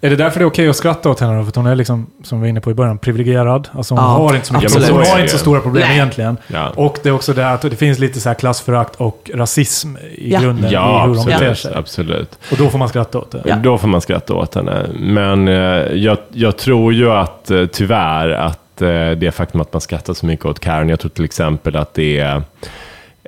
Är 0.00 0.10
det 0.10 0.16
därför 0.16 0.38
det 0.40 0.44
är 0.44 0.46
okej 0.46 0.68
att 0.68 0.76
skratta 0.76 1.10
åt 1.10 1.20
henne 1.20 1.38
då? 1.38 1.44
För 1.44 1.52
hon 1.54 1.66
är 1.66 1.74
liksom, 1.74 2.06
som 2.22 2.38
vi 2.38 2.42
var 2.42 2.48
inne 2.48 2.60
på 2.60 2.70
i 2.70 2.74
början, 2.74 2.98
privilegierad. 2.98 3.68
Alltså 3.72 3.94
hon 3.94 4.04
Ja, 4.04 4.10
har 4.10 4.34
inte 4.34 4.46
så 4.46 4.54
mycket, 4.54 4.66
absolut. 4.76 4.90
hon 4.90 5.06
har 5.06 5.18
inte 5.18 5.32
så 5.32 5.38
stora 5.38 5.60
problem 5.60 5.84
Nej. 5.88 5.96
egentligen. 5.96 6.36
Ja. 6.46 6.70
Och 6.74 6.98
det 7.02 7.08
är 7.08 7.12
också 7.12 7.32
det 7.32 7.50
att 7.50 7.62
det 7.62 7.76
finns 7.76 7.98
lite 7.98 8.20
så 8.20 8.28
här 8.28 8.34
klassförakt 8.34 8.94
och 8.96 9.30
rasism 9.34 9.96
i 9.96 10.32
Ja. 10.32 10.40
grunden 10.40 10.70
Ja, 10.70 11.04
i 11.04 11.08
hur 11.08 11.14
de 11.14 11.24
beter 11.24 11.34
absolut. 11.34 11.58
sig. 11.58 11.72
absolut. 11.76 12.38
Och 12.52 12.56
då 12.58 12.68
får 12.70 12.78
man 12.78 12.88
skratta 12.88 13.18
åt 13.18 13.30
det. 13.30 13.42
Ja. 13.44 13.56
Då 13.56 13.78
får 13.78 13.88
man 13.88 14.00
skratta 14.00 14.34
åt 14.34 14.54
henne. 14.54 14.86
Men 14.98 15.48
eh, 15.48 15.54
jag, 15.94 16.18
jag 16.32 16.56
tror 16.56 16.92
ju 16.92 17.10
att 17.12 17.50
eh, 17.50 17.66
tyvärr 17.66 18.28
att 18.30 18.82
eh, 18.82 19.10
det 19.10 19.34
faktum 19.34 19.60
att 19.60 19.72
man 19.72 19.80
skrattar 19.80 20.14
så 20.14 20.26
mycket 20.26 20.46
åt 20.46 20.60
Karen, 20.60 20.88
jag 20.88 21.00
tror 21.00 21.10
till 21.10 21.24
exempel 21.24 21.76
att 21.76 21.94
det 21.94 22.18
är 22.18 22.42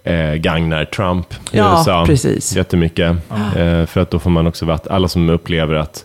eh, 0.05 0.35
gagnar 0.35 0.85
Trump 0.85 1.33
i 1.33 1.37
Ja, 1.59 1.71
USA 1.79 2.05
precis. 2.07 2.57
jättemycket. 2.57 3.11
Eh, 3.57 3.87
för 3.87 3.99
att 3.99 4.11
då 4.11 4.19
får 4.19 4.31
man 4.31 4.47
också 4.47 4.67
vatt, 4.67 4.89
alla 4.89 5.09
som 5.09 5.31
upplever 5.31 5.75
att 5.75 6.05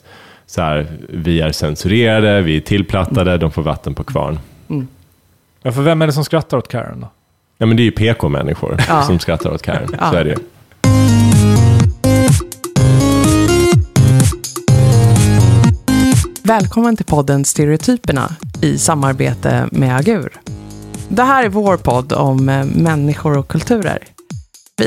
så 0.54 0.62
här, 0.62 0.88
vi 1.10 1.42
är 1.42 1.52
censurerade, 1.52 2.42
vi 2.42 2.58
är 2.58 2.62
tillplattade, 2.62 3.38
de 3.38 3.52
får 3.52 3.62
vatten 3.64 3.94
på 3.96 4.04
kvarn. 4.04 4.40
Ja, 5.62 5.72
för 5.72 5.82
vem 5.82 6.02
är 6.02 6.08
det 6.08 6.14
som 6.14 6.26
skrattar 6.26 6.58
åt 6.58 6.68
Karen 6.68 7.00
då? 7.02 7.08
Ja, 7.58 7.66
men 7.66 7.78
det 7.78 7.84
är 7.84 7.86
ju 7.86 7.92
PK-människor 7.92 8.78
Ja. 8.88 9.02
som 9.08 9.20
skrattar 9.20 9.54
åt 9.54 9.62
Karen. 9.62 9.90
Ja. 10.00 10.10
Så 10.12 10.16
är 10.16 10.24
det 10.24 10.30
ju. 10.30 10.36
Välkommen 16.44 16.96
till 16.98 17.06
podden 17.06 17.46
Stereotyperna 17.46 18.36
i 18.62 18.78
samarbete 18.78 19.68
med 19.72 19.98
Agur. 19.98 20.34
Det 21.10 21.24
här 21.24 21.44
är 21.46 21.50
vår 21.50 21.78
podd 21.78 22.14
om 22.14 22.50
eh, 22.50 22.66
människor 22.66 23.38
och 23.38 23.48
kulturer. 23.48 24.00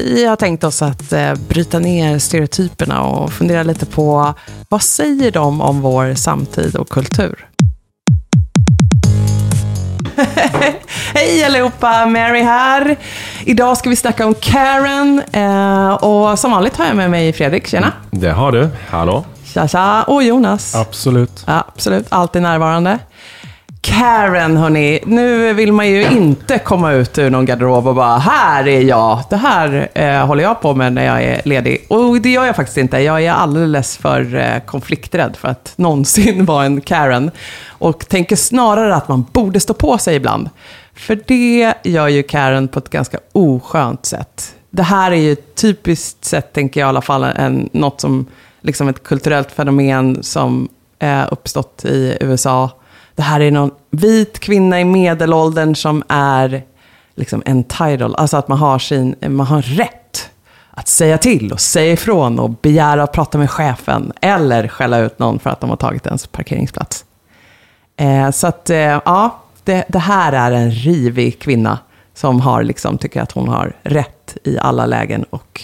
Vi 0.04 0.26
har 0.26 0.36
tänkt 0.36 0.64
oss 0.64 0.82
att 0.82 1.12
eh, 1.12 1.34
bryta 1.48 1.78
ner 1.78 2.18
stereotyperna 2.18 3.02
och 3.02 3.32
fundera 3.32 3.62
lite 3.62 3.86
på 3.86 4.34
vad 4.68 4.82
säger 4.82 5.30
de 5.30 5.60
om 5.60 5.80
vår 5.80 6.14
samtid 6.14 6.76
och 6.76 6.88
kultur? 6.88 7.48
Hej 11.14 11.44
allihopa, 11.44 12.06
Mary 12.06 12.42
här. 12.42 12.96
Idag 13.44 13.78
ska 13.78 13.90
vi 13.90 13.96
snacka 13.96 14.26
om 14.26 14.34
Karen 14.34 15.22
eh, 15.32 15.94
och 15.94 16.38
som 16.38 16.50
vanligt 16.50 16.76
har 16.76 16.86
jag 16.86 16.96
med 16.96 17.10
mig 17.10 17.32
Fredrik, 17.32 17.66
tjena. 17.66 17.92
Det 18.10 18.30
har 18.30 18.52
du. 18.52 18.68
Hallå? 18.88 19.24
Tja, 19.44 19.68
tja. 19.68 20.02
Och 20.02 20.22
Jonas. 20.22 20.74
Absolut. 20.74 21.44
Ja, 21.46 21.64
absolut, 21.74 22.06
alltid 22.08 22.42
närvarande. 22.42 22.98
Karen, 23.88 24.56
hörni. 24.56 25.00
Nu 25.06 25.52
vill 25.52 25.72
man 25.72 25.88
ju 25.88 26.02
inte 26.02 26.58
komma 26.58 26.92
ut 26.92 27.18
ur 27.18 27.30
någon 27.30 27.44
garderob 27.44 27.86
och 27.86 27.94
bara, 27.94 28.18
här 28.18 28.68
är 28.68 28.80
jag. 28.80 29.22
Det 29.30 29.36
här 29.36 29.88
eh, 29.94 30.26
håller 30.26 30.42
jag 30.42 30.60
på 30.60 30.74
med 30.74 30.92
när 30.92 31.04
jag 31.04 31.22
är 31.22 31.42
ledig. 31.44 31.86
Och 31.88 32.20
det 32.20 32.30
gör 32.30 32.44
jag 32.44 32.56
faktiskt 32.56 32.78
inte. 32.78 32.98
Jag 32.98 33.24
är 33.24 33.32
alldeles 33.32 33.96
för 33.96 34.34
eh, 34.34 34.58
konflikträdd 34.66 35.36
för 35.36 35.48
att 35.48 35.72
någonsin 35.76 36.44
vara 36.46 36.64
en 36.64 36.80
Karen. 36.80 37.30
Och 37.68 38.08
tänker 38.08 38.36
snarare 38.36 38.94
att 38.94 39.08
man 39.08 39.26
borde 39.32 39.60
stå 39.60 39.74
på 39.74 39.98
sig 39.98 40.16
ibland. 40.16 40.50
För 40.94 41.20
det 41.26 41.74
gör 41.82 42.08
ju 42.08 42.22
Karen 42.22 42.68
på 42.68 42.78
ett 42.78 42.90
ganska 42.90 43.18
oskönt 43.32 44.06
sätt. 44.06 44.54
Det 44.70 44.82
här 44.82 45.12
är 45.12 45.16
ju 45.16 45.34
typiskt 45.34 46.24
sett, 46.24 46.52
tänker 46.52 46.80
jag 46.80 46.86
i 46.86 46.88
alla 46.88 47.02
fall, 47.02 47.24
en, 47.24 47.68
något 47.72 48.00
som, 48.00 48.26
liksom 48.60 48.88
ett 48.88 49.02
kulturellt 49.02 49.52
fenomen 49.52 50.22
som 50.22 50.68
eh, 50.98 51.24
uppstått 51.30 51.84
i 51.84 52.16
USA. 52.20 52.70
Det 53.16 53.22
här 53.22 53.40
är 53.40 53.50
någon 53.50 53.70
vit 53.90 54.38
kvinna 54.38 54.80
i 54.80 54.84
medelåldern 54.84 55.74
som 55.74 56.02
är 56.08 56.62
liksom 57.14 57.42
entitled, 57.46 58.14
alltså 58.16 58.36
att 58.36 58.48
man 58.48 58.58
har, 58.58 58.78
sin, 58.78 59.14
man 59.20 59.46
har 59.46 59.62
rätt 59.62 60.30
att 60.70 60.88
säga 60.88 61.18
till 61.18 61.52
och 61.52 61.60
säga 61.60 61.92
ifrån 61.92 62.38
och 62.38 62.50
begära 62.50 63.02
att 63.02 63.12
prata 63.12 63.38
med 63.38 63.50
chefen 63.50 64.12
eller 64.20 64.68
skälla 64.68 64.98
ut 64.98 65.18
någon 65.18 65.38
för 65.38 65.50
att 65.50 65.60
de 65.60 65.70
har 65.70 65.76
tagit 65.76 66.06
ens 66.06 66.26
parkeringsplats. 66.26 67.04
Eh, 67.96 68.30
så 68.30 68.46
att, 68.46 68.70
eh, 68.70 68.78
ja, 68.78 69.42
det, 69.64 69.84
det 69.88 69.98
här 69.98 70.32
är 70.32 70.52
en 70.52 70.70
rivig 70.70 71.38
kvinna 71.38 71.78
som 72.14 72.40
har, 72.40 72.62
liksom, 72.62 72.98
tycker 72.98 73.20
att 73.22 73.32
hon 73.32 73.48
har 73.48 73.76
rätt 73.82 74.36
i 74.44 74.58
alla 74.58 74.86
lägen 74.86 75.24
och 75.30 75.62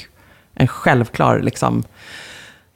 en 0.55 0.69
självklar 0.69 1.41
liksom, 1.41 1.85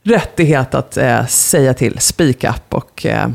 rättighet 0.03 0.75
att 0.75 0.97
eh, 0.97 1.27
säga 1.27 1.75
till, 1.75 1.99
speak 1.99 2.45
up 2.45 2.75
och 2.75 3.07
eh, 3.07 3.29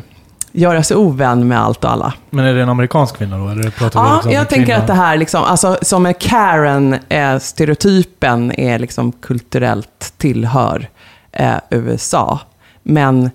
göra 0.51 0.83
sig 0.83 0.97
ovän 0.97 1.47
med 1.47 1.61
allt 1.61 1.83
och 1.83 1.91
alla. 1.91 2.13
Men 2.29 2.45
är 2.45 2.53
det 2.53 2.61
en 2.61 2.69
amerikansk 2.69 3.17
kvinna 3.17 3.37
då? 3.37 3.47
Eller 3.49 3.69
pratar 3.69 4.03
vi 4.03 4.07
Ja, 4.09 4.15
liksom 4.15 4.31
jag 4.31 4.49
tänker 4.49 4.65
kvinna? 4.65 4.79
att 4.79 4.87
det 4.87 4.93
här, 4.93 5.17
liksom, 5.17 5.43
alltså, 5.43 5.77
som 5.81 6.05
är 6.05 6.13
Karen, 6.13 6.95
eh, 7.09 7.39
stereotypen 7.39 8.59
är 8.59 8.79
liksom 8.79 9.11
kulturellt 9.11 10.13
tillhör 10.17 10.89
eh, 11.31 11.55
USA. 11.69 12.39
Men 12.83 13.29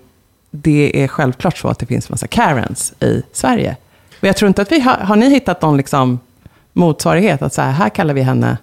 det 0.51 1.03
är 1.03 1.07
självklart 1.07 1.57
så 1.57 1.67
att 1.67 1.79
det 1.79 1.85
finns 1.85 2.09
massa 2.09 2.27
Karens 2.27 2.93
i 2.99 3.23
Sverige. 3.33 3.75
Och 4.21 4.27
jag 4.27 4.37
tror 4.37 4.47
inte 4.47 4.61
att 4.61 4.71
vi 4.71 4.79
har, 4.79 4.95
har 4.95 5.15
ni 5.15 5.29
hittat 5.29 5.61
någon 5.61 5.77
liksom 5.77 6.19
motsvarighet? 6.73 7.41
Att 7.41 7.53
så 7.53 7.61
här, 7.61 7.71
här 7.71 7.89
kallar 7.89 8.13
vi 8.13 8.21
henne 8.21 8.57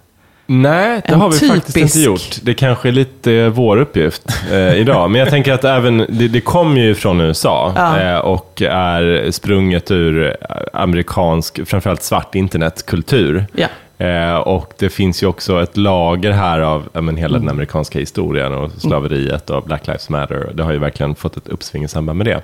Nej, 0.47 1.01
det 1.05 1.13
En 1.13 1.21
har 1.21 1.29
vi 1.29 1.39
faktiskt 1.47 1.75
typisk- 1.75 1.95
inte 1.95 2.05
gjort. 2.05 2.37
Det 2.41 2.53
kanske 2.53 2.87
är 2.87 2.91
lite 2.91 3.49
vår 3.49 3.77
uppgift 3.77 4.21
eh, 4.51 4.73
idag. 4.75 5.11
Men 5.11 5.19
jag 5.19 5.29
tänker 5.29 5.53
att 5.53 5.63
även, 5.63 5.97
det, 6.09 6.27
det 6.27 6.41
kommer 6.41 6.81
ju 6.81 6.95
från 6.95 7.21
USA 7.21 7.73
Ja. 7.75 8.01
eh, 8.01 8.17
och 8.17 8.61
är 8.61 9.31
sprunget 9.31 9.91
ur 9.91 10.37
amerikansk, 10.73 11.67
framförallt 11.67 12.03
svart 12.03 12.35
internetkultur. 12.35 13.45
Ja. 13.55 13.67
Eh, 13.97 14.35
och 14.35 14.73
det 14.79 14.89
finns 14.89 15.23
ju 15.23 15.27
också 15.27 15.63
ett 15.63 15.77
lager 15.77 16.31
här 16.31 16.59
av 16.59 16.83
men, 16.93 17.17
hela 17.17 17.35
Mm. 17.35 17.41
den 17.41 17.49
amerikanska 17.55 17.99
historien 17.99 18.53
och 18.53 18.71
slaveriet 18.77 19.49
och 19.49 19.63
Black 19.63 19.87
Lives 19.87 20.09
Matter. 20.09 20.49
Det 20.53 20.63
har 20.63 20.71
ju 20.71 20.77
verkligen 20.79 21.15
fått 21.15 21.37
ett 21.37 21.47
uppsving 21.47 21.83
i 21.83 21.87
samband 21.87 22.17
med 22.17 22.27
det, 22.27 22.41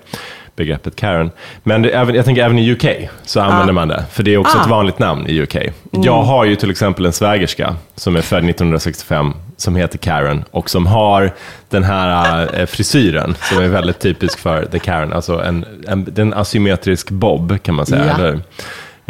begreppet 0.56 0.96
Karen. 0.96 1.32
Men 1.64 1.82
det, 1.82 1.90
även, 1.90 2.16
jag 2.16 2.26
tänker 2.26 2.44
även 2.44 2.60
i 2.60 2.72
UK 2.72 2.86
så 3.24 3.40
använder 3.42 3.74
man 3.74 3.88
det, 3.88 4.04
för 4.12 4.24
det 4.24 4.34
är 4.34 4.38
också 4.38 4.58
Ah. 4.58 4.62
ett 4.62 4.70
vanligt 4.70 5.00
namn 5.00 5.28
i 5.28 5.42
UK. 5.42 5.56
Jag 5.92 6.24
har 6.24 6.46
ju 6.46 6.56
till 6.56 6.72
exempel 6.72 7.06
en 7.06 7.14
svägerska 7.14 7.76
som 7.96 8.16
är 8.16 8.22
född 8.22 8.44
1965 8.50 9.34
som 9.58 9.76
heter 9.76 9.98
Karen 9.98 10.44
och 10.52 10.70
som 10.70 10.88
har 10.88 11.32
den 11.70 11.84
här 11.84 12.50
eh, 12.60 12.66
frisyren 12.66 13.36
som 13.42 13.58
är 13.64 13.68
väldigt 13.68 14.00
typisk 14.00 14.40
för 14.40 14.66
the 14.66 14.80
Karen. 14.80 15.14
Alltså 15.14 15.42
en, 15.44 15.66
en, 15.88 16.14
en 16.18 16.34
asymmetrisk 16.34 17.10
bob 17.10 17.64
kan 17.64 17.76
man 17.76 17.86
säga, 17.86 18.06
Ja. 18.08 18.14
eller? 18.16 18.40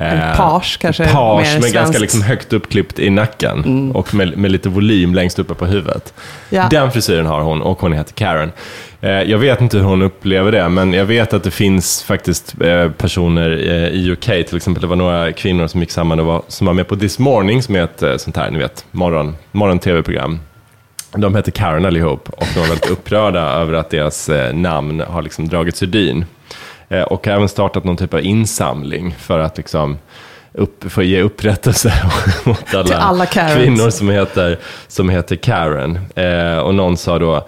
En 0.02 0.18
Eh, 0.18 0.38
page 0.38 0.78
kanske 0.82 1.04
mer 1.04 1.12
Page 1.12 1.38
med 1.38 1.48
svenskt. 1.52 1.74
ganska 1.74 2.00
liksom 2.00 2.22
högt 2.22 2.54
uppklippt 2.54 3.00
i 3.00 3.10
nacken 3.10 3.92
och 3.96 4.14
med, 4.14 4.38
med 4.38 4.52
lite 4.52 4.70
volym 4.70 5.14
längst 5.14 5.40
uppe 5.40 5.54
på 5.54 5.66
huvudet. 5.66 6.14
Ja. 6.50 6.68
Den 6.72 6.92
frisyren 6.92 7.26
har 7.26 7.42
hon 7.42 7.62
och 7.62 7.82
hon 7.82 7.94
heter 7.94 8.14
Karen. 8.14 8.52
Eh, 9.02 9.10
jag 9.10 9.38
vet 9.38 9.62
inte 9.62 9.78
hur 9.78 9.84
hon 9.84 10.02
upplever 10.02 10.52
det, 10.52 10.70
men 10.70 10.94
jag 10.94 11.06
vet 11.06 11.34
att 11.34 11.44
det 11.44 11.52
finns 11.52 12.04
faktiskt 12.04 12.62
eh, 12.62 12.90
personer 12.92 13.50
i 13.94 14.12
UK, 14.12 14.26
till 14.26 14.56
exempel 14.58 14.82
det 14.82 14.88
var 14.88 14.96
några 14.96 15.32
kvinnor 15.32 15.68
som 15.68 15.82
gick 15.82 15.92
samman 15.92 16.20
och 16.20 16.26
var, 16.26 16.42
som 16.48 16.68
var 16.68 16.74
med 16.74 16.88
på 16.88 16.96
This 16.96 17.20
Morning, 17.20 17.64
som 17.64 17.76
är 17.76 17.84
ett 17.84 18.22
sånt 18.22 18.38
här, 18.38 18.52
ni 18.52 18.58
vet, 18.60 18.86
morgon, 18.92 19.36
morgon-tv-program. 19.52 20.40
De 21.16 21.36
heter 21.36 21.52
Karen 21.52 21.86
allihop 21.86 22.30
och 22.30 22.48
de 22.54 22.60
var 22.60 22.68
väldigt 22.68 22.90
upprörda 22.90 23.40
över 23.62 23.74
att 23.74 23.90
deras 23.90 24.30
namn 24.54 25.04
har 25.08 25.22
liksom 25.22 25.48
dragits 25.48 25.84
ur 25.84 25.88
dyn. 25.88 26.26
Eh, 26.92 27.02
och 27.02 27.28
har 27.28 27.34
även 27.34 27.50
startat 27.50 27.84
någon 27.84 27.98
typ 27.98 28.14
av 28.14 28.22
insamling 28.22 29.16
för 29.20 29.40
att 29.40 29.58
liksom 29.58 29.98
upp, 30.54 30.98
att 30.98 31.06
ge 31.06 31.22
upprättelse 31.22 31.94
mot 32.44 32.76
alla, 32.76 32.98
alla 32.98 33.26
kvinnor 33.26 33.90
som 33.90 34.10
heter, 34.10 34.60
som 34.88 35.10
heter 35.10 35.36
Karen. 35.36 36.00
Eh, 36.16 36.58
och 36.58 36.76
någon 36.76 36.98
sa 36.98 37.20
då, 37.20 37.48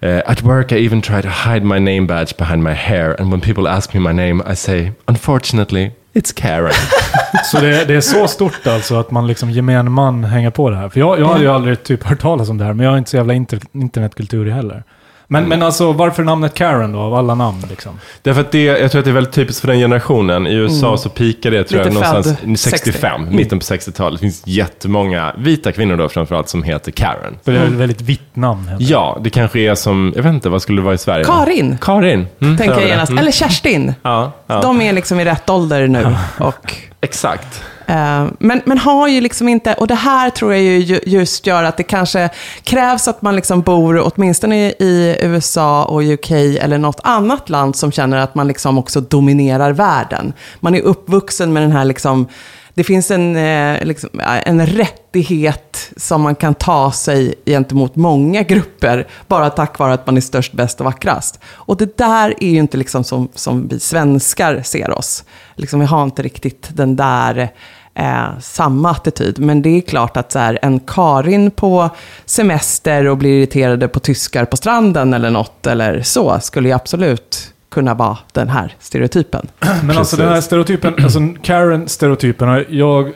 eh, 0.00 0.22
at 0.26 0.42
work 0.42 0.72
I 0.72 0.86
even 0.86 1.02
try 1.02 1.22
to 1.22 1.28
hide 1.28 1.66
my 1.66 1.78
name 1.78 2.00
badge 2.00 2.36
behind 2.38 2.62
my 2.62 2.72
hair 2.72 3.20
and 3.20 3.30
when 3.30 3.40
people 3.40 3.70
ask 3.70 3.94
me 3.94 4.00
my 4.00 4.12
name 4.12 4.52
I 4.52 4.56
say, 4.56 4.90
unfortunately, 5.06 5.90
it's 6.12 6.32
Karen. 6.32 6.72
Så 7.44 7.60
det, 7.60 7.84
det 7.84 7.94
är 7.94 8.00
så 8.00 8.28
stort 8.28 8.66
alltså 8.66 8.94
att 8.94 9.10
man 9.10 9.26
liksom 9.26 9.50
gemene 9.50 9.90
man 9.90 10.24
hänger 10.24 10.50
på 10.50 10.70
det 10.70 10.76
här. 10.76 10.88
För 10.88 11.00
jag, 11.00 11.20
jag 11.20 11.26
hade 11.26 11.40
ju 11.40 11.50
aldrig 11.50 11.82
typ 11.82 12.04
hört 12.04 12.20
talas 12.20 12.48
om 12.48 12.58
det 12.58 12.64
här, 12.64 12.72
men 12.72 12.84
jag 12.84 12.90
har 12.90 12.98
inte 12.98 13.10
så 13.10 13.16
jävla 13.16 13.34
inter, 13.34 13.60
internetkultur 13.72 14.48
i 14.48 14.50
heller. 14.50 14.82
Men, 15.26 15.48
men 15.48 15.62
alltså 15.62 15.92
varför 15.92 16.24
namnet 16.24 16.54
Karen 16.54 16.92
då, 16.92 16.98
av 16.98 17.14
alla 17.14 17.34
namn 17.34 17.62
liksom? 17.70 18.00
Därför 18.22 18.40
att 18.40 18.52
det, 18.52 18.64
jag 18.64 18.90
tror 18.90 18.98
att 18.98 19.04
det 19.04 19.10
är 19.10 19.14
väldigt 19.14 19.34
typiskt 19.34 19.60
för 19.60 19.68
den 19.68 19.78
generationen. 19.78 20.46
I 20.46 20.54
USA 20.54 20.96
så 20.96 21.08
pikar 21.08 21.50
det 21.50 21.64
tror 21.64 21.78
Lite 21.78 21.88
jag 21.88 21.94
någonstans 21.94 22.38
född 22.40 22.58
65, 22.58 23.20
60. 23.24 23.36
mitten 23.36 23.58
på 23.58 23.64
60-talet. 23.64 24.20
Det 24.20 24.24
finns 24.24 24.42
jättemånga 24.46 25.34
vita 25.38 25.72
kvinnor 25.72 25.96
då 25.96 26.08
framförallt 26.08 26.48
som 26.48 26.62
heter 26.62 26.92
Karen. 26.92 27.38
För 27.44 27.52
det 27.52 27.58
är 27.58 27.64
ett 27.66 27.72
väldigt 27.72 28.00
vitt 28.00 28.36
namn. 28.36 28.68
heter. 28.68 28.84
Ja, 28.84 29.18
det 29.20 29.30
kanske 29.30 29.60
är 29.60 29.74
som, 29.74 30.12
jag 30.16 30.22
vet 30.22 30.32
inte, 30.32 30.48
vad 30.48 30.62
skulle 30.62 30.80
det 30.80 30.84
vara 30.84 30.94
i 30.94 30.98
Sverige? 30.98 31.24
Karin, 31.24 31.78
Karin. 31.80 32.26
Mm, 32.40 32.56
tänker 32.56 32.80
jag 32.80 32.88
genast. 32.88 33.10
Mm. 33.10 33.18
Eller 33.22 33.32
Kerstin. 33.32 33.94
Ja, 34.02 34.32
ja. 34.46 34.60
De 34.60 34.80
är 34.80 34.92
liksom 34.92 35.20
i 35.20 35.24
rätt 35.24 35.50
ålder 35.50 35.86
nu. 35.86 36.16
Och 36.38 36.74
exakt. 37.00 37.62
Eh, 37.86 38.26
men, 38.38 38.62
men 38.64 38.78
har 38.78 39.08
ju 39.08 39.20
liksom 39.20 39.48
inte, 39.48 39.74
och 39.74 39.86
det 39.86 39.94
här 39.94 40.30
tror 40.30 40.52
jag 40.54 40.62
ju 40.62 41.00
just 41.06 41.46
gör 41.46 41.64
att 41.64 41.76
det 41.76 41.82
kanske 41.82 42.28
krävs 42.62 43.08
att 43.08 43.22
man 43.22 43.36
liksom 43.36 43.60
bor 43.62 44.10
åtminstone 44.14 44.56
i- 44.56 44.74
i 44.78 45.16
USA 45.22 45.84
och 45.84 46.02
UK 46.02 46.30
eller 46.60 46.78
något 46.78 47.00
annat 47.02 47.48
land 47.48 47.76
som 47.76 47.92
känner 47.92 48.16
att 48.16 48.34
man 48.34 48.48
liksom 48.48 48.78
också 48.78 49.00
dominerar 49.00 49.72
världen. 49.72 50.32
Man 50.60 50.74
är 50.74 50.80
uppvuxen 50.80 51.52
med 51.52 51.62
den 51.62 51.72
här 51.72 51.84
liksom 51.84 52.26
det 52.74 52.84
finns 52.84 53.10
en, 53.10 53.36
eh, 53.36 53.84
liksom, 53.84 54.20
eh, 54.20 54.48
en 54.48 54.66
rättighet 54.66 55.92
som 55.96 56.22
man 56.22 56.34
kan 56.34 56.54
ta 56.54 56.92
sig 56.92 57.34
gentemot 57.46 57.96
många 57.96 58.42
grupper, 58.42 59.06
bara 59.28 59.50
tack 59.50 59.78
vare 59.78 59.92
att 59.92 60.06
man 60.06 60.16
är 60.16 60.20
störst, 60.20 60.52
bäst 60.52 60.80
och 60.80 60.84
vackrast. 60.84 61.40
Och 61.46 61.76
det 61.76 61.98
där 61.98 62.34
är 62.40 62.48
ju 62.48 62.58
inte 62.58 62.76
liksom 62.76 63.04
som, 63.04 63.28
som 63.34 63.68
vi 63.68 63.80
svenskar 63.80 64.62
ser 64.62 64.90
oss. 64.90 65.24
Liksom, 65.54 65.80
vi 65.80 65.86
har 65.86 66.02
inte 66.02 66.22
riktigt 66.22 66.68
den 66.72 66.96
där 66.96 67.48
eh, 67.94 68.38
samma 68.40 68.90
attityd. 68.90 69.38
Men 69.38 69.62
det 69.62 69.76
är 69.76 69.80
klart 69.80 70.16
att 70.16 70.32
så 70.32 70.38
här, 70.38 70.58
en 70.62 70.80
Karin 70.80 71.50
på 71.50 71.90
semester 72.24 73.06
och 73.06 73.16
blir 73.18 73.38
irriterade 73.38 73.88
på 73.88 74.00
tyskar 74.00 74.44
på 74.44 74.56
stranden 74.56 75.14
eller 75.14 75.30
något 75.30 75.66
eller 75.66 76.02
så, 76.02 76.40
skulle 76.40 76.68
ju 76.68 76.74
absolut 76.74 77.53
kunna 77.74 77.94
vara 77.94 78.18
den 78.32 78.48
här 78.48 78.74
stereotypen. 78.80 79.46
Men 79.84 79.98
alltså 79.98 80.16
den 80.16 80.28
här 80.28 80.40
stereotypen, 80.40 80.94
alltså 81.04 81.18
Karen-stereotypen, 81.42 82.64
jag 82.68 83.12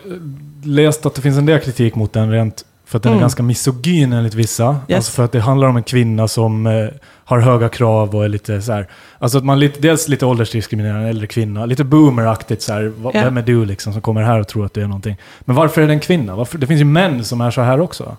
läst 0.63 1.07
att 1.07 1.15
det 1.15 1.21
finns 1.23 1.39
en 1.39 1.47
del 1.47 1.61
kritik 1.61 1.95
mot 1.95 2.13
den 2.13 2.31
rent 2.31 2.65
för 2.87 2.97
att 2.97 3.03
den 3.03 3.11
Mm. 3.13 3.19
är 3.19 3.21
ganska 3.23 3.43
misogyn 3.43 4.13
enligt 4.13 4.35
vissa. 4.35 4.77
Yes. 4.89 4.97
Alltså 4.97 5.13
för 5.13 5.25
att 5.25 5.33
det 5.33 5.41
handlar 5.41 5.69
om 5.69 5.77
en 5.77 5.83
kvinna 5.83 6.29
som 6.29 6.67
eh, 6.67 6.89
har 7.25 7.41
höga 7.41 7.69
krav 7.69 8.17
och 8.17 8.25
är 8.25 8.29
lite 8.29 8.63
så 8.63 8.73
här. 8.73 8.87
Alltså 9.19 9.39
att 9.39 9.45
man 9.45 9.61
lite, 9.61 9.81
dels 9.81 10.09
lite 10.09 10.27
åldersdiskriminerar 10.27 10.99
en 10.99 11.07
äldre 11.07 11.27
kvinna. 11.27 11.67
Lite 11.67 11.85
boomeraktigt 11.85 12.63
så 12.63 12.73
här. 12.73 12.93
va- 12.97 13.11
Ja. 13.15 13.25
Vem 13.25 13.37
är 13.37 13.43
du 13.43 13.65
liksom 13.65 13.93
som 13.93 14.03
kommer 14.03 14.23
här 14.23 14.41
och 14.41 14.49
tror 14.49 14.65
att 14.67 14.75
du 14.75 14.83
är 14.83 14.87
någonting? 14.87 15.17
Men 15.41 15.57
varför 15.57 15.83
är 15.83 15.87
det 15.87 15.93
en 15.93 16.01
kvinna? 16.01 16.37
Varför? 16.37 16.59
Det 16.59 16.67
finns 16.67 16.81
ju 16.81 16.85
män 16.85 17.25
som 17.25 17.41
är 17.41 17.51
så 17.51 17.61
här 17.61 17.81
också. 17.81 18.17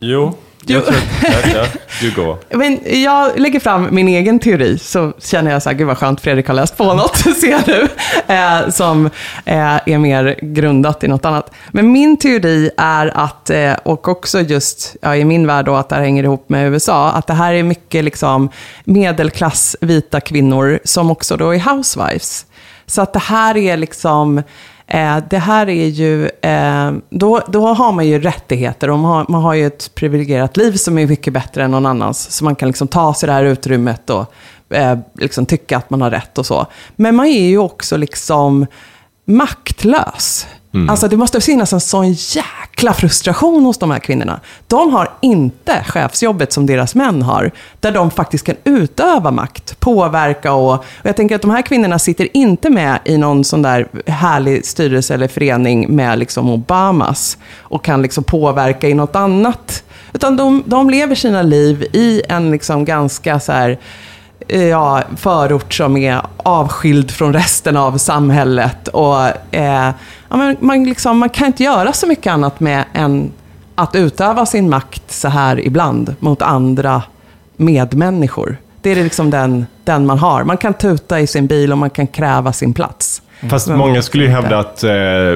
Jo, 0.00 0.34
Jo. 0.66 0.74
jag 0.74 0.86
tror 0.86 0.96
att... 0.96 1.52
Ja, 1.52 1.58
ja, 1.58 1.66
du 2.00 2.14
går. 2.14 2.38
Men 2.56 3.02
jag 3.02 3.38
lägger 3.38 3.60
fram 3.60 3.88
min 3.90 4.08
egen 4.08 4.38
teori, 4.38 4.78
så 4.78 5.12
känner 5.18 5.50
jag 5.50 5.62
så 5.62 5.70
här, 5.70 5.76
gud 5.76 5.86
vad 5.86 5.98
skönt 5.98 6.20
Fredrik 6.20 6.46
har 6.46 6.54
läst 6.54 6.76
på 6.76 6.94
något, 6.94 7.16
ser 7.40 7.66
du, 7.66 7.88
eh, 8.34 8.70
som 8.70 9.06
eh, 9.44 9.88
är 9.88 9.98
mer 9.98 10.38
grundat 10.42 11.04
i 11.04 11.08
något 11.08 11.24
annat. 11.24 11.54
Men 11.70 11.92
min 11.92 12.16
teori 12.16 12.70
är 12.76 13.06
att, 13.16 13.50
eh, 13.50 13.72
och 13.82 14.08
också 14.08 14.40
just 14.40 14.96
ja, 15.02 15.16
i 15.16 15.24
min 15.24 15.46
värld 15.46 15.64
då, 15.64 15.74
att 15.74 15.88
det 15.88 15.94
här 15.94 16.02
hänger 16.02 16.24
ihop 16.24 16.48
med 16.48 16.72
USA, 16.72 17.10
att 17.10 17.26
det 17.26 17.34
här 17.34 17.54
är 17.54 17.62
mycket 17.62 18.04
liksom 18.04 18.48
medelklass 18.84 19.76
vita 19.80 20.20
kvinnor 20.20 20.78
som 20.84 21.10
också 21.10 21.36
då 21.36 21.54
är 21.54 21.58
housewives. 21.58 22.46
Så 22.86 23.02
att 23.02 23.12
det 23.12 23.18
här 23.18 23.56
är 23.56 23.76
liksom, 23.76 24.42
eh, 24.86 25.18
det 25.30 25.38
här 25.38 25.68
är 25.68 25.86
ju, 25.86 26.28
eh, 26.28 26.92
då, 27.10 27.40
då 27.48 27.66
har 27.66 27.92
man 27.92 28.06
ju 28.06 28.20
rättigheter 28.20 28.90
och 28.90 28.98
man 28.98 29.10
har, 29.10 29.26
man 29.28 29.42
har 29.42 29.54
ju 29.54 29.66
ett 29.66 29.94
privilegierat 29.94 30.56
liv 30.56 30.72
som 30.72 30.98
är 30.98 31.06
mycket 31.06 31.32
bättre 31.32 31.64
än 31.64 31.70
någon 31.70 31.86
annans. 31.86 32.30
Så 32.30 32.44
man 32.44 32.54
kan 32.54 32.68
liksom 32.68 32.88
ta 32.88 33.14
sig 33.14 33.26
det 33.26 33.32
här 33.32 33.44
utrymmet 33.44 34.10
och 34.10 34.32
eh, 34.74 34.98
liksom 35.14 35.46
tycka 35.46 35.76
att 35.76 35.90
man 35.90 36.00
har 36.00 36.10
rätt 36.10 36.38
och 36.38 36.46
så. 36.46 36.66
Men 36.96 37.16
man 37.16 37.26
är 37.26 37.46
ju 37.46 37.58
också 37.58 37.96
liksom 37.96 38.66
maktlös. 39.24 40.46
Mm. 40.74 40.90
Alltså 40.90 41.08
det 41.08 41.16
måste 41.16 41.40
finnas 41.40 41.72
en 41.72 41.80
sån 41.80 42.12
jäkla 42.12 42.94
frustration 42.94 43.64
hos 43.64 43.78
de 43.78 43.90
här 43.90 43.98
kvinnorna. 43.98 44.40
De 44.66 44.92
har 44.92 45.10
inte 45.20 45.84
chefsjobbet 45.86 46.52
som 46.52 46.66
deras 46.66 46.94
män 46.94 47.22
har, 47.22 47.50
där 47.80 47.92
de 47.92 48.10
faktiskt 48.10 48.46
kan 48.46 48.54
utöva 48.64 49.30
makt, 49.30 49.80
påverka 49.80 50.52
och, 50.52 50.74
och 50.74 50.84
jag 51.02 51.16
tänker 51.16 51.34
att 51.34 51.42
de 51.42 51.50
här 51.50 51.62
kvinnorna 51.62 51.98
sitter 51.98 52.36
inte 52.36 52.70
med 52.70 52.98
i 53.04 53.16
någon 53.18 53.44
sån 53.44 53.62
där 53.62 53.88
härlig 54.06 54.66
styrelse 54.66 55.14
eller 55.14 55.28
förening 55.28 55.96
med 55.96 56.18
liksom 56.18 56.50
Obamas 56.50 57.38
och 57.58 57.84
kan 57.84 58.02
liksom 58.02 58.24
påverka 58.24 58.88
i 58.88 58.94
något 58.94 59.16
annat. 59.16 59.84
Utan 60.12 60.36
de, 60.36 60.62
de 60.66 60.90
lever 60.90 61.14
sina 61.14 61.42
liv 61.42 61.82
i 61.92 62.22
en 62.28 62.50
liksom 62.50 62.84
ganska 62.84 63.40
så 63.40 63.52
här, 63.52 63.78
Eh, 64.48 64.64
ja, 64.64 65.02
förort 65.16 65.74
som 65.74 65.96
är 65.96 66.20
avskild 66.36 67.10
från 67.10 67.32
resten 67.32 67.76
av 67.76 67.98
samhället. 67.98 68.88
Och, 68.88 69.26
eh, 69.50 69.92
ja, 70.28 70.36
men 70.36 70.56
man, 70.60 70.84
liksom, 70.84 71.18
man 71.18 71.28
kan 71.28 71.46
inte 71.46 71.62
göra 71.62 71.92
så 71.92 72.06
mycket 72.06 72.32
annat 72.32 72.60
med 72.60 72.84
än 72.92 73.32
att 73.74 73.94
utöva 73.94 74.46
sin 74.46 74.70
makt 74.70 75.10
så 75.12 75.28
här 75.28 75.66
ibland 75.66 76.14
mot 76.20 76.42
andra 76.42 77.02
medmänniskor. 77.56 78.56
Det 78.82 78.90
är 78.90 78.96
liksom 78.96 79.30
den, 79.30 79.66
den 79.84 80.06
man 80.06 80.18
har. 80.18 80.44
Man 80.44 80.56
kan 80.56 80.74
tuta 80.74 81.20
i 81.20 81.26
sin 81.26 81.46
bil 81.46 81.72
och 81.72 81.78
man 81.78 81.90
kan 81.90 82.06
kräva 82.06 82.52
sin 82.52 82.74
plats. 82.74 83.22
Fast 83.50 83.68
Men- 83.68 83.78
många 83.78 84.02
skulle 84.02 84.24
ju 84.24 84.30
hävda 84.30 84.58
att, 84.58 84.84
eh, 84.84 84.92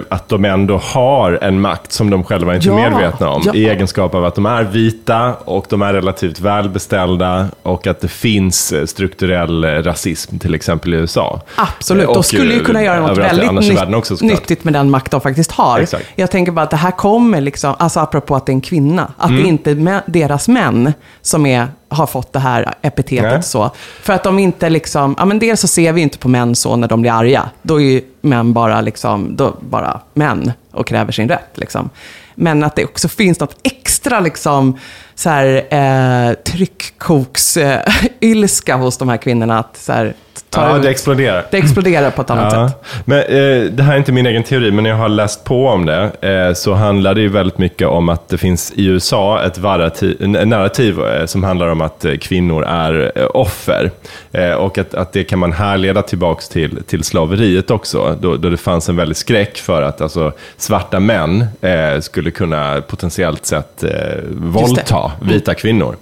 att 0.08 0.28
de 0.28 0.44
ändå 0.44 0.76
har 0.76 1.38
en 1.42 1.60
makt 1.60 1.92
som 1.92 2.10
de 2.10 2.24
själva 2.24 2.54
inte 2.54 2.68
är 2.68 2.78
Ja, 2.82 2.90
medvetna 2.90 3.28
om. 3.30 3.42
ja. 3.46 3.54
I 3.54 3.68
egenskap 3.68 4.14
av 4.14 4.24
att 4.24 4.34
de 4.34 4.46
är 4.46 4.64
vita 4.64 5.34
och 5.44 5.66
de 5.68 5.82
är 5.82 5.92
relativt 5.92 6.40
välbeställda 6.40 7.46
och 7.62 7.86
att 7.86 8.00
det 8.00 8.08
finns 8.08 8.72
eh, 8.72 8.84
strukturell 8.86 9.64
eh, 9.64 9.68
rasism, 9.70 10.38
till 10.38 10.54
exempel 10.54 10.94
i 10.94 10.96
USA. 10.96 11.40
Absolut, 11.56 12.06
och, 12.08 12.14
de 12.14 12.22
skulle 12.22 12.54
ju 12.54 12.64
kunna 12.64 12.78
eh, 12.80 12.84
göra 12.86 13.00
något 13.06 13.18
väldigt 13.18 13.50
nytt- 13.52 13.94
också, 13.94 14.16
nyttigt 14.20 14.64
med 14.64 14.72
den 14.72 14.90
makt 14.90 15.10
de 15.12 15.20
faktiskt 15.20 15.52
har. 15.52 15.78
Exakt. 15.80 16.04
Jag 16.16 16.30
tänker 16.30 16.52
bara 16.52 16.62
att 16.62 16.70
det 16.70 16.76
här 16.76 16.90
kommer, 16.90 17.40
liksom, 17.40 17.74
alltså 17.78 18.00
apropå 18.00 18.36
att 18.36 18.46
det 18.46 18.52
är 18.52 18.54
en 18.54 18.60
kvinna, 18.60 19.12
att 19.18 19.30
Mm. 19.30 19.42
det 19.42 19.48
inte 19.48 19.70
är 19.70 19.74
mä- 19.74 20.02
deras 20.06 20.48
män 20.48 20.92
som 21.22 21.46
är, 21.46 21.66
har 21.88 22.06
fått 22.06 22.32
det 22.32 22.38
här 22.38 22.74
epitetet 22.82 23.32
Nej. 23.32 23.42
så. 23.42 23.70
För 24.02 24.12
att 24.12 24.22
de 24.22 24.38
inte 24.38 24.70
liksom, 24.70 25.14
ja 25.18 25.24
men 25.24 25.38
dels 25.38 25.60
så 25.60 25.68
ser 25.68 25.92
vi 25.92 26.00
inte 26.00 26.18
på 26.18 26.28
män 26.28 26.56
så 26.56 26.76
när 26.76 26.88
de 26.88 27.02
blir 27.02 27.12
arga. 27.12 27.50
Då 27.62 27.80
är 27.80 27.84
ju 27.84 28.02
män 28.20 28.52
bara 28.52 28.80
liksom, 28.80 29.36
då 29.36 29.56
bara 29.60 30.00
män 30.14 30.52
och 30.70 30.86
kräver 30.86 31.12
sin 31.12 31.28
rätt 31.28 31.50
liksom. 31.54 31.90
Men 32.34 32.64
att 32.64 32.76
det 32.76 32.84
också 32.84 33.08
finns 33.08 33.40
något 33.40 33.56
extra 33.62 34.20
liksom, 34.20 34.78
så 35.14 35.30
här, 35.30 35.66
eh, 35.70 36.32
tryckkoks-ilska 36.34 38.76
hos 38.76 38.98
de 38.98 39.08
här 39.08 39.16
kvinnorna. 39.16 39.58
Att 39.58 39.76
så 39.76 39.92
här, 39.92 40.14
Ja, 40.56 40.76
ut- 40.76 40.82
det 40.82 40.90
exploderar. 40.90 41.44
det 41.50 41.56
exploderar 41.58 42.10
på 42.10 42.22
ett 42.22 42.30
annat 42.30 42.52
Ja, 42.52 42.68
sätt. 42.68 43.02
men 43.04 43.18
eh, 43.18 43.70
det 43.72 43.82
här 43.82 43.92
är 43.92 43.96
inte 43.98 44.12
min 44.12 44.26
egen 44.26 44.42
teori, 44.42 44.70
men 44.70 44.82
när 44.84 44.90
jag 44.90 44.96
har 44.96 45.08
läst 45.08 45.44
på 45.44 45.66
om 45.68 45.86
det 45.86 46.10
eh, 46.20 46.54
så 46.54 46.74
handlar 46.74 47.14
det 47.14 47.20
ju 47.20 47.28
väldigt 47.28 47.58
mycket 47.58 47.88
om 47.88 48.08
att 48.08 48.28
det 48.28 48.38
finns 48.38 48.72
i 48.76 48.86
USA 48.86 49.42
ett 49.42 49.58
varati- 49.58 50.38
en 50.42 50.48
narrativ 50.48 51.00
eh, 51.00 51.26
som 51.26 51.44
handlar 51.44 51.66
om 51.68 51.80
att 51.80 52.04
eh, 52.04 52.14
kvinnor 52.16 52.64
är 52.64 53.12
eh, 53.14 53.26
offer. 53.34 53.90
Eh, 54.32 54.52
och 54.52 54.78
att, 54.78 54.94
att 54.94 55.12
det 55.12 55.24
kan 55.24 55.38
man 55.38 55.52
härleda 55.52 56.02
tillbaks 56.02 56.48
till, 56.48 56.82
till 56.86 57.04
slaveriet 57.04 57.70
också, 57.70 58.16
då, 58.20 58.36
då 58.36 58.50
det 58.50 58.56
fanns 58.56 58.88
en 58.88 58.96
väldig 58.96 59.16
skräck 59.16 59.56
för 59.58 59.82
att 59.82 60.00
alltså, 60.00 60.32
svarta 60.56 61.00
män 61.00 61.46
eh, 61.60 62.00
skulle 62.00 62.30
kunna 62.30 62.80
potentiellt 62.88 63.46
sett 63.46 63.82
eh, 63.82 63.90
våldta 64.30 65.12
vita 65.22 65.54
kvinnor. 65.54 65.96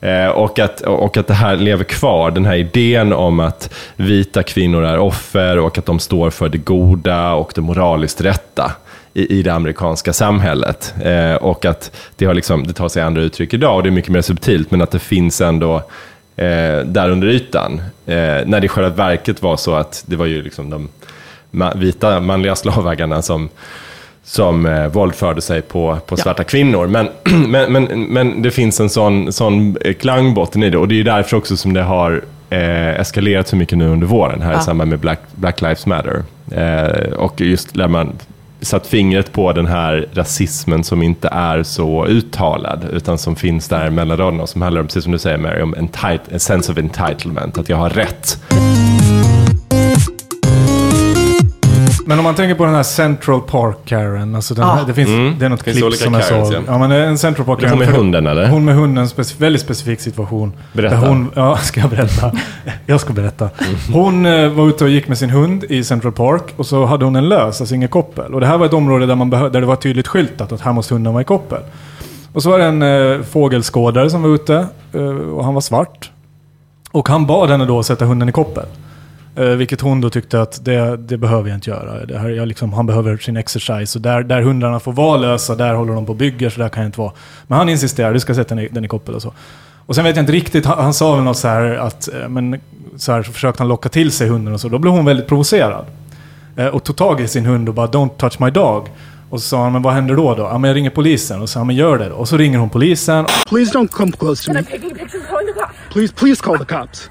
Eh, 0.00 0.28
och, 0.28 0.58
att, 0.58 0.80
och 0.80 1.16
att 1.16 1.26
det 1.26 1.34
här 1.34 1.56
lever 1.56 1.84
kvar, 1.84 2.30
den 2.30 2.44
här 2.44 2.54
idén 2.56 3.12
om 3.12 3.40
att 3.40 3.74
vita 3.96 4.42
kvinnor 4.42 4.84
är 4.84 4.98
offer 4.98 5.58
och 5.58 5.78
att 5.78 5.86
de 5.86 5.98
står 5.98 6.30
för 6.30 6.48
det 6.48 6.58
goda 6.58 7.32
och 7.32 7.52
det 7.54 7.60
moraliskt 7.60 8.20
rätta 8.20 8.72
i, 9.14 9.38
i 9.38 9.42
det 9.42 9.52
amerikanska 9.52 10.12
samhället. 10.12 10.94
Eh, 11.04 11.34
och 11.34 11.64
att 11.64 11.96
det, 12.16 12.24
har 12.24 12.34
liksom, 12.34 12.66
det 12.66 12.72
tar 12.72 12.88
sig 12.88 13.02
andra 13.02 13.22
uttryck 13.22 13.54
idag 13.54 13.76
och 13.76 13.82
det 13.82 13.88
är 13.88 13.90
mycket 13.90 14.12
mer 14.12 14.22
subtilt, 14.22 14.70
men 14.70 14.82
att 14.82 14.90
det 14.90 14.98
finns 14.98 15.40
ändå 15.40 15.76
eh, 16.36 16.78
där 16.84 17.10
under 17.10 17.28
ytan. 17.28 17.82
Eh, 18.06 18.14
när 18.46 18.60
det 18.60 18.64
i 18.64 18.68
själva 18.68 18.90
verket 18.90 19.42
var 19.42 19.56
så 19.56 19.74
att 19.74 20.02
det 20.06 20.16
var 20.16 20.26
ju 20.26 20.42
liksom 20.42 20.70
de 20.70 20.88
ma- 21.50 21.78
vita 21.78 22.20
manliga 22.20 22.56
slavägarna 22.56 23.22
som 23.22 23.48
som 24.24 24.66
eh, 24.66 24.86
våldförde 24.86 25.40
sig 25.40 25.62
på, 25.62 25.98
på 26.06 26.14
Ja. 26.18 26.22
svarta 26.22 26.44
kvinnor. 26.44 26.86
Men, 26.86 27.08
men, 27.50 27.72
men, 27.72 27.84
men 28.04 28.42
det 28.42 28.50
finns 28.50 28.80
en 28.80 28.90
sån, 28.90 29.32
sån 29.32 29.76
eh, 29.84 29.94
klangbotten 29.94 30.62
i 30.62 30.70
det 30.70 30.78
och 30.78 30.88
det 30.88 31.00
är 31.00 31.04
därför 31.04 31.36
också 31.36 31.56
som 31.56 31.72
det 31.72 31.82
har 31.82 32.22
eh, 32.50 33.00
eskalerat 33.00 33.48
så 33.48 33.56
mycket 33.56 33.78
nu 33.78 33.88
under 33.88 34.06
våren 34.06 34.42
här 34.42 34.52
Ja. 34.52 34.60
i 34.60 34.62
samband 34.62 34.90
med 34.90 34.98
Black, 34.98 35.20
Black 35.34 35.60
Lives 35.60 35.86
Matter. 35.86 36.22
Eh, 36.52 37.12
och 37.12 37.40
just 37.40 37.74
när 37.74 37.88
man 37.88 38.12
satt 38.62 38.86
fingret 38.86 39.32
på 39.32 39.52
den 39.52 39.66
här 39.66 40.08
rasismen 40.12 40.84
som 40.84 41.02
inte 41.02 41.28
är 41.28 41.62
så 41.62 42.06
uttalad 42.06 42.86
utan 42.92 43.18
som 43.18 43.36
finns 43.36 43.68
där 43.68 43.90
mellan 43.90 44.16
raderna 44.18 44.42
och 44.42 44.48
som 44.48 44.62
handlar 44.62 44.80
om, 44.80 44.86
precis 44.86 45.02
som 45.04 45.12
du 45.12 45.18
säger 45.18 45.38
Mary, 45.38 45.62
om 45.62 45.74
entitle, 45.74 46.36
a 46.36 46.38
sense 46.38 46.72
of 46.72 46.78
entitlement, 46.78 47.58
att 47.58 47.68
jag 47.68 47.76
har 47.76 47.90
rätt. 47.90 48.38
Men 52.10 52.18
om 52.18 52.24
man 52.24 52.34
tänker 52.34 52.54
på 52.54 52.64
den 52.64 52.74
här 52.74 52.82
Central 52.82 53.40
Park 53.40 53.76
Karen, 53.84 54.34
alltså 54.34 54.54
den 54.54 54.64
Ah. 54.64 54.78
det, 54.86 54.94
finns, 54.94 55.08
Mm. 55.08 55.38
det 55.38 55.44
är 55.44 55.48
något 55.48 55.64
Det 55.64 55.72
klipp 55.72 55.94
som 55.94 56.14
jag 56.14 56.24
såg. 56.24 56.52
ja. 56.52 56.60
Ja. 56.66 56.78
men 56.78 56.90
en 56.92 57.18
Central 57.18 57.46
Park 57.46 57.62
är 57.62 57.68
hon 57.68 57.78
med 57.78 57.88
hunden, 57.88 58.26
eller? 58.26 58.48
Hon 58.48 58.64
med 58.64 58.74
hunden, 58.74 59.06
spec- 59.06 59.34
väldigt 59.40 59.62
specifik 59.62 60.00
situation. 60.00 60.52
Berätta. 60.72 60.96
Där 61.00 61.06
Hon, 61.08 61.30
ja, 61.34 61.56
ska 61.62 61.80
jag 61.80 61.90
berätta? 61.90 62.32
Jag 62.86 63.00
ska 63.00 63.12
berätta. 63.12 63.50
Mm. 63.60 63.76
Hon 64.04 64.26
eh, 64.26 64.48
var 64.48 64.68
ute 64.68 64.84
och 64.84 64.90
gick 64.90 65.08
med 65.08 65.18
sin 65.18 65.30
hund 65.30 65.64
i 65.64 65.84
Central 65.84 66.12
Park 66.12 66.42
och 66.56 66.66
så 66.66 66.84
hade 66.84 67.04
hon 67.04 67.16
en 67.16 67.28
lös, 67.28 67.60
alltså 67.60 67.74
inget 67.74 67.90
koppel. 67.90 68.34
Och 68.34 68.40
det 68.40 68.46
här 68.46 68.58
var 68.58 68.66
ett 68.66 68.72
område 68.72 69.06
där, 69.06 69.14
man 69.14 69.30
där 69.30 69.50
det 69.50 69.66
var 69.66 69.76
tydligt 69.76 70.08
skyltat 70.08 70.52
att 70.52 70.60
här 70.60 70.72
måste 70.72 70.94
hunden 70.94 71.12
vara 71.12 71.22
i 71.22 71.24
koppel. 71.24 71.60
Och 72.32 72.42
så 72.42 72.50
var 72.50 72.58
det 72.58 72.64
en 72.64 72.82
eh, 72.82 73.22
fågelskådare 73.22 74.10
som 74.10 74.22
var 74.22 74.30
ute 74.30 74.66
eh, 74.92 75.02
och 75.04 75.44
han 75.44 75.54
var 75.54 75.60
svart. 75.60 76.10
Och 76.92 77.08
han 77.08 77.26
bad 77.26 77.50
henne 77.50 77.64
då 77.64 77.78
att 77.78 77.86
sätta 77.86 78.04
hunden 78.04 78.28
i 78.28 78.32
koppel. 78.32 78.64
Eh, 79.36 79.44
vilket 79.44 79.80
hon 79.80 80.00
då 80.00 80.10
tyckte 80.10 80.42
att 80.42 80.64
det, 80.64 80.96
det 80.96 81.16
behöver 81.16 81.48
jag 81.48 81.56
inte 81.56 81.70
göra. 81.70 82.06
Det 82.06 82.18
här, 82.18 82.28
jag 82.28 82.48
liksom, 82.48 82.72
han 82.72 82.86
behöver 82.86 83.16
sin 83.16 83.36
exercise. 83.36 83.98
Och 83.98 84.02
där, 84.02 84.22
där 84.22 84.42
hundarna 84.42 84.80
får 84.80 84.92
vara 84.92 85.16
lösa, 85.16 85.54
där 85.54 85.74
håller 85.74 85.94
de 85.94 86.06
på 86.06 86.12
och 86.12 86.16
bygger, 86.16 86.50
så 86.50 86.60
där 86.60 86.68
kan 86.68 86.82
jag 86.82 86.88
inte 86.88 87.00
vara. 87.00 87.12
Men 87.46 87.58
han 87.58 87.68
insisterar, 87.68 88.12
du 88.12 88.20
ska 88.20 88.34
sätta 88.34 88.54
den 88.54 88.64
i, 88.64 88.68
den 88.68 88.84
i 88.84 88.88
koppel 88.88 89.14
och 89.14 89.22
så. 89.22 89.32
Och 89.86 89.94
sen 89.94 90.04
vet 90.04 90.16
jag 90.16 90.22
inte 90.22 90.32
riktigt, 90.32 90.66
han, 90.66 90.78
han 90.78 90.94
sa 90.94 91.14
väl 91.14 91.24
något 91.24 91.36
så 91.36 91.48
här 91.48 91.74
att, 91.74 92.08
eh, 92.08 92.28
men 92.28 92.60
så 92.96 93.12
här 93.12 93.22
så 93.22 93.32
försökte 93.32 93.62
han 93.62 93.68
locka 93.68 93.88
till 93.88 94.12
sig 94.12 94.28
hunden 94.28 94.54
och 94.54 94.60
så. 94.60 94.68
Då 94.68 94.78
blev 94.78 94.92
hon 94.92 95.04
väldigt 95.04 95.26
provocerad. 95.26 95.86
Eh, 96.56 96.66
och 96.66 96.84
tog 96.84 96.96
tag 96.96 97.20
i 97.20 97.28
sin 97.28 97.46
hund 97.46 97.68
och 97.68 97.74
bara 97.74 97.86
“Don't 97.86 98.16
touch 98.16 98.40
my 98.40 98.50
dog”. 98.50 98.88
Och 99.30 99.42
så 99.42 99.48
sa 99.48 99.62
han 99.62 99.72
“Men 99.72 99.82
vad 99.82 99.94
händer 99.94 100.16
då?” 100.16 100.34
då? 100.34 100.42
“Ja 100.42 100.58
men 100.58 100.68
jag 100.68 100.76
ringer 100.76 100.90
polisen” 100.90 101.42
och 101.42 101.48
så 101.48 101.52
sa 101.52 101.60
han 101.60 101.66
“Men 101.66 101.76
gör 101.76 101.98
det 101.98 102.08
då”. 102.08 102.14
Och 102.14 102.28
så 102.28 102.36
ringer 102.36 102.58
hon 102.58 102.70
polisen. 102.70 103.26
Please 103.48 103.78
don't 103.78 103.88
come 103.88 104.12
close 104.12 104.44
to 104.46 104.52
me. 104.52 104.62
Please, 105.92 106.14
please 106.14 106.42
call 106.42 106.58
the 106.58 106.64
cops. 106.64 107.10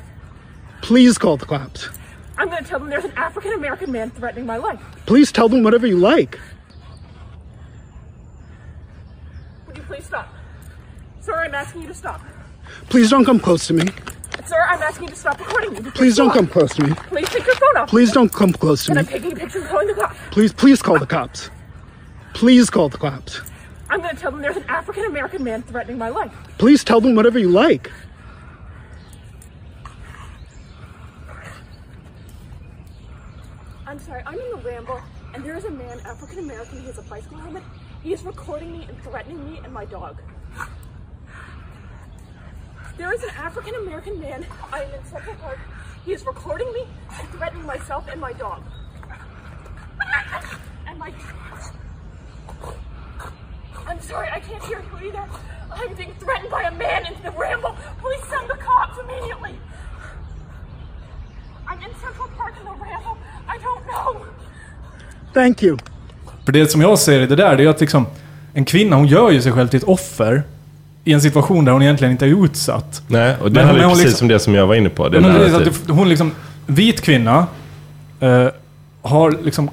Please 0.87 1.19
call 1.19 1.39
the 1.39 1.45
cops. 1.45 1.89
I'm 2.39 2.47
gonna 2.47 2.63
tell 2.63 2.79
them 2.79 2.89
there's 2.89 3.03
an 3.03 3.11
African 3.17 3.51
American 3.51 3.91
man 3.91 4.11
threatening 4.11 4.45
my 4.45 4.55
life. 4.55 4.79
Please 5.05 5.29
tell 5.29 5.49
them 5.49 5.61
whatever 5.61 5.85
you 5.85 5.97
like. 5.97 6.39
Would 9.67 9.75
you 9.75 9.83
please 9.83 10.05
stop? 10.05 10.33
Sir, 11.19 11.35
I'm 11.35 11.53
asking 11.53 11.81
you 11.81 11.87
to 11.89 11.93
stop. 11.93 12.21
Please 12.87 13.09
don't 13.09 13.25
come 13.25 13.41
close 13.41 13.67
to 13.67 13.73
me. 13.73 13.83
Sir, 14.45 14.55
I'm 14.69 14.81
asking 14.81 15.09
you 15.09 15.13
to 15.13 15.19
stop 15.19 15.37
recording 15.37 15.73
me. 15.73 15.91
Please 15.91 16.15
don't 16.15 16.31
come 16.31 16.47
close 16.47 16.73
to 16.75 16.87
me. 16.87 16.95
Please 16.95 17.27
take 17.27 17.45
your 17.45 17.55
phone 17.55 17.75
off. 17.75 17.89
Please 17.89 18.13
don't 18.13 18.31
come 18.31 18.53
close 18.53 18.85
to 18.85 18.91
And 18.91 19.05
me. 19.05 19.13
I'm 19.13 19.21
taking 19.21 19.35
pictures 19.37 19.67
calling 19.67 19.87
the 19.87 19.95
cops. 19.95 20.17
Please, 20.31 20.53
please 20.53 20.81
call 20.81 20.97
the 20.97 21.05
cops. 21.05 21.49
Please 22.33 22.69
call 22.69 22.87
the 22.87 22.97
cops. 22.97 23.41
I'm 23.89 23.99
gonna 23.99 24.13
tell 24.15 24.31
them 24.31 24.41
there's 24.41 24.55
an 24.55 24.63
African 24.69 25.03
American 25.03 25.43
man 25.43 25.61
threatening 25.63 25.97
my 25.97 26.07
life. 26.07 26.31
Please 26.57 26.85
tell 26.85 27.01
them 27.01 27.15
whatever 27.15 27.37
you 27.37 27.49
like. 27.49 27.91
I'm 33.89 33.97
sorry, 33.97 34.21
I'm 34.23 34.39
in 34.39 34.51
the 34.51 34.57
ramble, 34.57 35.01
and 35.33 35.43
there 35.43 35.57
is 35.57 35.65
a 35.65 35.71
man, 35.71 35.99
African 36.01 36.37
American, 36.37 36.79
he 36.79 36.85
has 36.85 36.99
a 36.99 37.01
bicycle 37.01 37.39
helmet. 37.39 37.63
He 38.03 38.13
is 38.13 38.21
recording 38.21 38.71
me 38.71 38.85
and 38.87 38.95
threatening 39.01 39.43
me 39.51 39.61
and 39.63 39.73
my 39.73 39.85
dog. 39.85 40.21
There 42.99 43.11
is 43.11 43.23
an 43.23 43.31
African 43.31 43.73
American 43.73 44.19
man. 44.19 44.45
I 44.71 44.83
am 44.83 44.93
in 44.93 45.03
Central 45.05 45.35
Park. 45.37 45.57
He 46.05 46.13
is 46.13 46.23
recording 46.23 46.71
me 46.71 46.85
and 47.19 47.29
threatening 47.29 47.65
myself 47.65 48.07
and 48.11 48.21
my 48.21 48.31
dog. 48.33 48.61
And 50.85 50.99
my. 50.99 51.11
I'm 53.87 53.99
sorry, 54.01 54.29
I 54.31 54.39
can't 54.39 54.63
hear 54.65 54.83
you 54.83 55.07
either. 55.07 55.25
I'm 55.71 55.95
being 55.95 56.13
threatened 56.19 56.51
by 56.51 56.61
a 56.61 56.71
man 56.75 57.07
in 57.07 57.23
the 57.23 57.31
ramble. 57.31 57.75
Please 58.03 58.23
send 58.25 58.51
the 58.51 58.57
cops 58.57 58.99
immediately. 58.99 59.55
I'm 61.67 61.81
in 61.81 61.95
Central 61.95 62.27
Park 62.37 62.53
in 62.59 62.65
the 62.65 62.71
ramble. 62.73 63.17
Thank 65.33 65.63
you. 65.63 65.77
För 66.45 66.51
det 66.51 66.71
som 66.71 66.81
jag 66.81 66.99
ser 66.99 67.19
i 67.19 67.25
det 67.25 67.35
där, 67.35 67.57
det 67.57 67.63
är 67.63 67.67
att 67.67 67.81
liksom... 67.81 68.05
En 68.53 68.65
kvinna, 68.65 68.95
hon 68.95 69.07
gör 69.07 69.31
ju 69.31 69.41
sig 69.41 69.51
själv 69.51 69.67
till 69.67 69.77
ett 69.77 69.83
offer. 69.83 70.43
I 71.03 71.13
en 71.13 71.21
situation 71.21 71.65
där 71.65 71.71
hon 71.71 71.81
egentligen 71.81 72.11
inte 72.11 72.25
är 72.25 72.43
utsatt. 72.45 73.01
Nej, 73.07 73.35
och 73.41 73.51
det 73.51 73.53
Men- 73.59 73.65
handlar 73.65 73.73
men 73.73 73.83
hon 73.89 73.91
precis 73.97 74.05
liksom- 74.11 74.25
om 74.25 74.29
det 74.29 74.39
som 74.39 74.55
jag 74.55 74.67
var 74.67 74.75
inne 74.75 74.89
på. 74.89 75.09
Det 75.09 75.21
Men 75.21 75.31
är 75.35 75.55
att 75.55 75.85
det- 75.87 75.93
hon 75.93 76.09
liksom, 76.09 76.31
vit 76.65 77.01
kvinna, 77.01 77.47
eh, 78.19 78.47
har 79.01 79.31
liksom, 79.43 79.69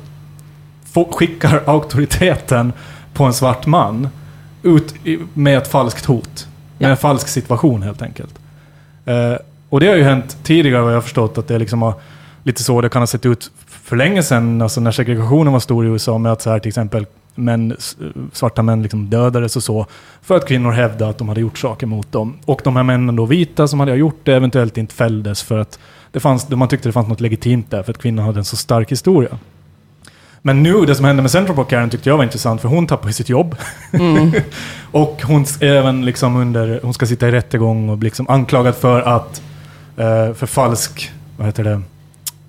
få, 0.93 1.13
skickar 1.13 1.63
auktoriteten 1.67 2.73
på 3.15 3.25
en 3.25 3.33
svart 3.33 3.67
man 3.67 4.09
ut 4.63 4.95
i, 5.07 5.19
med 5.35 5.59
ett 5.59 5.69
falskt 5.69 6.05
hot. 6.05 6.47
Med 6.79 6.87
Ja. 6.87 6.91
en 6.91 6.97
falsk 6.97 7.29
situation 7.29 7.83
helt 7.83 8.03
enkelt. 8.03 8.35
Eh, 9.05 9.33
och 9.69 9.81
det 9.81 9.89
har 9.89 9.97
ju 9.97 10.03
hänt 10.03 10.37
tidigare 10.43 10.83
vad 10.83 10.91
jag 10.93 10.97
har 10.97 11.03
förstått 11.03 11.39
att 11.39 11.49
det 11.49 11.59
liksom 11.59 11.83
har 11.83 11.95
lite 12.43 12.63
så 12.63 12.81
det 12.81 12.89
kan 12.89 13.03
ha 13.03 13.07
sett 13.07 13.27
ut 13.27 13.51
för 13.87 13.97
länge 13.97 14.23
sedan, 14.23 14.63
alltså 14.63 14.81
när 14.81 14.91
segregationen 14.91 15.53
var 15.53 15.61
stor 15.61 15.87
i 15.87 15.89
USA 15.89 16.19
med 16.19 16.33
att 16.33 16.43
så 16.43 16.51
här 16.51 16.59
till 16.59 16.69
exempel 16.69 17.07
män, 17.35 17.77
svarta 18.33 18.63
män 18.63 18.83
liksom 18.83 19.11
dödades 19.11 19.57
och 19.57 19.63
så. 19.63 19.87
För 20.23 20.37
att 20.37 20.49
kvinnor 20.49 20.71
hävdade 20.71 21.11
att 21.11 21.19
de 21.19 21.29
hade 21.29 21.41
gjort 21.41 21.59
saker 21.59 21.87
mot 21.87 22.13
dem. 22.13 22.37
Och 22.45 22.61
de 22.65 22.77
här 22.77 22.83
männen 22.83 23.17
då 23.17 23.27
vita 23.27 23.69
som 23.69 23.81
hade 23.81 23.97
gjort 23.97 24.21
det 24.23 24.35
eventuellt 24.35 24.79
inte 24.79 24.95
fälldes 24.95 25.43
för 25.43 25.59
att 25.59 25.79
det 26.13 26.21
fanns, 26.21 26.51
man 26.51 26.69
tyckte 26.69 26.89
det 26.89 26.93
fanns 26.93 27.09
något 27.09 27.21
legitimt 27.21 27.71
där 27.71 27.83
för 27.83 27.93
att 27.93 27.99
kvinnor 27.99 28.23
hade 28.23 28.39
en 28.39 28.45
så 28.45 28.57
stark 28.57 28.93
historia. 28.93 29.39
Men 30.43 30.63
nu, 30.63 30.85
det 30.87 30.95
som 30.95 31.05
hände 31.05 31.23
med 31.23 31.31
Central 31.31 31.57
Park 31.57 31.69
Karen 31.69 31.91
tyckte 31.91 32.09
jag 32.09 32.17
var 32.17 32.25
intressant 32.25 32.61
för 32.61 32.69
hon 32.69 32.87
tappade 32.87 33.13
sitt 33.13 33.29
jobb. 33.29 33.57
och 34.93 35.23
hon 35.23 35.45
även 35.61 36.05
liksom 36.05 36.37
under, 36.37 36.81
hon 36.83 36.95
ska 36.95 37.07
sitta 37.07 37.29
i 37.29 37.31
rättegång 37.31 37.89
och 37.89 37.99
bli 37.99 38.07
liksom 38.07 38.29
anklagad 38.29 38.75
för 38.75 39.01
att, 39.03 39.43
eh, 39.97 40.35
för 40.35 40.47
falsk, 40.47 41.13
vad 41.37 41.47
heter 41.47 41.65
det, 41.65 41.83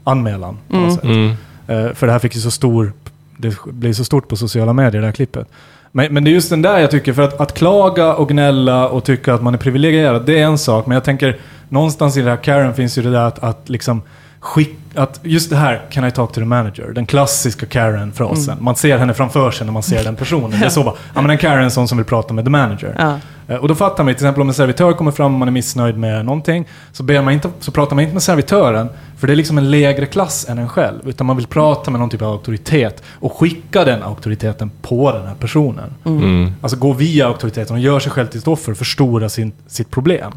anmälan. 0.07 0.57
På 0.69 0.77
något 0.77 0.93
sätt. 0.93 1.03
Mm. 1.03 1.31
Eh, 1.67 1.93
för 1.93 2.07
det 2.07 2.11
här 2.11 2.19
fick 2.19 2.35
ju 2.35 2.41
så 2.41 2.51
stor, 2.51 2.93
det 3.37 3.57
blev 3.65 3.93
så 3.93 4.05
stort 4.05 4.27
på 4.27 4.35
sociala 4.35 4.73
medier, 4.73 5.01
det 5.01 5.07
här 5.07 5.13
klippet. 5.13 5.47
Men, 5.91 6.13
men 6.13 6.23
det 6.23 6.29
är 6.29 6.33
just 6.33 6.49
den 6.49 6.61
där 6.61 6.79
jag 6.79 6.91
tycker, 6.91 7.13
för 7.13 7.21
att, 7.21 7.41
att 7.41 7.53
klaga 7.53 8.15
och 8.15 8.29
gnälla 8.29 8.89
och 8.89 9.03
tycka 9.03 9.33
att 9.33 9.43
man 9.43 9.53
är 9.53 9.57
privilegierad, 9.57 10.25
det 10.25 10.39
är 10.39 10.43
en 10.43 10.57
sak. 10.57 10.85
Men 10.85 10.95
jag 10.95 11.03
tänker, 11.03 11.37
någonstans 11.69 12.17
i 12.17 12.21
det 12.21 12.29
här 12.29 12.37
Karen 12.37 12.73
finns 12.73 12.97
ju 12.97 13.01
det 13.01 13.11
där 13.11 13.25
att, 13.27 13.43
att 13.43 13.69
liksom 13.69 14.01
skick, 14.47 14.75
att 14.95 15.19
just 15.23 15.49
det 15.49 15.55
här, 15.55 15.81
can 15.91 16.05
I 16.05 16.11
talk 16.11 16.31
to 16.31 16.39
the 16.39 16.45
manager? 16.45 16.91
Den 16.95 17.05
klassiska 17.05 17.65
Karen-frasen. 17.65 18.57
Man 18.61 18.75
ser 18.75 18.97
henne 18.97 19.13
framför 19.13 19.51
sig 19.51 19.65
när 19.65 19.73
man 19.73 19.83
ser 19.83 20.03
den 20.03 20.15
personen. 20.15 20.59
Det 20.59 20.65
är 20.65 20.69
så 20.79 20.83
bara, 20.83 20.95
ja 21.15 21.21
men 21.21 21.31
en 21.31 21.37
Karen 21.37 21.71
sån 21.71 21.87
som 21.87 21.97
vill 21.97 22.05
prata 22.05 22.33
med 22.33 22.45
the 22.45 22.49
manager. 22.51 22.95
Ja. 22.97 23.19
Eh, 23.53 23.55
Och 23.61 23.67
då 23.67 23.75
fattar 23.75 24.03
man 24.03 24.11
ju, 24.11 24.13
till 24.17 24.25
exempel 24.25 24.41
om 24.41 24.47
en 24.47 24.53
servitör 24.53 24.93
kommer 24.93 25.11
fram 25.11 25.33
och 25.33 25.39
man 25.39 25.47
är 25.47 25.51
missnöjd 25.51 25.97
med 25.97 26.25
någonting, 26.25 26.67
så, 26.91 27.03
ber 27.03 27.21
man 27.21 27.33
inte, 27.33 27.49
så 27.59 27.71
pratar 27.71 27.95
man 27.95 28.03
inte 28.03 28.13
med 28.13 28.23
servitören, 28.23 28.89
för 29.17 29.27
det 29.27 29.33
är 29.33 29.35
liksom 29.35 29.57
en 29.57 29.71
lägre 29.71 30.05
klass 30.05 30.45
än 30.49 30.57
en 30.57 30.69
själv. 30.69 31.09
Utan 31.09 31.27
man 31.27 31.35
vill 31.37 31.47
prata 31.47 31.91
med 31.91 31.99
någon 31.99 32.09
typ 32.09 32.21
av 32.21 32.31
auktoritet 32.31 33.03
och 33.13 33.33
skicka 33.39 33.83
den 33.85 34.03
auktoriteten 34.03 34.71
på 34.81 35.11
den 35.11 35.27
här 35.27 35.35
personen. 35.35 35.93
Mm. 36.05 36.51
Alltså 36.61 36.77
gå 36.77 36.93
via 36.93 37.27
auktoriteten 37.27 37.75
och 37.75 37.81
gör 37.81 37.99
sig 37.99 38.11
själv 38.11 38.27
till 38.27 38.39
ett 38.39 38.47
offer 38.47 38.73
förstora 38.73 39.29
sin, 39.29 39.51
sitt 39.67 39.91
problem. 39.91 40.31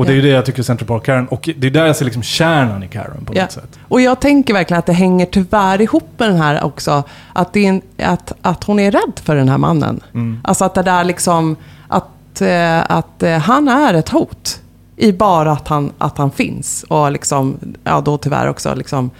Och 0.00 0.06
det 0.06 0.12
är 0.12 0.16
ju 0.16 0.22
det 0.22 0.28
jag 0.28 0.46
tycker 0.46 0.62
Central 0.62 0.88
Park 0.88 1.04
Karen, 1.04 1.28
och 1.28 1.50
det 1.56 1.66
är 1.66 1.70
där 1.70 1.86
jag 1.86 1.96
ser 1.96 2.04
liksom 2.04 2.22
kärnan 2.22 2.82
i 2.82 2.88
Karen 2.88 3.24
på 3.24 3.32
något 3.32 3.52
sätt. 3.52 3.78
Och 3.88 4.00
jag 4.00 4.20
tänker 4.20 4.54
verkligen 4.54 4.78
att 4.78 4.86
det 4.86 4.92
hänger 4.92 5.26
tyvärr 5.26 5.80
ihop 5.80 6.08
med 6.18 6.28
den 6.28 6.36
här 6.36 6.64
också. 6.64 7.02
Att, 7.32 7.52
det 7.52 7.66
en, 7.66 7.82
att, 7.98 8.32
att 8.42 8.64
hon 8.64 8.78
är 8.78 8.90
rädd 8.90 9.20
för 9.24 9.36
den 9.36 9.48
här 9.48 9.58
mannen. 9.58 10.00
Alltså 10.44 10.64
att 10.64 10.74
det 10.74 10.82
där 10.82 11.04
liksom, 11.04 11.56
att, 11.88 12.40
eh, 12.40 12.90
att 12.90 13.22
eh, 13.22 13.38
han 13.38 13.68
är 13.68 13.94
ett 13.94 14.08
hot. 14.08 14.60
I 14.96 15.12
bara 15.12 15.52
att 15.52 15.68
han, 15.68 15.92
att 15.98 16.18
han 16.18 16.30
finns. 16.30 16.84
Och 16.88 17.12
liksom, 17.12 17.58
ja 17.84 18.00
då 18.00 18.18
tyvärr 18.18 18.48
också 18.48 18.74
liksom 18.74 19.10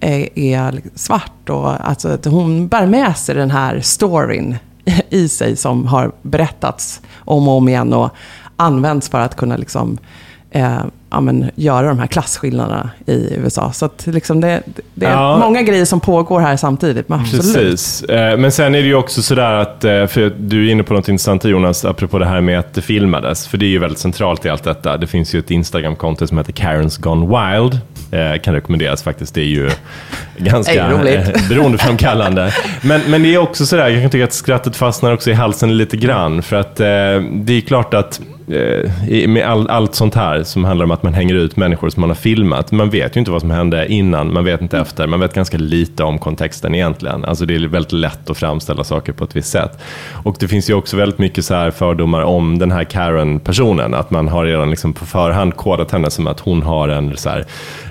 är, 0.00 0.38
är 0.38 0.80
svart. 0.94 1.48
Och 1.48 1.88
alltså 1.88 2.08
att 2.08 2.24
hon 2.24 2.68
bär 2.68 2.86
med 2.86 3.16
sig 3.16 3.34
den 3.34 3.50
här 3.50 3.80
storyn 3.80 4.56
i 5.10 5.28
sig 5.28 5.56
som 5.56 5.86
har 5.86 6.12
berättats 6.22 7.00
om 7.18 7.48
och 7.48 7.54
om 7.54 7.68
igen. 7.68 7.92
Och 7.92 8.10
används 8.62 9.08
för 9.08 9.20
att 9.20 9.36
kunna 9.36 9.56
liksom, 9.56 9.98
eh, 10.50 10.78
ja, 11.10 11.20
men, 11.20 11.50
göra 11.54 11.88
de 11.88 11.98
här 11.98 12.06
klasskillnaderna 12.06 12.90
i 13.06 13.34
USA. 13.36 13.72
Så 13.72 13.84
att 13.84 14.06
liksom 14.06 14.40
det, 14.40 14.62
det 14.94 15.06
är 15.06 15.10
Ja. 15.12 15.38
många 15.38 15.62
grejer 15.62 15.84
som 15.84 16.00
pågår 16.00 16.40
här 16.40 16.56
samtidigt. 16.56 17.08
Men 17.08 17.20
absolut. 17.20 17.54
Precis. 17.54 18.02
Eh, 18.02 18.36
Men 18.38 18.52
sen 18.52 18.74
är 18.74 18.78
det 18.82 18.86
ju 18.88 18.94
också 18.94 19.22
sådär 19.22 19.52
att, 19.52 19.84
eh, 19.84 20.06
för 20.06 20.32
du 20.38 20.66
är 20.68 20.72
inne 20.72 20.82
på 20.82 20.94
något 20.94 21.08
intressant 21.08 21.44
Jonas, 21.44 21.84
apropå 21.84 22.18
det 22.18 22.26
här 22.26 22.40
med 22.40 22.58
att 22.58 22.74
det 22.74 22.82
filmades. 22.82 23.46
För 23.46 23.58
det 23.58 23.66
är 23.66 23.68
ju 23.70 23.78
väldigt 23.78 23.98
centralt 23.98 24.46
i 24.46 24.48
allt 24.48 24.64
detta. 24.64 24.96
Det 24.96 25.06
finns 25.06 25.34
ju 25.34 25.38
ett 25.38 25.50
Instagram-konto 25.50 26.26
som 26.26 26.38
heter 26.38 26.52
Karens 26.52 26.96
Gone 26.98 27.26
Wild. 27.26 27.80
Eh, 28.10 28.40
Kan 28.40 28.54
rekommenderas 28.54 29.02
faktiskt. 29.02 29.34
Det 29.34 29.40
är 29.40 29.44
ju 29.46 29.70
ganska 30.36 30.90
eh, 30.90 31.26
beroendeframkallande. 31.48 32.52
Men, 32.82 33.00
men 33.08 33.22
det 33.22 33.34
är 33.34 33.38
också 33.38 33.66
sådär, 33.66 33.88
jag 33.88 34.02
kan 34.02 34.10
tycka 34.10 34.24
att 34.24 34.32
skrattet 34.32 34.76
fastnar 34.76 35.12
också 35.12 35.30
i 35.30 35.34
halsen 35.34 35.76
lite 35.76 35.96
grann. 35.96 36.42
För 36.42 36.56
att 36.56 36.80
eh, 36.80 36.86
det 37.32 37.52
är 37.52 37.60
klart 37.60 37.94
att 37.94 38.20
med 39.28 39.46
all, 39.46 39.68
allt 39.68 39.94
sånt 39.94 40.14
här 40.14 40.42
som 40.42 40.64
handlar 40.64 40.84
om 40.84 40.90
att 40.90 41.02
man 41.02 41.14
hänger 41.14 41.34
ut 41.34 41.56
människor 41.56 41.90
som 41.90 42.00
man 42.00 42.10
har 42.10 42.14
filmat. 42.14 42.72
Man 42.72 42.90
vet 42.90 43.16
ju 43.16 43.18
inte 43.18 43.30
vad 43.30 43.40
som 43.40 43.50
hände 43.50 43.86
innan, 43.92 44.32
man 44.32 44.44
vet 44.44 44.60
inte 44.60 44.78
efter. 44.78 45.06
Man 45.06 45.20
vet 45.20 45.34
ganska 45.34 45.58
lite 45.58 46.04
om 46.04 46.18
kontexten 46.18 46.74
egentligen. 46.74 47.24
Alltså 47.24 47.46
det 47.46 47.54
är 47.54 47.68
väldigt 47.68 47.92
lätt 47.92 48.30
att 48.30 48.38
framställa 48.38 48.84
saker 48.84 49.12
på 49.12 49.24
ett 49.24 49.36
visst 49.36 49.50
sätt. 49.50 49.78
Och 50.24 50.36
det 50.40 50.48
finns 50.48 50.70
ju 50.70 50.74
också 50.74 50.96
väldigt 50.96 51.18
mycket 51.18 51.44
så 51.44 51.54
här 51.54 51.70
fördomar 51.70 52.22
om 52.22 52.58
den 52.58 52.70
här 52.70 52.84
Karen-personen. 52.84 53.94
Att 53.94 54.10
man 54.10 54.28
har 54.28 54.44
redan 54.44 54.70
liksom 54.70 54.92
på 54.92 55.06
förhand 55.06 55.56
kodat 55.56 55.90
henne 55.90 56.10
som 56.10 56.26
att 56.26 56.40
hon 56.40 56.62
har 56.62 56.88
en 56.88 57.16
så 57.16 57.28
här 57.28 57.44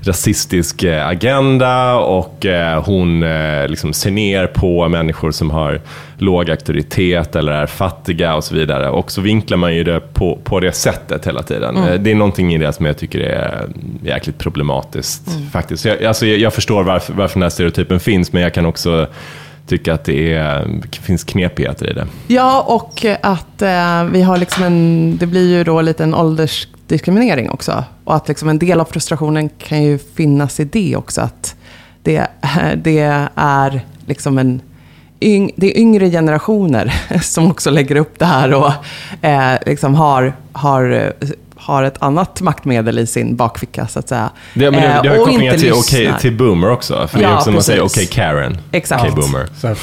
rasistisk 0.03 0.83
eh, 0.83 1.07
agenda 1.07 1.95
och 1.95 2.45
eh, 2.45 2.83
hon 2.83 3.23
eh, 3.23 3.67
liksom 3.67 3.93
ser 3.93 4.11
ner 4.11 4.47
på 4.47 4.89
människor 4.89 5.31
som 5.31 5.51
har 5.51 5.81
låg 6.21 6.49
auktoritet 6.49 7.35
eller 7.35 7.51
är 7.51 7.65
fattiga 7.67 8.35
och 8.35 8.43
så 8.43 8.55
vidare. 8.55 8.89
Och 8.89 9.11
så 9.11 9.21
vinklar 9.21 9.57
man 9.57 9.75
ju 9.75 9.83
det 9.83 9.99
på, 10.13 10.39
på 10.43 10.59
det 10.59 10.71
sättet 10.71 11.27
hela 11.27 11.43
tiden. 11.43 11.77
Eh, 11.77 11.93
Det 11.93 12.11
är 12.11 12.15
någonting 12.15 12.53
i 12.53 12.57
det 12.57 12.73
som 12.73 12.85
jag 12.85 12.97
tycker 12.97 13.19
är 13.19 13.69
jäkligt 14.03 14.37
problematiskt 14.37 15.23
faktiskt. 15.51 15.85
Jag, 15.85 16.03
alltså, 16.03 16.25
jag, 16.25 16.39
jag 16.39 16.53
förstår 16.53 16.83
varför, 16.83 17.13
varför 17.13 17.33
den 17.35 17.43
här 17.43 17.49
stereotypen 17.49 17.99
finns, 17.99 18.33
men 18.33 18.41
jag 18.41 18.53
kan 18.53 18.65
också 18.65 19.07
tycka 19.67 19.93
att 19.93 20.03
det 20.03 20.33
är, 20.33 20.67
finns 20.91 21.23
knepigheter 21.23 21.89
i 21.89 21.93
det. 21.93 22.07
Ja, 22.27 22.61
och 22.67 23.05
att 23.21 23.61
eh, 23.61 24.03
vi 24.03 24.21
har 24.21 24.37
liksom 24.37 24.63
en, 24.63 25.17
det 25.17 25.25
blir 25.25 25.49
ju 25.57 25.63
då 25.63 25.81
lite 25.81 26.03
en 26.03 26.15
åldersdiskriminering 26.15 27.49
också. 27.49 27.83
Och 28.03 28.15
att 28.15 28.27
liksom 28.27 28.49
en 28.49 28.59
del 28.59 28.79
av 28.79 28.85
frustrationen 28.85 29.49
kan 29.49 29.83
ju 29.83 29.97
finnas 30.15 30.59
i 30.59 30.63
det 30.63 30.95
också. 30.95 31.21
Att 31.21 31.55
det, 32.03 32.27
det 32.77 33.27
är 33.35 33.81
liksom 34.05 34.37
en 34.37 34.61
yng, 35.21 35.51
det 35.55 35.77
är 35.77 35.81
yngre 35.81 36.09
generationer 36.09 36.93
som 37.21 37.51
också 37.51 37.69
lägger 37.69 37.95
upp 37.95 38.19
det 38.19 38.25
här 38.25 38.53
och 38.53 38.71
eh, 39.25 39.57
liksom 39.65 39.95
har, 39.95 40.33
har, 40.51 41.13
har 41.55 41.83
ett 41.83 41.97
annat 41.99 42.41
maktmedel 42.41 42.99
i 42.99 43.07
sin 43.07 43.35
bakficka, 43.35 43.87
så 43.87 43.99
att 43.99 44.09
säga. 44.09 44.29
Det, 44.53 44.71
men 44.71 44.81
det, 44.81 44.87
Eh, 44.87 45.01
det 45.01 45.09
har 45.09 45.15
ju 45.15 45.21
och 45.21 45.27
kopplingar 45.27 45.57
till, 45.57 45.73
okay, 45.73 46.19
till 46.19 46.37
boomer 46.37 46.69
också. 46.69 47.07
För 47.07 47.19
det 47.19 47.25
är 47.25 47.35
också 47.35 47.51
man 47.51 47.63
säger 47.63 47.81
okej 47.81 47.93
precis. 47.93 48.09
Karen. 48.09 48.57
Exakt. 48.71 49.01
Okej 49.01 49.15
boomer. 49.15 49.47
Så 49.57 49.67
att, 49.67 49.79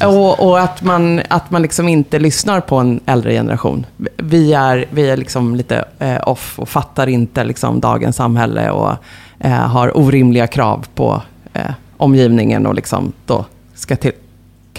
ja. 0.00 0.06
Och, 0.08 0.48
och 0.48 0.60
att, 0.60 0.82
man, 0.82 1.20
att 1.28 1.50
man 1.50 1.62
liksom 1.62 1.88
inte 1.88 2.18
lyssnar 2.18 2.60
på 2.60 2.76
en 2.76 3.00
äldre 3.06 3.32
generation. 3.32 3.86
Vi 4.16 4.52
är, 4.52 4.84
vi 4.90 5.10
är 5.10 5.16
liksom 5.16 5.56
lite 5.56 5.84
eh, 5.98 6.28
off 6.28 6.58
och 6.58 6.68
fattar 6.68 7.06
inte 7.06 7.44
liksom 7.44 7.80
dagens 7.80 8.16
samhälle 8.16 8.70
och 8.70 8.96
eh, 9.38 9.50
har 9.50 9.96
orimliga 9.96 10.46
krav 10.46 10.86
på 10.94 11.22
eh, 11.52 11.70
omgivningen 11.96 12.66
och 12.66 12.74
liksom 12.74 13.12
då 13.26 13.44
ska 13.74 13.96
till, 13.96 14.12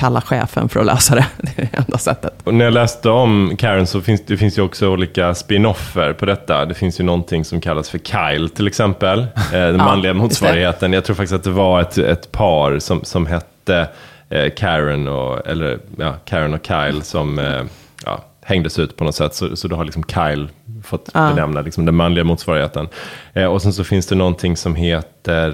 kalla 0.04 0.22
chefen 0.22 0.70
för 0.70 0.80
att 0.80 0.86
lösa 0.86 1.16
det. 1.16 1.26
Det 1.38 1.62
är 1.62 1.70
det 1.72 1.78
enda 1.78 1.98
sättet. 1.98 2.34
Och 2.44 2.54
när 2.54 2.66
jag 2.66 2.74
läste 2.74 3.10
om 3.10 3.56
Karen 3.58 3.88
så 3.88 4.02
finns 4.02 4.22
det 4.26 4.38
finns 4.38 4.58
ju 4.58 4.62
också 4.62 4.90
olika 4.90 5.34
spin-offer 5.34 6.14
på 6.14 6.26
detta. 6.26 6.66
Det 6.66 6.74
finns 6.74 7.00
ju 7.00 7.04
någonting 7.04 7.46
som 7.46 7.62
kallas 7.62 7.90
för 7.90 7.98
Kyle 7.98 8.50
till 8.50 8.68
exempel. 8.68 9.20
Eh, 9.20 9.52
den 9.52 9.78
manliga 9.90 10.14
motsvarigheten. 10.14 10.94
Jag 10.94 11.06
tror 11.06 11.16
faktiskt 11.16 11.34
att 11.34 11.44
det 11.44 11.50
var 11.50 11.82
ett, 11.82 11.98
ett 11.98 12.32
par 12.32 12.80
som, 12.80 13.04
som 13.04 13.26
hette 13.26 13.88
eh, 14.30 14.50
Karen, 14.58 15.08
och, 15.08 15.48
eller, 15.48 15.80
ja, 15.98 16.14
Karen 16.26 16.54
och 16.54 16.66
Kyle 16.68 17.02
som 17.02 17.40
eh, 17.40 17.64
ja, 18.06 18.24
hängdes 18.42 18.80
ut 18.80 18.98
på 18.98 19.04
något 19.04 19.16
sätt. 19.16 19.36
Så, 19.36 19.56
så 19.56 19.68
då 19.68 19.76
har 19.76 19.84
liksom 19.86 20.04
Kyle 20.04 20.48
fått 20.84 21.10
Ja. 21.14 21.30
benämna 21.30 21.62
liksom 21.62 21.86
den 21.86 21.96
manliga 21.96 22.24
motsvarigheten. 22.24 22.88
Eh, 23.34 23.46
och 23.46 23.62
sen 23.62 23.74
så 23.74 23.84
finns 23.84 24.08
det 24.08 24.16
någonting 24.16 24.58
som 24.58 24.76
heter 24.76 25.50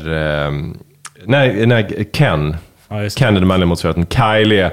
eh, 0.48 0.52
nej, 1.26 1.66
nej, 1.66 2.10
Ken. 2.14 2.56
Ja, 2.90 3.10
den 3.32 3.48
manliga 3.48 3.68
motsvarigheten. 3.68 4.08
Kyle 4.10 4.52
är 4.52 4.72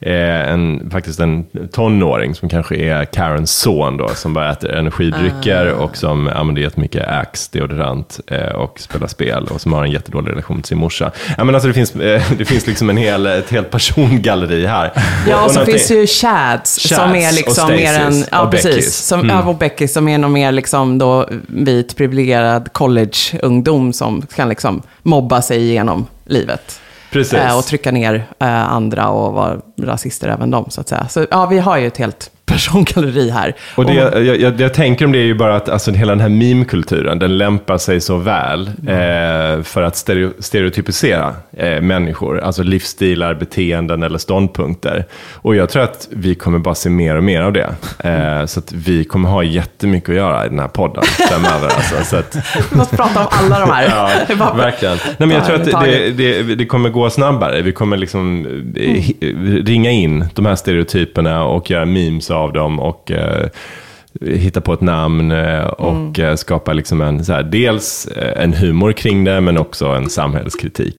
eh, 0.00 0.52
en, 0.52 0.90
faktiskt 0.90 1.20
en 1.20 1.46
tonåring 1.72 2.34
som 2.34 2.48
kanske 2.48 2.76
är 2.76 3.04
Karens 3.04 3.52
son 3.52 3.96
då, 3.96 4.08
som 4.08 4.34
bara 4.34 4.52
äter 4.52 4.70
energidrycker 4.74 5.72
och 5.72 5.96
som 5.96 6.28
använder 6.28 6.62
jättemycket 6.62 7.08
Axe, 7.08 7.48
deodorant 7.52 8.20
eh, 8.26 8.46
och 8.54 8.80
spelar 8.80 9.06
spel 9.06 9.44
och 9.50 9.60
som 9.60 9.72
har 9.72 9.84
en 9.84 9.90
jättedålig 9.90 10.30
relation 10.30 10.56
till 10.62 10.68
sin 10.68 10.78
morsa. 10.78 11.10
Ja, 11.36 11.44
men 11.44 11.54
alltså 11.54 11.68
det, 11.68 11.74
finns, 11.74 11.96
eh, 11.96 12.22
det 12.38 12.44
finns 12.44 12.66
liksom 12.66 12.90
en 12.90 12.96
hel, 12.96 13.26
ett 13.26 13.50
helt 13.50 13.70
persongalleri 13.70 14.66
här. 14.66 14.92
Ja, 15.28 15.44
och 15.44 15.50
så 15.50 15.54
någonting- 15.58 15.74
finns 15.78 15.90
ju 15.90 16.06
Chads, 16.06 16.88
som 16.88 17.14
är 17.14 17.28
och 17.28 17.34
liksom 17.34 17.70
mer 17.70 18.00
en... 18.00 18.24
Ja, 18.30 18.42
och 18.42 18.50
precis. 18.50 18.74
Beckys. 18.74 18.96
Som, 18.96 19.20
Mm. 19.20 19.36
ja, 19.36 19.42
och 19.44 19.56
Becky 19.58 19.88
som 19.88 20.08
är 20.08 20.18
nog 20.18 20.30
mer 20.30 20.52
liksom 20.52 20.98
då 20.98 21.28
vit, 21.46 21.96
privilegierad 21.96 22.72
college-ungdom 22.72 23.92
som 23.92 24.22
kan 24.36 24.48
liksom 24.48 24.82
mobba 25.02 25.42
sig 25.42 25.58
igenom 25.60 26.06
livet. 26.24 26.80
Precis. 27.10 27.32
Eh, 27.34 27.58
och 27.58 27.64
trycka 27.64 27.92
ner 27.92 28.14
eh, 28.38 28.72
andra 28.72 29.08
och 29.08 29.32
vara 29.32 29.60
rasister 29.80 30.28
även 30.28 30.50
de, 30.50 30.70
så 30.70 30.80
att 30.80 30.88
säga. 30.88 31.08
Så 31.08 31.26
ja, 31.30 31.46
vi 31.46 31.58
har 31.58 31.78
ju 31.78 31.86
ett 31.86 31.96
helt 31.96 32.30
persongalleri 32.48 33.30
här. 33.30 33.54
Och 33.74 33.86
det, 33.86 33.94
jag, 33.94 34.36
jag, 34.36 34.60
jag 34.60 34.74
tänker 34.74 35.04
om 35.04 35.12
det 35.12 35.18
är 35.18 35.22
ju 35.24 35.34
bara 35.34 35.56
att 35.56 35.68
alltså, 35.68 35.90
hela 35.92 36.12
den 36.12 36.20
här 36.20 36.28
meme-kulturen, 36.28 37.18
den 37.18 37.38
lämpar 37.38 37.78
sig 37.78 38.00
så 38.00 38.16
väl 38.16 38.66
eh, 38.68 39.62
för 39.62 39.82
att 39.82 39.96
stereo, 39.96 40.30
stereotypisera 40.38 41.34
eh, 41.56 41.80
människor, 41.80 42.40
alltså 42.40 42.62
livsstilar, 42.62 43.34
beteenden 43.34 44.02
eller 44.02 44.18
ståndpunkter. 44.18 45.04
Och 45.34 45.56
jag 45.56 45.68
tror 45.68 45.82
att 45.82 46.08
vi 46.10 46.34
kommer 46.34 46.58
bara 46.58 46.74
se 46.74 46.90
mer 46.90 47.16
och 47.16 47.24
mer 47.24 47.42
av 47.42 47.52
det. 47.52 47.74
Eh, 47.98 48.46
så 48.46 48.60
att 48.60 48.72
vi 48.72 49.04
kommer 49.04 49.28
ha 49.28 49.42
jättemycket 49.42 50.08
att 50.08 50.14
göra 50.16 50.46
i 50.46 50.48
den 50.48 50.58
här 50.58 50.68
podden 50.68 51.02
framöver. 51.04 51.66
Alltså, 51.76 51.94
så 52.04 52.16
att, 52.16 52.36
Vi 52.70 52.76
måste 52.76 52.96
prata 52.96 53.20
om 53.20 53.26
alla 53.30 53.60
de 53.60 53.70
här. 53.70 53.88
Ja, 54.38 54.52
verkligen. 54.54 54.96
Nej, 55.18 55.28
men 55.28 55.30
jag 55.30 55.44
tror 55.46 55.56
att 55.56 55.64
det, 55.84 56.10
det, 56.10 56.42
det 56.54 56.66
kommer 56.66 56.88
gå 56.88 57.10
snabbare. 57.10 57.62
Vi 57.62 57.72
kommer 57.72 57.96
liksom 57.96 58.46
eh, 58.76 58.82
hi- 58.82 59.64
ringa 59.66 59.90
in 59.90 60.24
de 60.34 60.46
här 60.46 60.54
stereotyperna 60.56 61.44
och 61.44 61.70
göra 61.70 61.84
memes 61.84 62.30
av 62.30 62.37
dem 62.46 62.80
och 62.80 63.10
eh, 63.10 63.48
hitta 64.20 64.60
på 64.60 64.72
ett 64.72 64.80
namn 64.80 65.30
eh, 65.30 65.66
och 65.66 66.18
eh, 66.18 66.34
skapa 66.34 66.72
liksom 66.72 67.00
en, 67.00 67.24
så 67.24 67.32
här, 67.32 67.42
dels 67.42 68.06
eh, 68.06 68.42
en 68.42 68.52
humor 68.52 68.92
kring 68.92 69.24
det, 69.24 69.40
men 69.40 69.58
också 69.58 69.86
en 69.86 70.10
samhällskritik. 70.10 70.94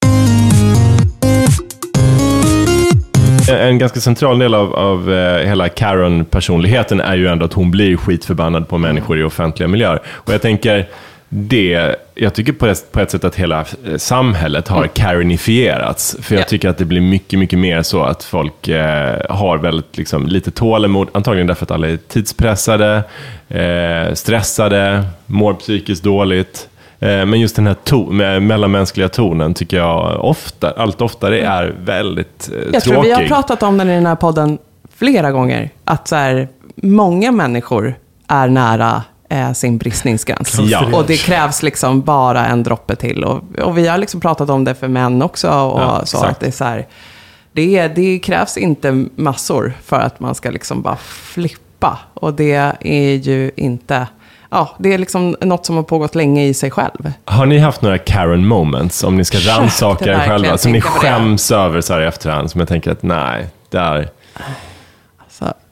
En 3.51 3.77
ganska 3.77 3.99
central 3.99 4.39
del 4.39 4.53
av, 4.53 4.75
av 4.75 5.09
hela 5.45 5.69
Karen-personligheten 5.69 7.01
är 7.01 7.15
ju 7.15 7.27
ändå 7.27 7.45
att 7.45 7.53
hon 7.53 7.71
blir 7.71 7.97
skitförbannad 7.97 8.67
på 8.67 8.77
människor 8.77 9.19
i 9.19 9.23
offentliga 9.23 9.67
miljöer. 9.67 9.99
Och 10.07 10.33
jag 10.33 10.41
tänker, 10.41 10.87
det, 11.29 11.95
jag 12.15 12.33
tycker 12.33 12.53
på 12.53 12.67
ett, 12.67 12.91
på 12.91 12.99
ett 12.99 13.11
sätt 13.11 13.23
att 13.23 13.35
hela 13.35 13.59
eh, 13.85 13.97
samhället 13.97 14.67
har 14.67 14.87
Karenifierats. 14.87 16.17
För 16.21 16.35
jag 16.35 16.41
Ja. 16.41 16.45
tycker 16.45 16.69
att 16.69 16.77
det 16.77 16.85
blir 16.85 17.01
mycket, 17.01 17.39
mycket 17.39 17.59
mer 17.59 17.81
så 17.81 18.03
att 18.03 18.23
folk 18.23 18.67
eh, 18.67 19.21
har 19.29 19.57
väldigt 19.57 19.97
liksom, 19.97 20.27
lite 20.27 20.51
tålamod. 20.51 21.07
Antagligen 21.11 21.47
därför 21.47 21.65
att 21.65 21.71
alla 21.71 21.87
är 21.89 21.97
tidspressade, 21.97 23.03
eh, 23.49 24.13
stressade, 24.13 25.03
mår 25.25 25.53
psykiskt 25.53 26.03
dåligt. 26.03 26.69
Eh, 26.99 27.07
Men 27.25 27.39
just 27.39 27.55
den 27.55 27.67
här 27.67 27.75
to- 27.85 28.11
med 28.11 28.41
mellanmänskliga 28.43 29.09
tonen 29.09 29.53
tycker 29.53 29.77
jag 29.77 30.25
ofta, 30.25 30.71
allt 30.71 31.01
oftare 31.01 31.41
är 31.41 31.75
väldigt 31.83 32.49
eh, 32.53 32.59
Jag 32.73 32.83
tror 32.83 32.93
tråkig. 32.93 33.09
vi 33.09 33.13
har 33.15 33.27
pratat 33.27 33.63
om 33.63 33.77
den 33.77 33.89
i 33.89 33.95
den 33.95 34.05
här 34.05 34.15
podden 34.15 34.57
flera 34.97 35.31
gånger. 35.31 35.69
Att 35.85 36.07
så 36.07 36.15
här, 36.15 36.47
många 36.75 37.31
människor 37.31 37.95
är 38.27 38.47
nära 38.47 39.03
eh, 39.29 39.53
sin 39.53 39.77
bristningsgräns. 39.77 40.59
Ja. 40.59 40.85
Och 40.93 41.05
det 41.05 41.17
krävs 41.17 41.63
liksom 41.63 42.01
bara 42.01 42.45
en 42.45 42.63
droppe 42.63 42.95
till. 42.95 43.23
Och, 43.23 43.59
och 43.63 43.77
vi 43.77 43.87
har 43.87 43.97
liksom 43.97 44.19
pratat 44.19 44.49
om 44.49 44.63
det 44.63 44.75
för 44.75 44.87
män 44.87 45.21
också. 45.21 45.49
Och 45.49 45.81
Ja, 45.81 46.01
så 46.05 46.17
exakt. 46.17 46.31
att 46.31 46.39
det, 46.39 46.47
är 46.47 46.51
så 46.51 46.63
här, 46.63 46.87
det, 47.51 47.87
det 47.87 48.19
krävs 48.19 48.57
inte 48.57 49.05
massor 49.15 49.73
för 49.85 49.99
att 49.99 50.19
man 50.19 50.35
ska 50.35 50.49
liksom 50.49 50.81
bara 50.81 50.95
flippa. 50.95 51.99
Och 52.13 52.33
det 52.33 52.75
är 52.81 53.13
ju 53.13 53.51
inte... 53.55 54.07
Ja, 54.51 54.75
det 54.79 54.93
är 54.93 54.97
liksom 54.97 55.35
något 55.41 55.65
som 55.65 55.75
har 55.75 55.83
pågått 55.83 56.15
länge 56.15 56.45
i 56.45 56.53
sig 56.53 56.71
själv. 56.71 57.11
Har 57.25 57.45
ni 57.45 57.57
haft 57.57 57.81
några 57.81 57.97
Karen 57.97 58.47
moments, 58.47 59.03
om 59.03 59.17
ni 59.17 59.25
ska 59.25 59.37
rannsaka 59.37 60.05
er 60.13 60.27
själva, 60.27 60.57
som 60.57 60.71
ni 60.71 60.81
på 60.81 60.87
det. 60.87 60.93
skäms 60.93 61.51
över 61.51 61.81
så 61.81 61.93
här 61.93 62.01
i 62.01 62.05
efterhand, 62.05 62.51
som 62.51 62.59
jag 62.59 62.67
tänker 62.67 62.91
att 62.91 63.03
nej, 63.03 63.47
där 63.69 64.09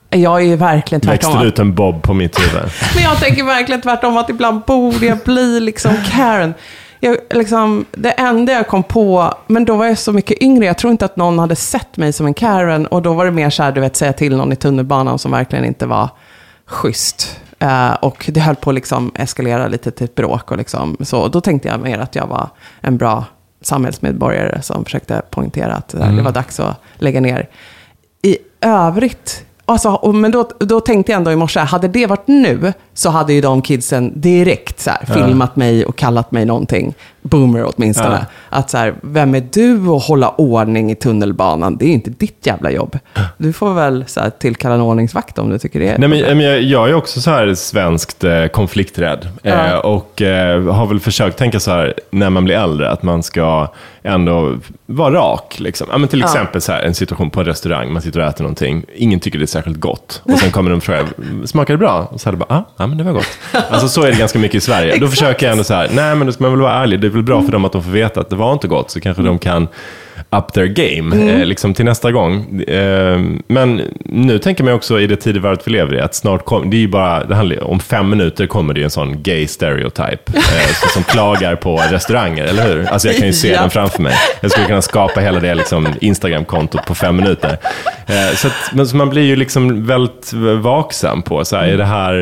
jag 0.10 0.42
är 0.42 0.46
ju 0.46 0.56
verkligen 0.56 1.02
tvärtom. 1.02 1.32
växte 1.32 1.48
ut 1.48 1.60
en 1.60 1.76
bob 1.76 2.02
på 2.02 2.14
mitt 2.14 2.40
huvud. 2.40 2.72
Men 2.96 3.04
jag 3.04 3.20
tänker 3.20 3.44
verkligen 3.44 3.82
tvärtom, 3.82 4.18
att 4.18 4.30
ibland 4.30 4.62
borde 4.62 5.06
jag 5.06 5.18
bli 5.18 5.60
liksom 5.60 5.96
Karen. 6.12 6.54
Jag, 7.00 7.18
liksom, 7.30 7.86
det 7.92 8.12
enda 8.12 8.54
jag 8.54 8.68
kom 8.68 8.84
på, 8.84 9.34
men 9.48 9.66
då 9.66 9.76
var 9.76 9.86
jag 9.86 9.98
så 9.98 10.14
mycket 10.14 10.42
yngre, 10.42 10.66
jag 10.66 10.78
tror 10.78 10.92
inte 10.92 11.06
att 11.06 11.16
någon 11.16 11.40
hade 11.40 11.56
sett 11.56 11.98
mig 11.98 12.14
som 12.14 12.26
en 12.26 12.34
Karen. 12.34 12.86
Och 12.88 13.02
då 13.02 13.14
var 13.14 13.26
det 13.26 13.32
mer 13.32 13.50
så 13.50 13.64
här, 13.64 13.72
du 13.72 13.82
vet, 13.82 13.96
säga 13.96 14.14
till 14.14 14.38
någon 14.38 14.54
i 14.54 14.56
tunnelbanan 14.56 15.20
som 15.20 15.32
verkligen 15.32 15.66
inte 15.66 15.86
var 15.86 16.10
schysst. 16.66 17.40
Eh, 17.60 17.94
och 17.94 18.30
det 18.34 18.40
höll 18.40 18.56
på 18.56 18.70
att 18.70 18.74
liksom 18.74 19.12
eskalera 19.16 19.68
lite 19.68 19.92
till 19.92 20.06
ett 20.06 20.16
bråk. 20.16 20.52
Och 20.52 20.58
liksom, 20.58 20.98
så, 21.00 21.20
och 21.20 21.32
då 21.32 21.42
tänkte 21.42 21.68
jag 21.68 21.80
mer 21.80 22.00
att 22.00 22.16
jag 22.16 22.28
var 22.28 22.50
en 22.82 22.98
bra 22.98 23.26
samhällsmedborgare 23.62 24.62
som 24.62 24.86
försökte 24.86 25.22
poängtera 25.30 25.74
att 25.74 25.94
eh, 25.94 26.16
det 26.16 26.22
var 26.22 26.32
dags 26.32 26.60
att 26.60 26.82
lägga 26.96 27.22
ner. 27.22 27.50
I 28.22 28.38
övrigt, 28.62 29.46
alltså, 29.68 29.90
och, 29.90 30.16
men 30.16 30.32
då, 30.32 30.50
då 30.60 30.80
tänkte 30.80 31.12
jag 31.12 31.18
ändå 31.18 31.32
i 31.32 31.36
morse, 31.36 31.60
hade 31.60 31.88
det 31.88 32.06
varit 32.06 32.28
nu 32.28 32.74
så 32.94 33.10
hade 33.10 33.34
ju 33.34 33.42
de 33.42 33.62
kidsen 33.62 34.22
direkt 34.22 34.80
så 34.80 34.90
här, 34.90 35.06
filmat 35.06 35.56
mig 35.56 35.86
och 35.86 35.96
kallat 35.96 36.32
mig 36.32 36.46
någonting. 36.46 36.94
Boomer 37.30 37.72
åtminstone. 37.76 38.26
Att 38.50 38.70
så 38.70 38.78
här, 38.78 38.94
vem 39.02 39.36
är 39.36 39.44
du 39.52 39.90
att 39.90 40.04
hålla 40.04 40.30
ordning 40.30 40.92
i 40.92 40.96
tunnelbanan? 40.96 41.78
Det 41.78 41.86
är 41.86 41.90
inte 41.90 42.10
ditt 42.10 42.46
jävla 42.46 42.72
jobb. 42.72 43.00
Du 43.38 43.54
får 43.54 43.74
väl 43.74 44.06
så 44.08 44.20
här, 44.20 44.30
tillkalla 44.30 44.76
en 44.76 44.82
ordningsvakt 44.82 45.40
om 45.40 45.50
du 45.50 45.60
tycker 45.60 45.80
det 45.80 45.88
är 45.88 45.98
Nej, 45.98 46.10
men, 46.10 46.40
jag, 46.40 46.62
jag 46.62 46.90
är 46.90 46.94
också 46.94 47.22
så 47.22 47.32
här 47.32 47.54
svenskt 47.54 48.24
eh, 48.24 48.48
konflikträdd. 48.48 49.28
Eh, 49.44 49.76
och 49.76 50.22
eh, 50.22 50.64
har 50.64 50.86
väl 50.86 51.00
försökt 51.00 51.38
tänka 51.38 51.60
så 51.60 51.72
här 51.72 51.94
när 52.12 52.30
man 52.30 52.44
blir 52.44 52.56
äldre, 52.56 52.92
att 52.92 53.04
man 53.04 53.24
ska 53.24 53.68
ändå 54.04 54.58
vara 54.86 55.14
rak. 55.14 55.56
Liksom. 55.60 55.88
Ja, 55.92 55.98
men 55.98 56.10
till 56.10 56.24
exempel 56.24 56.62
så 56.62 56.72
här, 56.72 56.82
en 56.82 56.96
situation 56.96 57.30
på 57.30 57.40
en 57.40 57.46
restaurang, 57.46 57.94
man 57.94 58.02
sitter 58.02 58.20
och 58.20 58.26
äter 58.26 58.44
någonting, 58.44 58.86
ingen 58.96 59.20
tycker 59.20 59.40
det 59.40 59.46
är 59.46 59.48
särskilt 59.48 59.80
gott. 59.80 60.22
Och 60.24 60.40
sen 60.40 60.52
kommer 60.52 60.70
de 60.70 60.78
och 60.78 60.84
frågar, 60.84 61.06
smakar 61.46 61.74
det 61.74 61.78
bra? 61.78 62.08
Och 62.12 62.22
så 62.22 62.30
är 62.30 62.32
det 62.32 62.38
bara, 62.38 62.56
ah, 62.56 62.64
ja 62.78 62.88
men 62.88 62.98
det 62.98 63.04
var 63.04 63.12
gott. 63.12 63.38
Alltså 63.70 63.88
så 63.88 64.02
är 64.02 64.12
det 64.12 64.18
ganska 64.18 64.40
mycket 64.40 64.56
i 64.56 64.62
Sverige. 64.62 64.98
Då 64.98 65.08
försöker 65.08 65.46
jag 65.46 65.52
ändå 65.52 65.64
så 65.64 65.74
här, 65.74 65.90
nej 65.94 66.16
men 66.16 66.28
då 66.28 66.34
ska 66.34 66.44
man 66.44 66.52
väl 66.52 66.62
vara 66.62 66.74
ärlig, 66.74 67.00
väl 67.18 67.26
bra 67.26 67.42
för 67.42 67.52
dem 67.52 67.66
att 67.66 67.72
de 67.72 67.84
får 67.84 67.92
veta 67.92 68.20
att 68.20 68.30
det 68.30 68.36
var 68.36 68.54
inte 68.54 68.68
gott, 68.68 68.92
så 68.92 69.00
kanske 69.00 69.24
de 69.24 69.40
kan 69.40 69.68
up 70.30 70.54
their 70.54 70.66
game 70.68 71.32
eh, 71.32 71.46
liksom 71.46 71.74
till 71.74 71.86
nästa 71.86 72.12
gång. 72.12 72.62
Eh, 72.62 73.20
men 73.48 73.82
nu 74.06 74.40
tänker 74.40 74.64
man 74.64 74.74
också 74.74 75.00
i 75.00 75.08
det 75.08 75.16
tidevarvet 75.16 75.68
vi 75.68 75.72
lever 75.72 75.96
i, 75.96 76.00
att 76.02 76.16
snart 76.16 76.46
kommer, 76.46 76.66
det 76.72 76.78
är 76.78 76.82
ju 76.82 76.88
bara, 76.88 77.24
det 77.24 77.36
handlar, 77.36 77.64
om 77.64 77.80
fem 77.80 78.10
minuter 78.10 78.48
kommer 78.48 78.74
det 78.74 78.80
ju 78.80 78.84
en 78.84 78.90
sån 78.90 79.24
gay 79.24 79.48
stereotype, 79.48 80.32
eh, 80.36 80.74
så, 80.82 80.88
som 80.90 81.04
klagar 81.04 81.56
på 81.56 81.78
restauranger, 81.92 82.44
eller 82.46 82.68
hur? 82.68 82.86
Alltså 82.86 83.08
jag 83.08 83.18
kan 83.18 83.28
ju 83.28 83.34
se 83.34 83.52
Ja. 83.52 83.62
den 83.62 83.70
framför 83.70 84.02
mig. 84.02 84.14
Jag 84.42 84.52
skulle 84.52 84.68
kunna 84.68 84.82
skapa 84.82 85.20
hela 85.20 85.40
det 85.40 85.56
liksom, 85.56 85.88
Instagram-kontot 86.02 86.86
på 86.86 86.96
fem 86.96 87.16
minuter. 87.16 87.58
Eh, 88.08 88.36
så, 88.36 88.48
att, 88.48 88.54
men, 88.74 88.88
så 88.88 88.96
man 88.96 89.10
blir 89.10 89.24
ju 89.24 89.36
liksom 89.36 89.86
väldigt 89.86 90.34
vaksam 90.62 91.22
på, 91.22 91.46
så 91.46 91.56
här, 91.56 91.68
är, 91.68 91.78
det 91.78 91.86
här, 91.86 92.14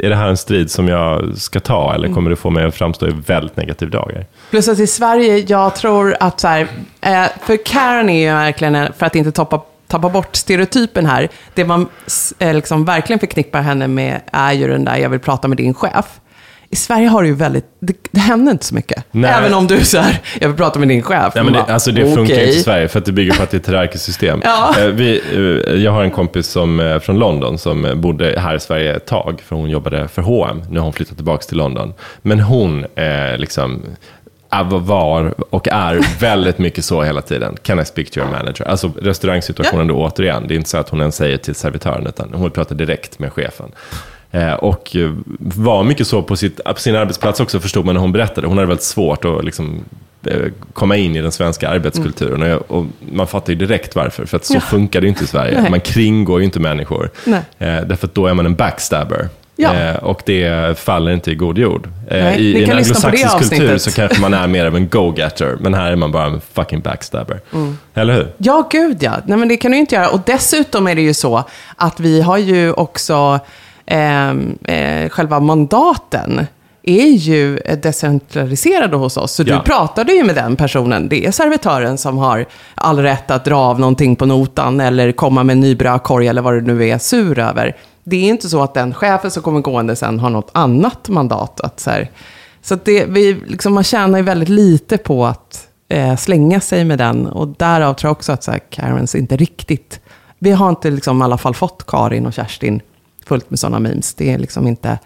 är 0.00 0.08
det 0.08 0.16
här 0.16 0.28
en 0.28 0.36
strid 0.36 0.70
som 0.70 0.88
jag 0.88 1.36
ska 1.36 1.60
ta, 1.60 1.94
eller 1.94 2.08
kommer 2.08 2.30
det 2.30 2.36
få 2.36 2.50
mig 2.50 2.64
att 2.64 2.74
framstå 2.74 3.08
i 3.08 3.12
väldigt 3.26 3.56
negativ 3.56 3.90
dagar? 3.90 4.26
Plus 4.50 4.68
att 4.68 4.78
i 4.78 4.86
Sverige, 4.86 5.44
jag 5.48 5.74
tror 5.76 6.16
att 6.20 6.40
så 6.40 6.48
här, 6.48 6.66
eh, 7.14 7.26
för 7.46 7.58
Karen 7.66 8.08
är 8.08 8.20
ju 8.20 8.26
verkligen, 8.34 8.74
en- 8.74 8.92
för 8.92 9.06
att 9.06 9.14
inte 9.16 9.32
toppa, 9.32 9.60
tappa 9.88 10.08
bort 10.08 10.36
stereotypen 10.36 11.06
här. 11.06 11.28
Det 11.54 11.64
man 11.64 11.88
eh, 12.38 12.54
liksom 12.54 12.84
verkligen 12.84 13.20
förknippar 13.20 13.60
henne 13.62 13.88
med 13.88 14.20
är 14.32 14.52
ju 14.52 14.68
den 14.68 14.84
där, 14.84 14.96
jag 14.96 15.08
vill 15.08 15.20
prata 15.20 15.48
med 15.48 15.56
din 15.56 15.74
chef. 15.74 16.06
I 16.70 16.76
Sverige 16.76 17.08
har 17.08 17.22
det 17.22 17.28
ju 17.28 17.34
väldigt, 17.34 17.64
det, 17.80 17.96
det 18.10 18.20
händer 18.20 18.52
inte 18.52 18.64
så 18.64 18.74
mycket. 18.74 19.04
Nej. 19.10 19.30
Även 19.38 19.54
om 19.54 19.66
du 19.66 19.76
är 19.76 19.84
så 19.84 19.98
här, 19.98 20.20
jag 20.40 20.48
vill 20.48 20.56
prata 20.56 20.78
med 20.78 20.88
din 20.88 21.02
chef. 21.02 21.32
Ja, 21.36 21.42
men 21.42 21.52
det, 21.52 21.62
alltså 21.62 21.92
det 21.92 22.00
funkar 22.04 22.22
okej. 22.22 22.46
inte 22.46 22.58
i 22.58 22.62
Sverige 22.62 22.88
för 22.88 22.98
att 22.98 23.04
det 23.04 23.12
bygger 23.12 23.32
på 23.34 23.42
att 23.42 23.50
det 23.50 23.56
är 23.56 23.60
ett 23.60 23.68
hierarkiskt 23.68 24.04
system. 24.04 24.40
Ja. 24.44 24.74
Eh, 24.78 24.86
Vi, 24.86 25.22
eh, 25.66 25.74
jag 25.82 25.92
har 25.92 26.02
en 26.04 26.10
kompis 26.10 26.46
som, 26.46 27.00
från 27.02 27.18
London 27.18 27.58
som 27.58 27.92
bodde 27.96 28.40
här 28.40 28.54
i 28.54 28.60
Sverige 28.60 28.94
ett 28.96 29.06
tag, 29.06 29.42
för 29.46 29.56
hon 29.56 29.70
jobbade 29.70 30.08
för 30.08 30.22
H&M. 30.22 30.62
Nu 30.70 30.78
har 30.78 30.84
hon 30.84 30.92
flyttat 30.92 31.16
tillbaka 31.16 31.42
till 31.42 31.56
London. 31.56 31.94
Men 32.22 32.40
hon 32.40 32.84
eh, 32.94 33.36
liksom 33.36 33.82
var 34.62 35.34
och 35.50 35.68
är 35.68 36.20
väldigt 36.20 36.58
mycket 36.58 36.84
så 36.84 37.02
hela 37.02 37.22
tiden. 37.22 37.56
Can 37.62 37.80
I 37.80 37.84
speak 37.84 38.10
to 38.10 38.18
your 38.20 38.30
manager? 38.30 38.68
Alltså 38.68 38.90
restaurangsituationen 39.02 39.86
då 39.86 39.94
återigen. 39.94 40.44
Det 40.48 40.54
är 40.54 40.56
inte 40.56 40.70
så 40.70 40.78
att 40.78 40.88
hon 40.88 41.00
ens 41.00 41.16
säger 41.16 41.36
till 41.36 41.54
servitören, 41.54 42.06
utan 42.06 42.28
hon 42.32 42.42
vill 42.42 42.50
prata 42.50 42.74
direkt 42.74 43.18
med 43.18 43.32
chefen. 43.32 43.72
Eh, 44.30 44.52
Och 44.52 44.96
eh, 44.96 45.10
var 45.38 45.82
mycket 45.84 46.06
så 46.06 46.22
på, 46.22 46.36
sitt, 46.36 46.64
på 46.64 46.74
sin 46.80 46.96
arbetsplats 46.96 47.40
också, 47.40 47.60
förstod 47.60 47.84
man 47.84 47.94
när 47.94 48.00
hon 48.00 48.12
berättade. 48.12 48.46
Hon 48.46 48.56
hade 48.58 48.66
väldigt 48.68 48.84
svårt 48.84 49.24
att 49.24 49.44
liksom, 49.44 49.84
eh, 50.26 50.38
komma 50.72 50.96
in 50.96 51.16
i 51.16 51.22
den 51.22 51.32
svenska 51.32 51.68
arbetskulturen. 51.68 52.42
Och, 52.42 52.48
jag, 52.48 52.62
och 52.70 52.84
man 53.12 53.26
fattar 53.26 53.52
ju 53.52 53.58
direkt 53.58 53.94
varför, 53.96 54.26
för 54.26 54.36
att 54.36 54.44
så 54.44 54.54
Ja. 54.54 54.60
funkar 54.60 55.00
det 55.00 55.08
inte 55.08 55.24
i 55.24 55.26
Sverige. 55.26 55.60
Nej. 55.60 55.70
Man 55.70 55.80
kringgår 55.80 56.38
ju 56.38 56.44
inte 56.44 56.60
människor. 56.60 57.10
Eh, 57.26 57.34
därför 57.58 58.06
att 58.06 58.14
då 58.14 58.26
är 58.26 58.34
man 58.34 58.46
en 58.46 58.54
backstabber. 58.54 59.28
Ja. 59.56 59.74
Eh, 59.74 59.96
och 59.96 60.22
det 60.26 60.78
faller 60.78 61.12
inte 61.12 61.30
i 61.30 61.34
god 61.34 61.58
jord. 61.58 61.86
Eh, 62.10 62.24
Nej, 62.24 62.40
I, 62.40 62.64
en 62.64 62.70
anglosaxisk 62.70 63.38
kultur 63.38 63.78
så 63.78 63.90
kanske 63.92 64.20
man 64.20 64.34
är 64.34 64.46
mer 64.46 64.66
av 64.66 64.76
en 64.76 64.88
go-getter, 64.88 65.56
men 65.60 65.74
här 65.74 65.92
är 65.92 65.96
man 65.96 66.12
bara 66.12 66.26
en 66.26 66.40
fucking 66.52 66.80
backstabber. 66.80 67.40
Mm. 67.52 67.78
Eller 67.94 68.14
hur? 68.14 68.32
Ja, 68.38 68.68
gud 68.70 68.96
ja. 69.02 69.12
Nej, 69.26 69.38
men 69.38 69.48
det 69.48 69.56
kan 69.56 69.70
du 69.70 69.76
ju 69.76 69.80
inte 69.80 69.94
göra. 69.94 70.08
Och 70.08 70.20
dessutom 70.26 70.86
är 70.88 70.94
det 70.94 71.02
ju 71.02 71.14
så 71.14 71.44
att 71.76 72.00
vi 72.00 72.20
har 72.22 72.38
ju 72.38 72.72
också 72.72 73.40
ehm, 73.86 74.58
eh, 74.64 75.08
själva 75.08 75.40
mandaten 75.40 76.46
är 76.86 77.06
ju 77.06 77.56
decentraliserade 77.82 78.96
hos 78.96 79.16
oss. 79.16 79.32
Så 79.32 79.42
Ja. 79.46 79.54
du 79.56 79.62
pratade 79.62 80.12
ju 80.12 80.24
med 80.24 80.34
den 80.34 80.56
personen. 80.56 81.08
Det 81.08 81.26
är 81.26 81.30
servitören 81.30 81.98
som 81.98 82.18
har 82.18 82.44
all 82.74 82.98
rätt 82.98 83.30
att 83.30 83.44
dra 83.44 83.56
av 83.56 83.80
någonting 83.80 84.16
på 84.16 84.26
notan 84.26 84.80
eller 84.80 85.12
komma 85.12 85.42
med 85.42 85.52
en 85.54 85.60
ny 85.60 85.74
brödkorg 85.74 86.28
eller 86.28 86.42
vad 86.42 86.54
det 86.54 86.60
nu 86.74 86.88
är 86.88 86.98
sur 86.98 87.38
över. 87.38 87.76
Det 88.04 88.16
är 88.16 88.28
inte 88.28 88.48
så 88.48 88.62
att 88.62 88.74
den 88.74 88.94
chefen 88.94 89.30
som 89.30 89.42
kommer 89.42 89.60
gående 89.60 89.96
sen 89.96 90.18
har 90.18 90.30
något 90.30 90.50
annat 90.52 91.08
mandat. 91.08 91.60
Att 91.60 91.80
så 91.80 91.90
här, 91.90 92.10
så 92.62 92.74
att 92.74 92.84
det, 92.84 93.04
vi, 93.04 93.40
liksom, 93.46 93.74
man 93.74 93.84
tjänar 93.84 94.18
ju 94.18 94.24
väldigt 94.24 94.48
lite 94.48 94.98
på 94.98 95.26
att 95.26 95.68
eh, 95.88 96.16
slänga 96.16 96.60
sig 96.60 96.84
med 96.84 96.98
den. 96.98 97.26
Och 97.26 97.48
därav 97.48 97.94
tror 97.94 98.08
jag 98.08 98.12
också 98.12 98.32
att 98.32 98.44
så 98.44 98.50
här, 98.50 98.60
Karens 98.70 99.14
inte 99.14 99.36
riktigt... 99.36 100.00
Vi 100.38 100.50
har 100.50 100.68
inte 100.68 100.90
liksom, 100.90 101.22
i 101.22 101.24
alla 101.24 101.38
fall 101.38 101.54
fått 101.54 101.86
Karin 101.86 102.26
och 102.26 102.32
Kerstin 102.32 102.80
fullt 103.26 103.50
med 103.50 103.58
sådana 103.58 103.78
memes. 103.78 104.14
Det 104.14 104.32
är 104.32 104.38
liksom 104.38 104.66
inte... 104.66 104.98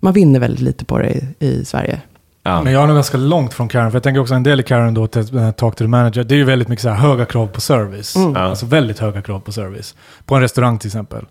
Man 0.00 0.12
vinner 0.12 0.40
väldigt 0.40 0.60
lite 0.60 0.84
på 0.84 0.98
det 0.98 1.10
i, 1.10 1.34
i 1.38 1.64
Sverige. 1.64 2.00
Ja. 2.42 2.62
Men 2.62 2.72
jag 2.72 2.82
är 2.82 2.86
nog 2.86 2.96
ganska 2.96 3.18
långt 3.18 3.54
från 3.54 3.68
Karen, 3.68 3.90
för 3.90 3.96
jag 3.96 4.02
tänker 4.02 4.20
också 4.20 4.34
en 4.34 4.42
del 4.42 4.60
i 4.60 4.62
Karen 4.62 4.94
då 4.94 5.06
till 5.06 5.36
eh, 5.36 5.50
Talk 5.50 5.76
to 5.76 5.84
the 5.84 5.88
Manager, 5.88 6.24
det 6.24 6.34
är 6.34 6.36
ju 6.36 6.44
väldigt 6.44 6.68
mycket 6.68 6.82
så 6.82 6.88
här 6.88 6.96
höga 6.96 7.24
krav 7.24 7.46
på 7.46 7.60
service. 7.60 8.16
Alltså 8.36 8.66
väldigt 8.66 8.98
höga 8.98 9.22
krav 9.22 9.40
på 9.40 9.52
service. 9.52 9.94
På 10.24 10.34
en 10.34 10.40
restaurang 10.40 10.78
till 10.78 10.88
exempel. 10.88 11.24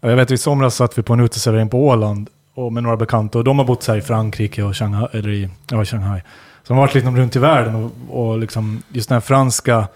Jag 0.00 0.16
vet 0.16 0.30
i 0.30 0.38
somras 0.38 0.74
satt 0.74 0.98
vi 0.98 1.02
på 1.02 1.12
en 1.12 1.20
uteservering 1.20 1.68
på 1.68 1.86
Åland 1.86 2.28
och 2.54 2.72
med 2.72 2.82
några 2.82 2.96
bekanta 2.96 3.38
och 3.38 3.44
de 3.44 3.58
har 3.58 3.64
bott 3.64 3.82
så 3.82 3.92
här 3.92 3.98
i 3.98 4.02
Frankrike 4.02 4.62
och 4.62 4.76
Shanghai, 4.76 5.08
eller 5.12 5.28
i 5.30 5.48
ja, 5.70 5.84
Shanghai. 5.84 6.20
Så 6.62 6.68
de 6.68 6.74
har 6.74 6.80
varit 6.80 6.94
liksom 6.94 7.16
runt 7.16 7.36
i 7.36 7.38
världen 7.38 7.74
och, 7.74 8.20
och 8.20 8.38
liksom 8.38 8.82
just 8.88 9.08
den 9.08 9.16
här 9.16 9.20
franska 9.20 9.88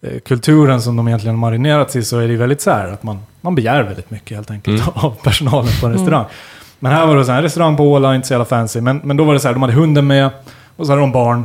eh, 0.00 0.20
kulturen 0.20 0.82
som 0.82 0.96
de 0.96 1.08
egentligen 1.08 1.34
har 1.34 1.40
marinerats 1.40 1.96
i 1.96 2.02
så 2.02 2.18
är 2.18 2.28
det 2.28 2.36
väldigt 2.36 2.60
så 2.60 2.70
här 2.70 2.88
att 2.88 3.02
man, 3.02 3.18
man 3.40 3.54
begär 3.54 3.82
väldigt 3.82 4.10
mycket 4.10 4.36
helt 4.36 4.50
enkelt 4.50 4.82
av 4.94 5.10
personalen 5.22 5.72
på 5.80 5.86
en 5.86 5.92
restaurang. 5.92 6.24
Men 6.78 6.92
här 6.92 7.06
var 7.06 7.16
det 7.16 7.24
så 7.24 7.30
här, 7.30 7.38
en 7.38 7.44
restaurang 7.44 7.76
på 7.76 7.92
Åland, 7.92 8.16
inte 8.16 8.28
så 8.28 8.34
jävla 8.34 8.44
fancy, 8.44 8.80
men, 8.80 9.00
men 9.04 9.16
då 9.16 9.24
var 9.24 9.34
det 9.34 9.40
så 9.40 9.48
här, 9.48 9.52
de 9.52 9.62
hade 9.62 9.74
hunden 9.74 10.06
med 10.06 10.30
och 10.76 10.86
så 10.86 10.92
hade 10.92 11.02
de 11.02 11.12
barn. 11.12 11.44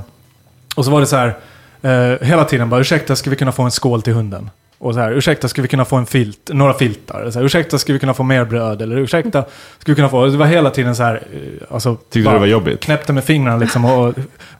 Och 0.76 0.86
så 0.86 0.92
var 0.92 1.00
det 1.00 1.06
så 1.06 1.16
här, 1.16 1.36
eh, 1.82 2.28
hela 2.28 2.46
tiden 2.46 2.70
bara, 2.70 2.82
ursäkta, 2.82 3.16
ska 3.16 3.30
vi 3.30 3.36
kunna 3.36 3.52
få 3.52 3.64
en 3.64 3.72
skål 3.72 4.02
till 4.02 4.14
hunden? 4.14 4.50
Och 4.84 4.94
så 4.94 5.00
här, 5.00 5.12
ursäkta, 5.12 5.48
ska 5.48 5.62
vi 5.62 5.68
kunna 5.68 5.86
få 5.86 5.96
en 5.96 6.06
filt, 6.06 6.38
några 6.54 6.74
filtar? 6.74 7.32
Så 7.32 7.40
här, 7.40 7.46
ursäkta, 7.46 7.78
ska 7.78 7.94
vi 7.94 8.00
kunna 8.00 8.14
få 8.14 8.24
mer 8.24 8.46
bröd? 8.46 8.82
Eller 8.82 8.98
ursäkta, 8.98 9.42
ska 9.80 9.92
vi 9.92 9.96
kunna 9.96 10.10
få... 10.10 10.26
Det 10.26 10.38
var 10.38 10.46
hela 10.46 10.70
tiden 10.70 10.96
så 10.96 11.04
här, 11.04 11.16
eh, 11.34 11.74
alltså... 11.74 11.96
Tyckte 11.96 12.30
du 12.30 12.34
det 12.34 12.40
var 12.40 12.46
jobbigt? 12.46 12.80
Knäppte 12.80 13.14
med 13.14 13.24
fingrarna 13.24 13.58
liksom 13.58 13.86
och, 13.86 14.08
och 14.08 14.16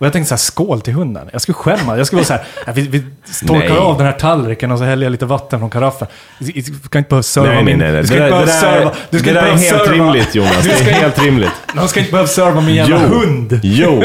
jag 0.06 0.14
tänkte 0.14 0.28
så 0.30 0.34
här, 0.34 0.38
skål 0.38 0.82
till 0.82 0.94
hunden. 0.94 1.30
Jag 1.32 1.42
skulle 1.42 1.54
skämma. 1.56 1.98
Jag 1.98 2.08
skulle 2.08 2.18
vara 2.24 2.26
så 2.28 2.34
här, 2.66 2.74
vi, 2.74 2.82
vi 2.88 3.04
torkar 3.48 3.70
Nej. 3.70 3.78
av 3.78 3.98
den 3.98 4.06
här 4.06 4.14
tallriken 4.14 4.72
och 4.72 4.78
så 4.78 4.84
häller 4.84 5.04
jag 5.06 5.12
lite 5.12 5.26
vatten 5.26 5.60
från 5.60 5.70
karaffen. 5.70 6.08
Du 6.40 6.62
ska 6.86 6.98
inte 6.98 7.10
behöva 7.10 7.24
serva 7.24 7.48
Nej, 7.48 7.56
nej, 7.56 7.64
min... 7.66 7.78
nej. 7.78 7.92
nej. 7.92 8.02
Du 8.02 8.08
ska 8.08 8.16
Det, 8.16 8.24
inte 8.30 8.36
där, 8.36 8.40
det, 8.40 8.46
behöva 8.46 8.62
serva... 8.62 8.86
där, 8.86 8.96
Du 9.10 9.20
ska 9.20 9.34
det 9.34 9.40
inte 9.40 9.42
där 9.42 9.52
är 9.52 9.56
behöva 9.56 9.78
helt 9.78 9.90
serva- 9.90 10.06
rimligt 10.06 10.36
Jonas. 10.36 10.64
Du 10.64 10.70
Det 10.70 10.76
ska 10.76 10.86
är 10.86 10.90
inte- 10.90 11.02
helt 11.02 11.20
rimligt. 11.24 11.52
De 11.76 11.88
ska 11.88 12.00
inte 12.00 12.12
behöva 12.12 12.28
serva 12.28 12.62
min 12.62 12.76
jävla 12.76 12.98
hund. 12.98 13.60
Jo. 13.64 14.04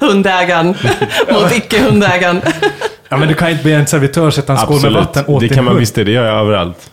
Hundägaren 0.00 0.66
mot 1.32 1.52
icke-hundägaren. 1.52 2.40
Ja, 3.08 3.16
men 3.16 3.28
du 3.28 3.34
kan 3.34 3.50
inte 3.50 3.64
be 3.64 3.72
en 3.72 3.86
servitör 3.86 4.30
sätta 4.30 4.52
en 4.52 4.58
skål 4.58 4.68
med 4.68 4.76
Absolut. 4.76 4.96
vatten 4.98 5.24
åt 5.26 5.40
Det 5.40 5.46
din 5.46 5.54
kan 5.54 5.64
man 5.64 5.72
hund. 5.72 5.80
visst 5.80 5.94
det. 5.94 6.10
Gör 6.10 6.24
jag 6.24 6.34
överallt. 6.40 6.90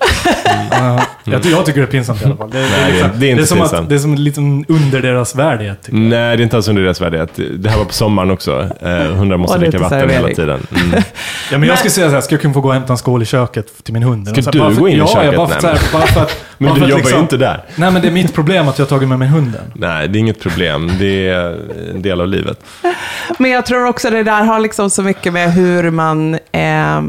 Ja, 0.71 1.01
jag, 1.25 1.43
ty- 1.43 1.49
jag 1.51 1.65
tycker 1.65 1.79
det 1.81 1.85
är 1.88 1.91
pinsamt 1.91 2.21
i 2.21 2.25
alla 2.25 2.35
fall. 2.35 2.49
Det, 2.49 2.57
Nej, 2.59 2.69
det 2.71 2.85
är- 2.88 2.91
liksom- 2.93 3.19
det 3.19 3.27
är 3.27 3.31
inte 3.31 3.45
som 3.45 3.57
pinsamt. 3.57 3.81
Att, 3.83 3.89
det 3.89 3.95
är 3.95 3.99
som 3.99 4.15
lite 4.15 4.39
under 4.67 5.01
deras 5.01 5.35
värdighet. 5.35 5.81
tycker 5.83 5.97
jag. 5.97 6.07
Nej, 6.09 6.38
det 6.38 6.41
är 6.41 6.43
inte 6.43 6.55
alls 6.55 6.67
under 6.67 6.81
deras 6.83 7.01
värdighet. 7.01 7.29
Det 7.59 7.69
här 7.69 7.77
var 7.77 7.85
på 7.85 7.93
sommaren 7.93 8.31
också. 8.31 8.69
Eh, 8.81 8.89
hundar 8.89 9.38
måste 9.38 9.55
Och 9.57 9.59
lite 9.63 9.77
dricka 9.77 9.83
vatten 9.89 10.09
hela 10.09 10.27
servering. 10.27 10.35
tiden. 10.35 10.67
Mm. 10.91 11.03
Ja, 11.51 11.57
men 11.57 11.69
jag 11.69 11.77
skulle 11.77 11.91
säga 11.91 12.07
så 12.07 12.13
här, 12.13 12.21
ska 12.21 12.33
jag 12.35 12.41
kunna 12.41 12.53
få 12.53 12.61
gå 12.61 12.67
och 12.67 12.73
hämta 12.73 12.93
en 12.93 12.97
skål 12.97 13.21
i 13.21 13.25
köket 13.25 13.83
till 13.83 13.93
min 13.93 14.03
hund? 14.03 14.27
Ska 14.27 14.41
Så 14.41 14.47
här, 14.47 14.51
du 14.51 14.59
bara 14.59 14.71
för- 14.71 14.81
gå 14.81 14.88
in 14.88 14.95
i 14.95 14.99
ja, 14.99 15.07
köket? 15.07 15.31
Ja, 15.33 15.38
bara 15.38 15.47
för, 15.47 15.59
så 15.61 15.67
Nej, 15.67 15.77
bara 15.93 16.01
för 16.07 16.21
att... 16.21 16.43
Men 16.57 16.69
bara 16.69 16.73
du 16.75 16.79
för 16.79 16.85
att 16.85 16.89
jobbar 16.89 16.99
liksom, 16.99 17.17
ju 17.17 17.21
inte 17.21 17.38
där. 17.38 17.63
Nej, 17.75 17.91
men 17.91 18.01
det 18.01 18.07
är 18.07 18.11
mitt 18.11 18.33
problem 18.33 18.67
att 18.67 18.79
jag 18.79 18.85
har 18.85 18.89
tagit 18.89 19.09
med 19.09 19.19
mig 19.19 19.27
hunden. 19.27 19.61
Nej, 19.73 20.07
det 20.07 20.17
är 20.17 20.19
inget 20.19 20.39
problem. 20.41 20.91
Det 20.99 21.29
är 21.29 21.57
en 21.95 22.01
del 22.01 22.21
av 22.21 22.27
livet. 22.27 22.59
Men 23.38 23.51
jag 23.51 23.65
tror 23.65 23.85
också 23.88 24.09
det 24.09 24.23
där 24.23 24.43
har 24.43 24.59
liksom 24.59 24.89
så 24.89 25.01
mycket 25.01 25.33
med 25.33 25.53
hur 25.53 25.89
man... 25.91 26.33
Eh, 26.51 27.01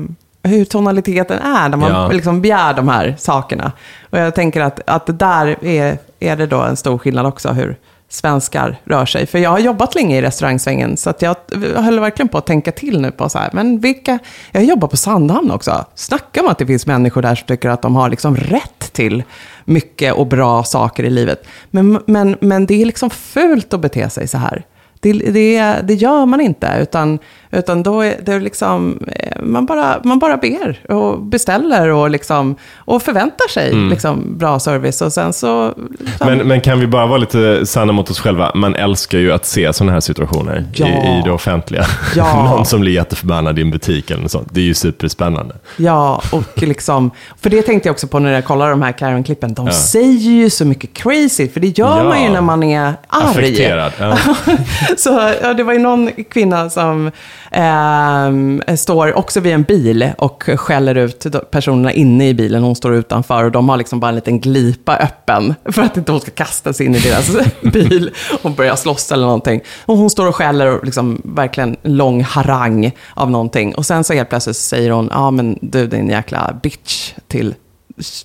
hur 0.47 0.65
tonaliteten 0.65 1.39
är 1.39 1.69
när 1.69 1.77
man 1.77 1.91
Ja. 1.91 2.09
liksom 2.09 2.43
begär 2.43 2.75
de 2.75 2.89
här 2.89 3.15
sakerna. 3.19 3.73
Och 4.11 4.19
jag 4.19 4.35
tänker 4.35 4.61
att, 4.61 4.81
att 4.87 5.19
där 5.19 5.65
är, 5.65 5.99
är 6.21 6.37
det 6.37 6.47
då 6.47 6.61
en 6.61 6.77
stor 6.77 6.99
skillnad 6.99 7.27
också 7.27 7.49
hur 7.49 7.77
svenskar 8.09 8.77
rör 8.85 9.07
sig. 9.07 9.27
För 9.27 9.39
jag 9.39 9.51
har 9.51 9.59
jobbat 9.59 9.95
länge 9.95 10.19
i 10.19 10.23
restaurangsvängen 10.23 10.97
så 10.97 11.11
att 11.11 11.23
jag 11.23 11.37
höll 11.77 12.01
verkligen 12.01 12.29
på 12.29 12.39
att 12.39 12.47
tänka 12.47 12.73
till 12.73 13.01
nu 13.01 13.11
på 13.11 13.29
så 13.29 13.39
här, 13.39 13.51
men 13.53 13.79
vilka... 13.79 14.19
Jag 14.53 14.65
jobbar 14.65 14.89
på 14.89 14.97
Sandhamn 14.97 15.51
också. 15.51 15.85
Snacka 15.95 16.41
om 16.41 16.49
att 16.49 16.59
det 16.59 16.67
finns 16.67 16.87
människor 16.87 17.23
där 17.23 17.35
som 17.35 17.47
tycker 17.47 17.69
att 17.69 17.83
de 17.83 17.97
har 17.97 18.11
liksom 18.11 18.37
rätt 18.37 18.93
till 18.93 19.23
mycket 19.65 20.15
och 20.15 20.27
bra 20.27 20.63
saker 20.65 21.05
i 21.05 21.11
livet. 21.11 21.47
Men, 21.71 22.03
men, 22.07 22.37
men 22.41 22.67
det 22.67 22.83
är 22.83 22.87
liksom 22.87 23.11
fult 23.11 23.75
att 23.75 23.81
bete 23.81 24.11
sig 24.11 24.29
så 24.29 24.39
här. 24.39 24.65
Det, 25.01 25.13
det, 25.13 25.77
det 25.83 25.95
gör 25.95 26.27
man 26.27 26.41
inte, 26.41 26.77
utan, 26.81 27.19
utan 27.59 27.83
då 27.83 28.01
är 28.01 28.15
det 28.23 28.39
liksom, 28.41 28.99
eh, 29.07 29.43
man 29.43 29.67
bara, 29.67 30.01
man 30.05 30.19
bara 30.19 30.37
ber 30.37 30.81
och 30.93 31.21
beställer 31.23 31.89
och, 31.89 32.11
liksom, 32.11 32.57
och 32.77 33.03
förväntar 33.03 33.49
sig 33.49 33.73
liksom, 33.75 34.39
bra 34.39 34.59
service. 34.59 35.03
Och 35.03 35.13
sen 35.13 35.33
så... 35.33 35.75
Liksom, 36.01 36.27
Men, 36.27 36.39
men 36.39 36.61
kan 36.61 36.81
vi 36.81 36.87
bara 36.87 37.07
vara 37.07 37.19
lite 37.19 37.67
sanna 37.67 37.93
mot 37.93 38.11
oss 38.11 38.21
själva? 38.21 38.51
Man 38.55 38.75
älskar 38.75 39.19
ju 39.19 39.33
att 39.33 39.47
se 39.47 39.73
sådana 39.73 39.93
här 39.93 40.01
situationer 40.01 40.65
Ja. 40.75 40.87
i, 40.87 40.91
i 40.91 41.23
det 41.25 41.31
offentliga. 41.31 41.85
Ja. 42.17 42.51
Någon 42.57 42.67
som 42.67 42.81
blir 42.81 42.93
jätteförbannad 42.93 43.59
i 43.59 43.63
en 43.63 43.71
butik 43.71 44.11
eller 44.11 44.23
något 44.23 44.31
sånt. 44.31 44.49
Det 44.51 44.61
är 44.61 44.65
ju 44.65 44.75
superspännande. 44.75 45.55
Ja, 45.77 46.23
och 46.33 46.63
liksom, 46.63 47.11
för 47.41 47.51
det 47.51 47.63
tänkte 47.63 47.89
jag 47.89 47.93
också 47.93 48.07
på 48.07 48.19
när 48.19 48.33
jag 48.33 48.45
kollade 48.45 48.71
de 48.71 48.83
här 48.83 48.93
Karen-klippen. 48.93 49.55
De 49.55 49.71
säger 49.71 50.31
ju 50.31 50.51
så 50.51 50.65
mycket 50.65 50.93
crazy, 50.95 51.49
för 51.49 51.61
det 51.61 51.79
gör 51.79 51.99
Ja. 51.99 52.05
man 52.05 52.23
ju 52.23 52.29
när 52.31 52.41
man 52.41 52.63
är 52.63 52.85
arg. 52.87 52.95
Affekterad. 53.09 53.93
Ja. 53.99 54.19
Så 54.97 55.31
ja, 55.43 55.55
det 55.55 55.63
var 55.63 55.73
ju 55.73 55.79
någon 55.79 56.11
kvinna 56.31 56.71
som 56.71 57.11
eh, 57.57 58.75
står 58.77 59.15
också 59.15 59.41
vid 59.41 59.53
en 59.53 59.63
bil 59.63 60.11
och 60.19 60.43
skäller 60.57 60.95
ut 60.95 61.27
personerna 61.51 61.93
inne 61.93 62.29
i 62.29 62.35
bilen. 62.35 62.63
Hon 62.63 62.77
står 62.77 62.95
utanför 62.95 63.45
och 63.45 63.51
de 63.51 63.69
har 63.69 63.77
liksom 63.77 64.01
bara 64.01 64.09
en 64.09 64.15
liten 64.15 64.41
glipa 64.41 64.97
öppen 64.97 65.55
för 65.65 65.83
att 65.83 65.97
inte 65.97 66.13
hon 66.13 66.21
ska 66.21 66.31
kasta 66.31 66.73
sig 66.73 66.87
in 66.87 66.95
i 66.95 66.99
deras 66.99 67.31
bil 67.73 68.11
och 68.43 68.51
börja 68.51 68.77
slåss 68.77 69.13
eller 69.13 69.25
någonting. 69.25 69.61
Och 69.87 69.97
hon 69.97 70.11
står 70.11 70.29
och 70.29 70.37
skäller 70.37 70.67
och 70.67 70.85
liksom 70.85 71.23
verkligen 71.25 71.77
lång 71.83 72.23
harang 72.23 72.91
av 73.15 73.31
någonting. 73.31 73.75
Och 73.75 73.87
sen 73.87 74.05
så 74.05 74.13
helt 74.13 74.29
plötsligt 74.29 74.57
säger 74.57 74.91
hon, 74.91 75.11
ja 75.13 75.31
men 75.31 75.59
du 75.61 75.87
din 75.87 76.09
jäkla 76.09 76.57
bitch 76.63 77.13
till 77.29 77.55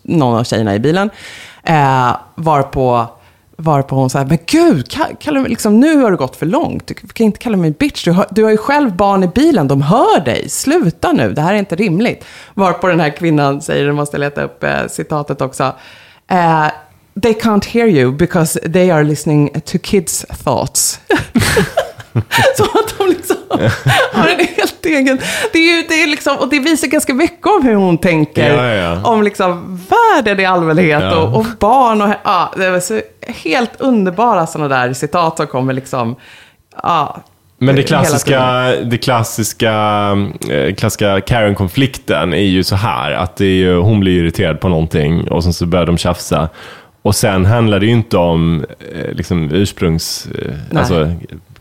någon 0.04 0.38
av 0.38 0.44
tjejerna 0.44 0.76
i 0.76 0.80
bilen. 0.80 1.10
Eh, 1.64 2.16
varpå 2.36 3.08
Varpå 3.62 3.96
hon 3.96 4.10
säger, 4.10 4.26
men 4.26 4.38
gud, 4.46 4.88
ka- 4.88 5.16
kalla 5.20 5.40
liksom, 5.42 5.80
nu 5.80 5.98
har 5.98 6.12
du 6.12 6.18
gått 6.18 6.36
för 6.36 6.46
långt. 6.46 6.88
Du 6.88 6.94
kan 6.94 7.26
inte 7.26 7.40
kalla 7.40 7.58
mig 7.58 7.72
bitch. 7.72 8.04
Du 8.06 8.12
har, 8.12 8.26
du 8.30 8.44
har 8.44 8.52
ju 8.52 8.58
själv 8.58 8.96
barn 8.96 9.24
i 9.24 9.28
bilen, 9.28 9.68
de 9.68 9.82
hör 9.82 10.20
dig. 10.26 10.50
Sluta 10.50 11.12
nu, 11.12 11.34
det 11.34 11.42
här 11.42 11.54
är 11.54 11.58
inte 11.58 11.76
rimligt. 11.76 12.26
Varpå 12.54 12.88
den 12.88 13.00
här 13.00 13.10
kvinnan 13.18 13.62
säger, 13.62 13.86
du 13.86 13.92
måste 13.94 14.18
leta 14.18 14.44
upp 14.44 14.64
eh, 14.64 14.88
citatet 14.90 15.42
också. 15.42 15.64
Eh, 16.28 16.66
They 17.22 17.34
can't 17.34 17.66
hear 17.66 17.88
you 17.88 18.12
because 18.12 18.60
they 18.74 18.92
are 18.92 19.04
listening 19.04 19.50
to 19.66 19.78
kids 19.84 20.26
thoughts. 20.44 21.00
Så 22.58 22.64
att 22.64 22.98
de 22.98 23.08
liksom 23.08 23.36
har 24.14 24.28
en 24.28 24.48
helt 24.58 24.86
egen... 24.86 25.20
Det 25.54 25.60
är 25.60 25.76
ju, 25.76 25.88
det 25.88 26.04
är 26.04 26.08
liksom, 26.08 26.38
och 26.38 26.50
det 26.50 26.60
visar 26.60 26.88
ganska 26.88 27.14
mycket 27.14 27.48
om 27.48 27.64
hur 27.64 27.76
hon 27.76 27.98
tänker. 27.98 28.56
Ja, 28.56 28.74
ja. 28.74 29.04
Om 29.10 29.24
liksom 29.24 29.80
världen 29.90 30.40
i 30.40 30.46
allmänhet 30.46 31.04
Ja. 31.04 31.18
och, 31.18 31.40
och 31.40 31.46
barn 31.60 32.02
och... 32.02 32.10
Ja, 32.24 32.54
det 32.58 32.82
så 32.82 33.02
helt 33.44 33.82
underbara 33.82 34.48
sådana 34.48 34.76
där 34.76 34.94
citat 34.94 35.38
som 35.38 35.48
kommer 35.48 35.74
liksom... 35.74 36.16
Ja, 36.84 37.18
Men 37.58 37.76
det 37.76 37.84
klassiska, 37.84 38.42
det 38.84 38.98
klassiska, 38.98 39.74
eh, 40.50 40.76
klassiska 40.76 41.22
Karen-konflikten 41.22 42.34
är 42.34 42.38
ju 42.38 42.64
så 42.64 42.76
här 42.76 43.12
att 43.12 43.36
det 43.36 43.46
är 43.46 43.56
ju, 43.56 43.78
hon 43.78 44.00
blir 44.00 44.20
irriterad 44.24 44.60
på 44.60 44.70
någonting 44.70 45.28
och 45.28 45.44
sen 45.44 45.54
så 45.54 45.66
börjar 45.66 45.86
de 45.86 45.98
tjafsa. 45.98 46.50
Och 47.02 47.16
sen 47.16 47.46
handlar 47.46 47.80
det 47.80 47.86
ju 47.86 47.92
inte 47.92 48.18
om 48.18 48.66
eh, 48.96 49.12
liksom, 49.14 49.52
ursprungs... 49.52 50.28
Eh, 50.40 50.52
Nej. 50.70 50.80
alltså, 50.80 51.12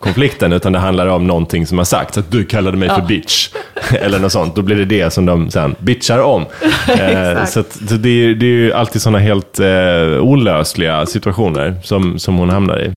konflikten, 0.01 0.53
utan 0.53 0.73
det 0.73 0.79
handlar 0.79 1.07
om 1.07 1.27
någonting 1.27 1.67
som 1.67 1.79
har 1.79 1.85
sagts. 1.85 2.19
Att 2.19 2.31
du 2.31 2.45
kallade 2.45 2.77
mig 2.77 2.89
för 2.89 3.03
bitch. 3.03 3.49
Eller 3.91 4.19
något 4.19 4.33
sånt. 4.33 4.55
Då 4.55 4.63
blir 4.63 4.77
det 4.77 4.85
det 4.85 5.13
som 5.13 5.27
de 5.27 5.51
sen 5.51 5.75
bitchar 5.79 6.19
om. 6.19 6.43
eh, 6.89 7.45
så 7.45 7.61
att, 7.61 7.73
så 7.89 7.95
det, 7.95 8.09
är, 8.09 8.35
det 8.35 8.47
är 8.47 8.51
ju 8.51 8.73
alltid 8.73 9.03
sådana 9.03 9.19
helt 9.19 9.61
eh, 9.61 10.21
olösliga 10.21 11.07
situationer 11.07 11.77
som, 11.83 12.19
som 12.19 12.37
hon 12.37 12.51
hamnar 12.51 12.81
i. 12.83 12.93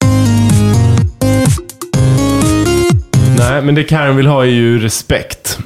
Nej, 3.38 3.62
men 3.62 3.76
det 3.76 3.84
Karen 3.84 4.16
vill 4.16 4.28
ha 4.28 4.42
är 4.42 4.50
ju 4.50 4.80
respekt. 4.80 5.60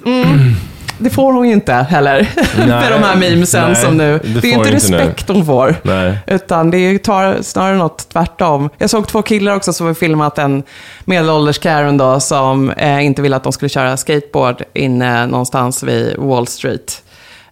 Det 0.97 1.09
får 1.09 1.33
hon 1.33 1.47
ju 1.47 1.53
inte 1.53 1.73
heller. 1.73 2.23
för 2.83 2.91
de 2.91 3.03
här 3.03 3.15
memesen 3.15 3.63
nej, 3.71 3.75
som 3.75 3.97
nu... 3.97 4.19
det 4.23 4.41
Det, 4.41 4.47
är 4.47 4.53
inte 4.57 4.69
nu. 4.69 4.75
respekt 4.75 5.29
hon 5.29 5.45
får. 5.45 5.75
Nej. 5.83 6.17
Utan 6.27 6.71
det 6.71 6.77
är- 6.77 6.97
tar 6.97 7.37
snarare 7.41 7.77
något 7.77 8.09
tvärtom. 8.09 8.69
Jag 8.77 8.89
såg 8.89 9.07
två 9.07 9.21
killar 9.21 9.55
också 9.55 9.73
som 9.73 9.87
har 9.87 9.93
filmat 9.93 10.37
en 10.37 10.63
medelålders 11.05 11.59
Karen 11.59 11.97
då, 11.97 12.19
som 12.19 12.69
eh, 12.71 13.05
inte 13.05 13.21
ville 13.21 13.35
att 13.35 13.43
de 13.43 13.51
skulle 13.53 13.69
köra 13.69 13.97
skateboard 13.97 14.63
inne 14.73 15.25
någonstans 15.25 15.83
vid 15.83 16.15
Wall 16.17 16.47
Street. 16.47 17.03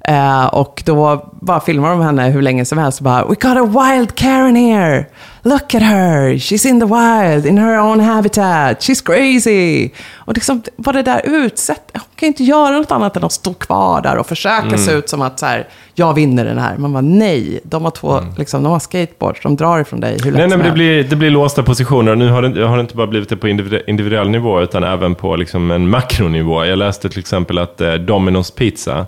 Eh, 0.08 0.46
och 0.46 0.84
då 0.86 1.30
bara 1.42 1.60
filmar 1.60 1.90
de 1.90 2.02
henne 2.02 2.30
hur 2.30 2.42
länge 2.42 2.66
som 2.66 2.78
helst 2.78 3.00
och 3.00 3.04
bara 3.04 3.26
We 3.26 3.36
got 3.36 3.58
a 3.58 3.66
wild 3.86 4.16
Karen 4.16 4.56
here! 4.56 5.06
Look 5.48 5.76
at 5.76 5.82
her! 5.84 6.34
She's 6.38 6.66
in 6.70 6.80
the 6.80 6.86
wild, 6.86 7.46
in 7.46 7.58
her 7.58 7.80
own 7.80 8.00
habitat, 8.00 8.80
she's 8.80 9.06
crazy! 9.06 9.90
Och 10.16 10.34
liksom, 10.34 10.62
vad 10.76 10.96
det 10.96 11.02
där 11.02 11.22
utsätt, 11.26 11.82
hon 11.94 12.02
kan 12.16 12.28
inte 12.28 12.44
göra 12.44 12.78
något 12.78 12.92
annat 12.92 13.18
än 13.18 13.24
att 13.24 13.32
stå 13.32 13.54
kvar 13.54 14.02
där 14.02 14.18
och 14.18 14.28
försöka 14.28 14.78
se 14.78 14.92
ut 14.92 15.10
som 15.10 15.22
att 15.22 15.40
så 15.40 15.46
här, 15.46 15.68
jag 15.94 16.14
vinner 16.14 16.46
den 16.46 16.58
här. 16.58 16.78
Man 16.78 16.94
bara 16.94 17.02
nej, 17.02 17.60
de 17.64 17.84
har 17.84 17.92
två, 17.92 18.20
liksom, 18.38 18.64
de 18.64 18.72
har 18.72 18.80
skateboards, 18.80 19.40
de 19.44 19.56
drar 19.56 19.80
ifrån 19.80 20.00
dig 20.00 20.18
hur 20.24 20.32
lätt 20.32 20.40
Nej, 20.40 20.48
nej 20.48 20.58
men 20.58 20.68
det 20.68 20.74
blir, 20.74 21.04
det 21.04 21.16
blir 21.16 21.30
låsta 21.30 21.64
positioner. 21.64 22.16
Nu 22.16 22.30
har 22.30 22.42
det, 22.42 22.66
har 22.68 22.76
det 22.78 22.82
inte 22.82 22.96
bara 22.96 23.08
blivit 23.08 23.30
det 23.30 23.38
på 23.38 23.48
individ- 23.48 23.82
individuell 23.88 24.30
nivå, 24.30 24.62
utan 24.62 24.84
även 24.84 25.16
på 25.16 25.36
liksom 25.36 25.72
en 25.72 25.90
makronivå. 25.90 26.66
Jag 26.66 26.80
läste 26.80 27.10
till 27.10 27.20
exempel 27.20 27.58
att 27.58 27.82
eh, 27.82 27.88
Domino's 27.88 28.58
Pizza 28.58 29.06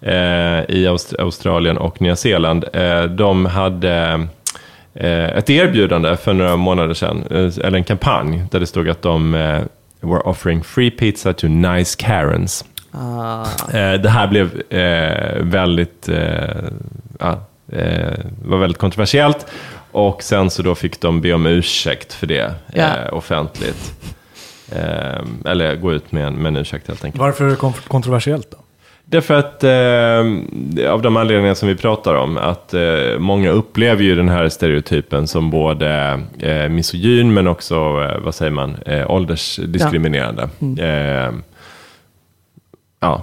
eh, 0.00 0.12
i 0.68 0.86
Aust- 0.88 1.20
Australien 1.20 1.78
och 1.78 2.02
Nya 2.02 2.16
Zeeland, 2.16 2.64
eh, 2.72 3.02
de 3.02 3.46
hade 3.46 4.26
ett 5.04 5.50
erbjudande 5.50 6.16
för 6.16 6.32
några 6.32 6.56
månader 6.56 6.94
sedan, 6.94 7.24
eh, 7.30 7.66
eller 7.66 7.74
en 7.78 7.84
kampanj, 7.84 8.42
där 8.50 8.60
det 8.60 8.66
stod 8.66 8.88
att 8.88 9.02
de 9.02 9.34
eh, 9.34 9.60
were 10.00 10.20
offering 10.20 10.64
free 10.64 10.90
pizza 10.90 11.32
to 11.32 11.48
nice 11.48 11.96
Karens. 11.98 12.64
Eh, 13.74 14.00
det 14.00 14.08
här 14.08 14.26
blev 14.26 14.72
eh, 14.72 15.42
väldigt, 15.42 16.08
eh, 16.08 16.64
ja, 17.20 17.40
eh, 17.72 18.18
var 18.44 18.58
väldigt 18.58 18.78
kontroversiellt. 18.78 19.46
Och 19.92 20.22
sen 20.22 20.50
så 20.50 20.62
då 20.62 20.74
fick 20.74 21.00
de 21.00 21.20
be 21.20 21.32
om 21.32 21.46
ursäkt 21.46 22.12
för 22.12 22.26
det 22.26 22.54
eh, 22.72 23.12
offentligt. 23.14 23.94
Eh, 24.72 25.50
eller 25.50 25.76
gå 25.76 25.92
ut 25.92 26.12
med 26.12 26.26
en, 26.26 26.34
med 26.34 26.46
en 26.46 26.56
ursäkt 26.56 26.88
helt 26.88 27.04
enkelt. 27.04 27.20
Varför 27.20 27.44
är 27.44 27.50
det 27.50 27.56
kon- 27.56 27.72
kontroversiellt 27.88 28.50
då? 28.50 28.56
Därför 29.08 29.34
att, 29.34 29.64
eh, 29.64 30.92
av 30.92 31.02
de 31.02 31.16
anledningar 31.16 31.54
som 31.54 31.68
vi 31.68 31.76
pratar 31.76 32.14
om, 32.14 32.36
att 32.36 32.74
eh, 32.74 33.18
många 33.18 33.50
upplever 33.50 34.02
ju 34.02 34.14
den 34.14 34.28
här 34.28 34.48
stereotypen 34.48 35.26
som 35.26 35.50
både 35.50 36.20
eh, 36.38 36.68
misogyn 36.68 37.34
men 37.34 37.46
också, 37.46 37.74
eh, 37.74 38.18
vad 38.24 38.34
säger 38.34 38.52
man, 38.52 38.76
eh, 38.86 39.10
åldersdiskriminerande. 39.10 40.48
Eh, 40.78 41.32
ja, 43.00 43.22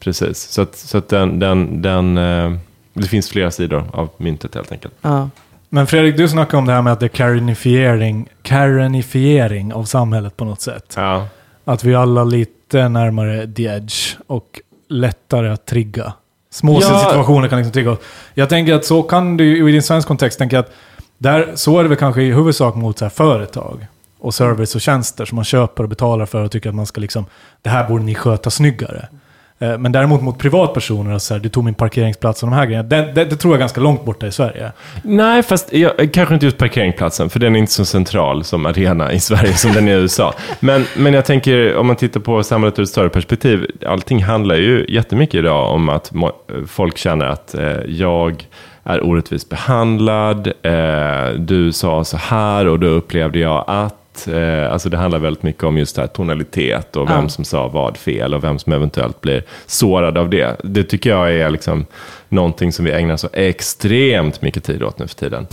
precis. 0.00 0.38
Så 0.38 0.62
att, 0.62 0.76
så 0.76 0.98
att 0.98 1.08
den, 1.08 1.38
den, 1.38 1.82
den, 1.82 2.18
eh, 2.18 2.52
det 2.94 3.08
finns 3.08 3.30
flera 3.30 3.50
sidor 3.50 3.84
av 3.92 4.08
myntet 4.16 4.54
helt 4.54 4.72
enkelt. 4.72 4.94
Ja. 5.02 5.30
Men 5.68 5.86
Fredrik, 5.86 6.16
du 6.16 6.28
snackade 6.28 6.58
om 6.58 6.66
det 6.66 6.72
här 6.72 6.82
med 6.82 6.92
att 6.92 7.00
det 7.00 7.06
är 7.06 7.08
karenifiering, 7.08 8.28
karenifiering 8.42 9.72
av 9.72 9.84
samhället 9.84 10.36
på 10.36 10.44
något 10.44 10.60
sätt. 10.60 10.94
Ja, 10.96 11.28
Att 11.64 11.84
vi 11.84 11.94
alla 11.94 12.24
lite 12.24 12.88
närmare 12.88 13.52
the 13.52 13.64
edge 13.64 14.16
och 14.26 14.60
lättare 14.94 15.48
att 15.50 15.66
trigga. 15.66 16.12
Små 16.50 16.80
Ja. 16.82 16.98
situationer 16.98 17.48
kan 17.48 17.58
liksom 17.58 17.72
trigga. 17.72 17.96
Jag 18.34 18.48
tänker 18.48 18.74
att 18.74 18.84
så 18.84 19.02
kan 19.02 19.36
du 19.36 19.44
ju, 19.44 19.68
i 19.68 19.72
din 19.72 19.82
svensk 19.82 20.08
kontext, 20.08 20.38
tänker 20.38 20.56
jag 20.56 20.64
att 20.64 20.72
där, 21.18 21.52
så 21.54 21.78
är 21.78 21.82
det 21.82 21.88
väl 21.88 21.98
kanske 21.98 22.22
i 22.22 22.32
huvudsak 22.32 22.74
mot 22.74 22.98
så 22.98 23.04
här 23.04 23.10
företag 23.10 23.86
och 24.18 24.34
service 24.34 24.74
och 24.74 24.80
tjänster 24.80 25.24
som 25.24 25.36
man 25.36 25.44
köper 25.44 25.82
och 25.82 25.88
betalar 25.88 26.26
för 26.26 26.44
och 26.44 26.50
tycker 26.50 26.68
att 26.68 26.74
man 26.74 26.86
ska 26.86 27.00
liksom, 27.00 27.26
det 27.62 27.70
här 27.70 27.88
borde 27.88 28.04
ni 28.04 28.14
sköta 28.14 28.50
snyggare. 28.50 29.08
Eh, 29.58 29.78
men 29.78 29.92
däremot 29.92 30.22
mot 30.22 30.38
privatpersoner, 30.38 31.12
alltså 31.12 31.26
så 31.26 31.34
här, 31.34 31.40
du 31.40 31.48
tog 31.48 31.64
min 31.64 31.74
parkeringsplats 31.74 32.42
och 32.42 32.50
de 32.50 32.56
här 32.56 32.66
grejerna, 32.66 32.88
det, 32.88 33.12
det, 33.12 33.24
det 33.24 33.36
tror 33.36 33.52
jag 33.52 33.58
är 33.58 33.60
ganska 33.60 33.80
långt 33.80 34.04
borta 34.04 34.26
i 34.26 34.32
Sverige. 34.32 34.72
Nej, 35.02 35.42
fast 35.42 35.72
jag, 35.72 36.12
kanske 36.12 36.34
inte 36.34 36.46
just 36.46 36.58
parkeringsplatsen, 36.58 37.30
för 37.30 37.40
den 37.40 37.56
är 37.56 37.60
inte 37.60 37.72
så 37.72 37.84
central 37.84 38.44
som 38.44 38.66
arena 38.66 39.12
i 39.12 39.20
Sverige 39.20 39.52
som 39.52 39.72
den 39.72 39.88
är 39.88 39.96
i 39.96 40.00
USA. 40.00 40.34
Men, 40.60 40.84
men 40.96 41.14
jag 41.14 41.24
tänker, 41.24 41.76
om 41.76 41.86
man 41.86 41.96
tittar 41.96 42.20
på 42.20 42.42
samhället 42.42 42.78
ur 42.78 42.82
ett 42.82 42.88
större 42.88 43.08
perspektiv, 43.08 43.66
allting 43.86 44.22
handlar 44.22 44.54
ju 44.54 44.86
jättemycket 44.88 45.34
idag 45.34 45.74
om 45.74 45.88
att 45.88 46.12
må, 46.12 46.32
folk 46.66 46.98
känner 46.98 47.26
att 47.26 47.54
eh, 47.54 47.76
jag 47.88 48.46
är 48.84 49.06
orättvist 49.06 49.48
behandlad, 49.48 50.46
eh, 50.62 51.28
du 51.38 51.72
sa 51.72 52.04
så 52.04 52.16
här 52.16 52.66
och 52.66 52.80
då 52.80 52.86
upplevde 52.86 53.38
jag 53.38 53.64
att 53.66 54.03
Eh, 54.28 54.72
alltså 54.72 54.88
det 54.88 54.96
handlar 54.96 55.18
väldigt 55.18 55.42
mycket 55.42 55.64
om 55.64 55.78
just 55.78 55.96
det 55.96 56.02
här 56.02 56.06
tonalitet 56.08 56.96
och 56.96 57.10
vem 57.10 57.22
Ja. 57.22 57.28
som 57.28 57.44
sa 57.44 57.68
vad 57.68 57.96
fel 57.96 58.34
och 58.34 58.44
vem 58.44 58.58
som 58.58 58.72
eventuellt 58.72 59.20
blir 59.20 59.42
sårad 59.66 60.18
av 60.18 60.30
det. 60.30 60.56
Det 60.64 60.84
tycker 60.84 61.10
jag 61.10 61.34
är 61.34 61.50
liksom 61.50 61.86
någonting 62.28 62.72
som 62.72 62.84
vi 62.84 62.92
ägnar 62.92 63.16
så 63.16 63.28
extremt 63.32 64.42
mycket 64.42 64.64
tid 64.64 64.82
åt 64.82 64.98
nu 64.98 65.06
för 65.06 65.14
tiden. 65.14 65.46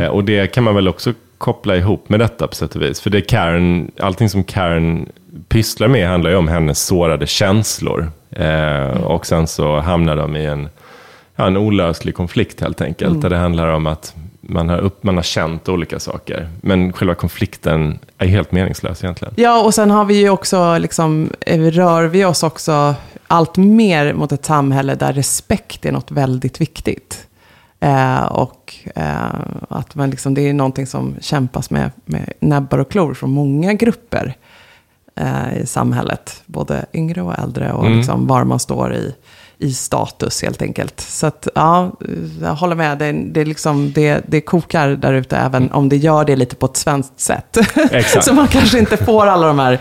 Eh, 0.00 0.06
och 0.08 0.24
det 0.24 0.46
kan 0.46 0.64
man 0.64 0.74
väl 0.74 0.88
också 0.88 1.12
koppla 1.38 1.76
ihop 1.76 2.08
med 2.08 2.20
detta 2.20 2.46
på 2.46 2.54
sätt 2.54 2.76
och 2.76 2.82
vis. 2.82 3.00
För 3.00 3.10
det 3.10 3.20
Karen, 3.20 3.90
allting 4.00 4.28
som 4.28 4.44
Karen 4.44 5.08
pysslar 5.48 5.88
med 5.88 6.08
handlar 6.08 6.30
ju 6.30 6.36
om 6.36 6.48
hennes 6.48 6.86
sårade 6.86 7.26
känslor. 7.26 8.10
Eh, 8.30 8.88
Och 9.04 9.26
sen 9.26 9.46
så 9.46 9.80
hamnar 9.80 10.16
de 10.16 10.36
i 10.36 10.44
en, 10.46 10.68
ja, 11.36 11.46
en 11.46 11.56
olöslig 11.56 12.14
konflikt 12.14 12.60
helt 12.60 12.80
enkelt. 12.80 13.22
Där 13.22 13.30
det 13.30 13.36
handlar 13.36 13.68
om 13.68 13.86
att 13.86 14.14
man 14.50 14.68
har, 14.68 14.78
upp, 14.78 15.02
man 15.02 15.16
har 15.16 15.22
känt 15.22 15.68
olika 15.68 15.98
saker. 16.00 16.48
Men 16.60 16.92
själva 16.92 17.14
konflikten 17.14 17.98
är 18.18 18.26
helt 18.26 18.52
meningslös 18.52 19.04
egentligen. 19.04 19.34
Ja, 19.36 19.62
och 19.64 19.74
sen 19.74 19.90
har 19.90 20.04
vi 20.04 20.14
ju 20.20 20.30
också, 20.30 20.78
liksom, 20.78 21.30
eh, 21.40 21.60
rör 21.60 22.04
vi 22.04 22.24
oss 22.24 22.42
också 22.42 22.94
allt 23.26 23.56
mer 23.56 24.12
mot 24.12 24.32
ett 24.32 24.44
samhälle 24.44 24.94
där 24.94 25.12
respekt 25.12 25.84
är 25.86 25.92
något 25.92 26.10
väldigt 26.10 26.60
viktigt. 26.60 27.26
Eh, 27.80 28.22
och 28.24 28.74
eh, 28.94 29.40
att 29.68 29.94
man 29.94 30.10
liksom, 30.10 30.34
det 30.34 30.48
är 30.48 30.52
någonting 30.52 30.86
som 30.86 31.14
kämpas 31.20 31.70
med, 31.70 31.90
med 32.04 32.32
näbbar 32.40 32.78
och 32.78 32.90
klor 32.90 33.14
från 33.14 33.30
många 33.30 33.72
grupper 33.74 34.34
eh, 35.16 35.58
i 35.62 35.66
samhället. 35.66 36.42
Både 36.46 36.86
yngre 36.92 37.22
och 37.22 37.38
äldre 37.38 37.72
och 37.72 37.86
Mm. 37.86 37.98
liksom 37.98 38.26
var 38.26 38.44
man 38.44 38.58
står 38.58 38.94
i, 38.94 39.14
i 39.60 39.72
status 39.72 40.42
helt 40.42 40.62
enkelt. 40.62 41.00
Så 41.00 41.26
att, 41.26 41.48
ja, 41.54 41.92
jag 42.42 42.54
håller 42.54 42.76
med. 42.76 42.98
Det, 42.98 43.12
det, 43.12 43.44
liksom, 43.44 43.92
det, 43.92 44.22
det 44.26 44.40
kokar 44.40 44.88
där 44.88 45.12
ute, 45.12 45.36
även 45.36 45.72
om 45.72 45.88
det 45.88 45.96
gör 45.96 46.24
det 46.24 46.36
lite 46.36 46.56
på 46.56 46.66
ett 46.66 46.76
svenskt 46.76 47.20
sätt. 47.20 47.58
Så 48.22 48.34
man 48.34 48.48
kanske 48.48 48.78
inte 48.78 48.96
får 48.96 49.26
alla 49.26 49.46
de 49.46 49.58
här 49.58 49.80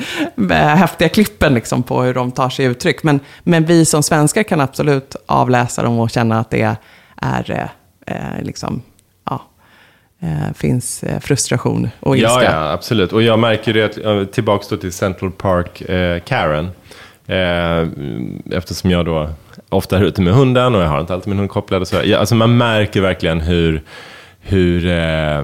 eh, 0.52 0.58
häftiga 0.58 1.10
klippen 1.10 1.54
liksom 1.54 1.84
på 1.84 2.02
hur 2.02 2.14
de 2.14 2.32
tar 2.32 2.50
sig 2.50 2.66
uttryck. 2.66 3.04
Men, 3.04 3.20
men 3.44 3.66
vi 3.66 3.86
som 3.86 4.04
svenskar 4.04 4.44
kan 4.44 4.62
absolut 4.62 5.16
avläsa 5.26 5.84
dem 5.84 6.00
och 6.00 6.10
känna 6.10 6.40
att 6.40 6.50
det 6.50 6.76
är 7.22 7.52
eh, 7.52 8.16
eh, 8.16 8.44
liksom, 8.44 8.82
ja, 9.30 9.42
eh, 10.22 10.54
finns 10.56 11.04
eh, 11.04 11.20
frustration 11.20 11.90
och 12.00 12.18
ilska. 12.18 12.44
Ja, 12.44 12.44
ja, 12.44 12.72
absolut. 12.72 13.14
Och 13.14 13.22
jag 13.22 13.40
märker 13.40 13.74
det, 13.74 14.26
tillbaka 14.26 14.78
till 14.78 14.94
Central 14.94 15.32
Park 15.32 15.82
eh, 15.82 16.20
Karen. 16.20 16.70
Eh, 17.28 17.88
eftersom 18.52 18.92
jag 18.92 19.06
då 19.06 19.30
ofta 19.70 19.98
är 19.98 20.04
ute 20.04 20.22
med 20.22 20.34
hunden 20.34 20.76
och 20.76 20.82
jag 20.82 20.88
har 20.88 21.02
inte 21.02 21.14
alltid 21.14 21.28
min 21.28 21.38
hund 21.38 21.50
kopplad. 21.50 21.82
Och 21.82 21.88
så. 21.88 22.02
Ja, 22.04 22.18
alltså 22.18 22.36
man 22.36 22.58
märker 22.58 23.02
verkligen 23.02 23.42
hur, 23.42 23.84
hur 24.40 24.88
eh, 24.88 25.44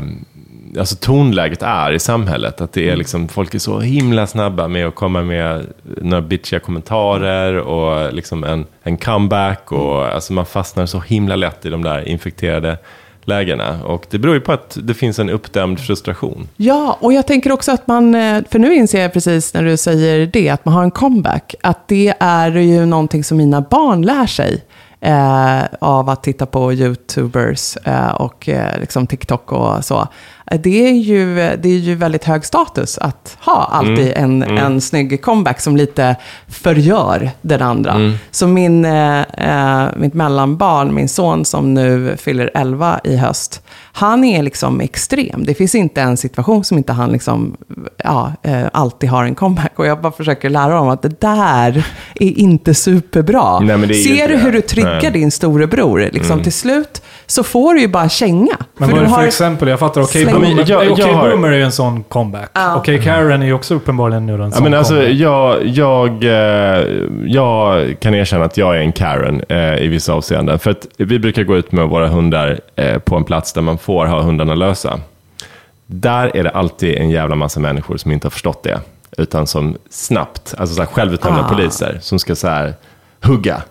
alltså 0.79 0.95
tonläget 0.95 1.61
är 1.61 1.91
i 1.91 1.99
samhället. 1.99 2.61
Att 2.61 2.73
det 2.73 2.89
är 2.89 2.95
liksom, 2.95 3.27
folk 3.27 3.53
är 3.53 3.59
så 3.59 3.79
himla 3.79 4.27
snabba 4.27 4.67
med 4.67 4.87
att 4.87 4.95
komma 4.95 5.21
med 5.21 5.65
några 5.83 6.21
bitchiga 6.21 6.59
kommentarer 6.59 7.57
och 7.57 8.13
liksom 8.13 8.43
en, 8.43 8.65
en 8.83 8.97
comeback. 8.97 9.71
Och, 9.71 10.05
alltså 10.05 10.33
man 10.33 10.45
fastnar 10.45 10.85
så 10.85 10.99
himla 10.99 11.35
lätt 11.35 11.65
i 11.65 11.69
de 11.69 11.83
där 11.83 12.07
infekterade 12.07 12.77
lägena. 13.27 13.83
Och 13.83 14.05
det 14.09 14.19
beror 14.19 14.35
ju 14.35 14.41
på 14.41 14.51
att 14.51 14.77
det 14.81 14.93
finns 14.93 15.19
en 15.19 15.29
uppdämd 15.29 15.79
frustration. 15.79 16.47
Ja, 16.57 16.97
och 17.01 17.13
jag 17.13 17.27
tänker 17.27 17.51
också 17.51 17.71
att 17.71 17.87
man, 17.87 18.15
eh, 18.15 18.43
för 18.49 18.59
nu 18.59 18.75
inser 18.75 19.01
jag 19.01 19.13
precis 19.13 19.53
när 19.53 19.63
du 19.63 19.77
säger 19.77 20.25
det, 20.25 20.49
att 20.49 20.65
man 20.65 20.73
har 20.73 20.83
en 20.83 20.91
comeback, 20.91 21.55
att 21.61 21.87
det 21.87 22.13
är 22.19 22.51
ju 22.57 22.85
någonting 22.85 23.23
som 23.23 23.37
mina 23.37 23.61
barn 23.61 24.01
lär 24.01 24.27
sig. 24.27 24.63
Eh, 25.05 25.63
av 25.81 26.09
att 26.09 26.23
titta 26.23 26.45
på 26.45 26.73
YouTubers 26.73 27.77
eh, 27.83 28.07
och 28.11 28.49
eh, 28.49 28.79
liksom 28.79 29.07
TikTok 29.07 29.51
och 29.51 29.85
så. 29.85 30.07
Eh, 30.51 30.59
Det 30.59 30.87
är, 30.89 30.93
ju, 30.93 31.35
det 31.35 31.69
är 31.69 31.77
ju 31.79 31.95
väldigt 31.95 32.23
hög 32.23 32.45
status 32.45 32.97
att 32.97 33.37
ha 33.45 33.69
alltid 33.71 34.13
en, 34.15 34.43
en 34.43 34.81
snygg 34.81 35.21
comeback 35.21 35.59
som 35.61 35.77
lite 35.77 36.15
förgör 36.47 37.31
den 37.41 37.61
andra. 37.61 37.93
Så 38.31 38.47
min, 38.47 38.85
eh, 38.85 39.19
eh, 39.21 39.87
mitt 39.95 40.13
mellanbarn, 40.13 40.93
min 40.95 41.09
son 41.09 41.45
som 41.45 41.73
nu 41.73 42.17
fyller 42.17 42.51
11 42.53 42.99
i 43.03 43.15
höst, 43.17 43.61
han 43.95 44.23
är 44.23 44.43
liksom 44.43 44.81
extrem. 44.81 45.45
Det 45.45 45.53
finns 45.53 45.75
inte 45.75 46.01
en 46.01 46.17
situation 46.17 46.63
som 46.63 46.77
inte 46.77 46.93
han 46.93 47.11
liksom, 47.11 47.57
ja, 47.97 48.31
eh, 48.43 48.63
alltid 48.73 49.09
har 49.09 49.23
en 49.23 49.35
comeback. 49.35 49.79
Och 49.79 49.85
jag 49.85 50.01
bara 50.01 50.11
försöker 50.13 50.49
lära 50.49 50.73
honom 50.73 50.89
att 50.89 51.01
det 51.01 51.21
där 51.21 51.87
är 52.15 52.39
inte 52.39 52.73
superbra. 52.73 53.59
Nej, 53.59 53.77
Ser 54.03 54.27
du 54.27 54.37
hur 54.37 54.51
du 54.51 54.61
triggar 54.61 54.92
Nej. 55.01 55.11
din 55.11 55.31
storebror? 55.31 56.09
Liksom, 56.13 56.43
Till 56.43 56.53
slut 56.53 57.01
så 57.25 57.43
får 57.43 57.73
du 57.73 57.81
ju 57.81 57.87
bara 57.87 58.09
känga. 58.09 58.57
Men 58.77 58.89
För 58.89 58.95
vad 58.95 58.95
är 58.95 58.95
du 58.95 58.99
det 59.03 59.09
för 59.09 59.15
har- 59.15 59.23
exempel? 59.27 59.67
Jag 59.67 59.79
fattar, 59.79 60.01
Okej 60.01 60.23
Släng- 60.25 60.33
Boomer, 60.33 60.63
jag- 60.67 60.99
jag 60.99 61.07
har- 61.13 61.29
Boomer 61.29 61.47
är 61.51 61.57
ju 61.57 61.63
en 61.63 61.71
sån 61.71 62.03
comeback. 62.03 62.49
Ja. 62.53 62.75
Okej 62.75 63.01
Karen 63.01 63.41
är 63.41 63.45
ju 63.45 63.53
också 63.53 63.75
uppenbarligen 63.75 64.25
nu 64.25 64.33
en 64.33 64.39
Ja, 64.41 64.51
sån 64.51 64.63
men 64.63 64.73
alltså, 64.73 65.03
jag, 65.03 65.65
jag, 65.65 66.23
eh, 66.23 66.85
jag 67.25 67.95
kan 67.99 68.13
erkänna 68.15 68.45
att 68.45 68.57
jag 68.57 68.75
är 68.77 68.79
en 68.79 68.91
Karen 68.91 69.43
eh, 69.49 69.75
i 69.77 69.87
vissa 69.87 70.13
avseenden. 70.13 70.59
För 70.59 70.71
att 70.71 70.87
vi 70.97 71.19
brukar 71.19 71.43
gå 71.43 71.55
ut 71.57 71.71
med 71.71 71.87
våra 71.89 72.07
hundar 72.07 72.59
eh, 72.75 72.97
på 72.99 73.15
en 73.15 73.23
plats 73.23 73.53
där 73.53 73.61
man 73.61 73.77
får 73.77 74.05
ha 74.05 74.21
hundarna 74.21 74.55
lösa. 74.55 74.99
Där 75.85 76.37
är 76.37 76.43
det 76.43 76.49
alltid 76.49 76.95
en 76.97 77.09
jävla 77.09 77.35
massa 77.35 77.59
människor 77.59 77.97
som 77.97 78.11
inte 78.11 78.25
har 78.25 78.31
förstått 78.31 78.63
det. 78.63 78.79
Utan 79.17 79.47
som 79.47 79.77
snabbt, 79.89 80.55
alltså 80.57 80.75
så 80.75 80.81
här 80.81 80.87
självutnämnda 80.89 81.41
Ah. 81.45 81.49
poliser, 81.49 81.97
som 82.01 82.19
ska 82.19 82.35
så 82.35 82.47
här 82.47 82.73
hugga. 83.23 83.61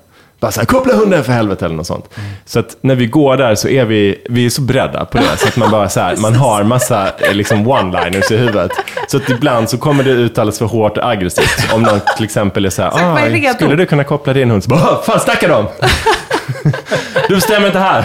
Bara 0.42 0.52
så 0.52 0.60
här, 0.60 0.66
koppla 0.66 0.94
hunden 0.94 1.24
för 1.24 1.32
helvete 1.32 1.64
eller 1.64 1.74
något 1.76 1.86
sånt. 1.86 2.04
Så 2.44 2.58
att 2.58 2.76
när 2.80 2.94
vi 2.94 3.06
går 3.06 3.36
där 3.36 3.54
så 3.54 3.68
är 3.68 3.84
vi, 3.84 4.22
vi 4.30 4.46
är 4.46 4.50
så 4.50 4.62
beredda 4.62 5.04
på 5.04 5.18
det. 5.18 5.36
Så 5.36 5.48
att 5.48 5.56
man 5.56 5.70
bara 5.70 5.88
så 5.88 6.00
här, 6.00 6.16
man 6.16 6.34
har 6.34 6.62
massa 6.64 7.08
eh, 7.18 7.34
liksom 7.34 7.66
one-liners 7.68 8.32
i 8.32 8.36
huvudet. 8.36 8.70
Så 9.08 9.16
att 9.16 9.30
ibland 9.30 9.70
så 9.70 9.78
kommer 9.78 10.04
det 10.04 10.10
ut 10.10 10.38
alldeles 10.38 10.58
för 10.58 10.66
hårt 10.66 10.96
och 10.98 11.10
aggressivt. 11.10 11.72
Om 11.74 11.82
någon 11.82 12.00
till 12.16 12.24
exempel 12.24 12.64
är 12.64 12.70
så 12.70 12.82
här, 12.82 12.90
Så 12.90 12.96
var 12.98 13.20
redo." 13.20 13.48
ah, 13.48 13.54
skulle 13.54 13.76
du 13.76 13.86
kunna 13.86 14.04
koppla 14.04 14.32
din 14.32 14.50
hund? 14.50 14.64
Så 14.64 14.70
bara, 14.70 14.80
"Ah, 14.80 15.02
fan 15.06 15.20
snackar 15.20 15.48
de? 15.48 15.66
Du 17.28 17.34
bestämmer 17.34 17.66
inte 17.66 17.78
här. 17.78 18.04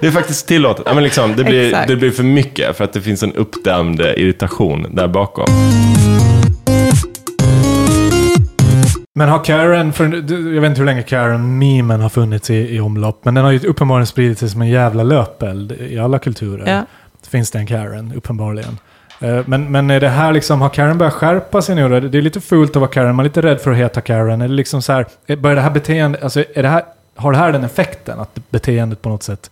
Det 0.00 0.06
är 0.06 0.10
faktiskt 0.10 0.48
tillåtet. 0.48 0.82
Ja, 0.88 0.94
men 0.94 1.02
liksom, 1.02 1.36
det, 1.36 1.44
blir, 1.44 1.66
Exakt. 1.66 1.88
det 1.88 1.96
blir 1.96 2.10
för 2.10 2.22
mycket 2.22 2.76
för 2.76 2.84
att 2.84 2.92
det 2.92 3.00
finns 3.00 3.22
en 3.22 3.32
uppdämd 3.32 4.00
irritation 4.00 4.86
där 4.90 5.08
bakom. 5.08 5.46
Men 9.18 9.28
har 9.28 9.44
Karen, 9.44 9.92
för, 9.92 10.04
jag 10.54 10.60
vet 10.60 10.68
inte 10.68 10.80
hur 10.80 10.86
länge 10.86 11.02
Karen-memen 11.02 12.00
har 12.00 12.08
funnits 12.08 12.50
i, 12.50 12.54
i 12.76 12.80
omlopp, 12.80 13.24
men 13.24 13.34
den 13.34 13.44
har 13.44 13.50
ju 13.52 13.58
uppenbarligen 13.68 14.06
spridit 14.06 14.38
sig 14.38 14.48
som 14.48 14.62
en 14.62 14.68
jävla 14.68 15.02
löpeld 15.02 15.72
i 15.72 15.98
alla 15.98 16.18
kulturer. 16.18 16.64
Ja. 16.74 16.82
Finns 17.30 17.50
det 17.50 17.58
en 17.58 17.66
Karen, 17.66 18.12
uppenbarligen. 18.16 18.78
Eh, 19.20 19.38
Men, 19.46 19.72
men 19.72 19.90
är 19.90 20.00
det 20.00 20.08
här 20.08 20.32
liksom, 20.32 20.60
har 20.60 20.68
Karen 20.68 20.98
börjat 20.98 21.14
skärpa 21.14 21.62
sig 21.62 21.74
nu 21.74 21.88
då? 21.88 22.00
Det 22.00 22.18
är 22.18 22.22
lite 22.22 22.40
fult 22.40 22.70
att 22.70 22.76
vara 22.76 22.90
Karen, 22.90 23.14
man 23.16 23.24
är 23.24 23.28
lite 23.28 23.42
rädd 23.42 23.60
för 23.60 23.70
att 23.70 23.76
heta 23.76 24.00
Karen. 24.00 24.42
Är 24.42 24.48
det 24.48 24.54
liksom 24.54 24.82
så 24.82 24.92
här, 24.92 25.06
är- 25.26 25.36
börjar 25.36 25.56
det 25.56 25.62
här 25.62 25.70
beteendet, 25.70 26.22
alltså 26.22 26.44
är 26.54 26.62
det 26.62 26.68
här, 26.68 26.82
har 27.16 27.32
det 27.32 27.38
här 27.38 27.52
den 27.52 27.64
effekten? 27.64 28.20
Att 28.20 28.38
beteendet 28.50 29.02
på 29.02 29.08
något 29.08 29.22
sätt 29.22 29.50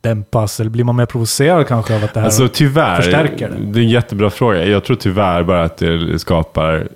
dämpas? 0.00 0.60
Eller 0.60 0.70
blir 0.70 0.84
man 0.84 0.96
mer 0.96 1.06
provocerad 1.06 1.66
kanske 1.66 1.96
av 1.96 2.04
att 2.04 2.14
det 2.14 2.20
här 2.20 2.24
Alltså 2.26 2.48
tyvärr, 2.48 2.96
förstärker 2.96 3.48
det? 3.48 3.56
det 3.72 3.78
är 3.80 3.82
en 3.82 3.88
jättebra 3.88 4.30
fråga. 4.30 4.64
Jag 4.66 4.84
tror 4.84 4.96
tyvärr 4.96 5.42
bara 5.42 5.62
att 5.62 5.76
det 5.76 6.18
skapar 6.18 6.88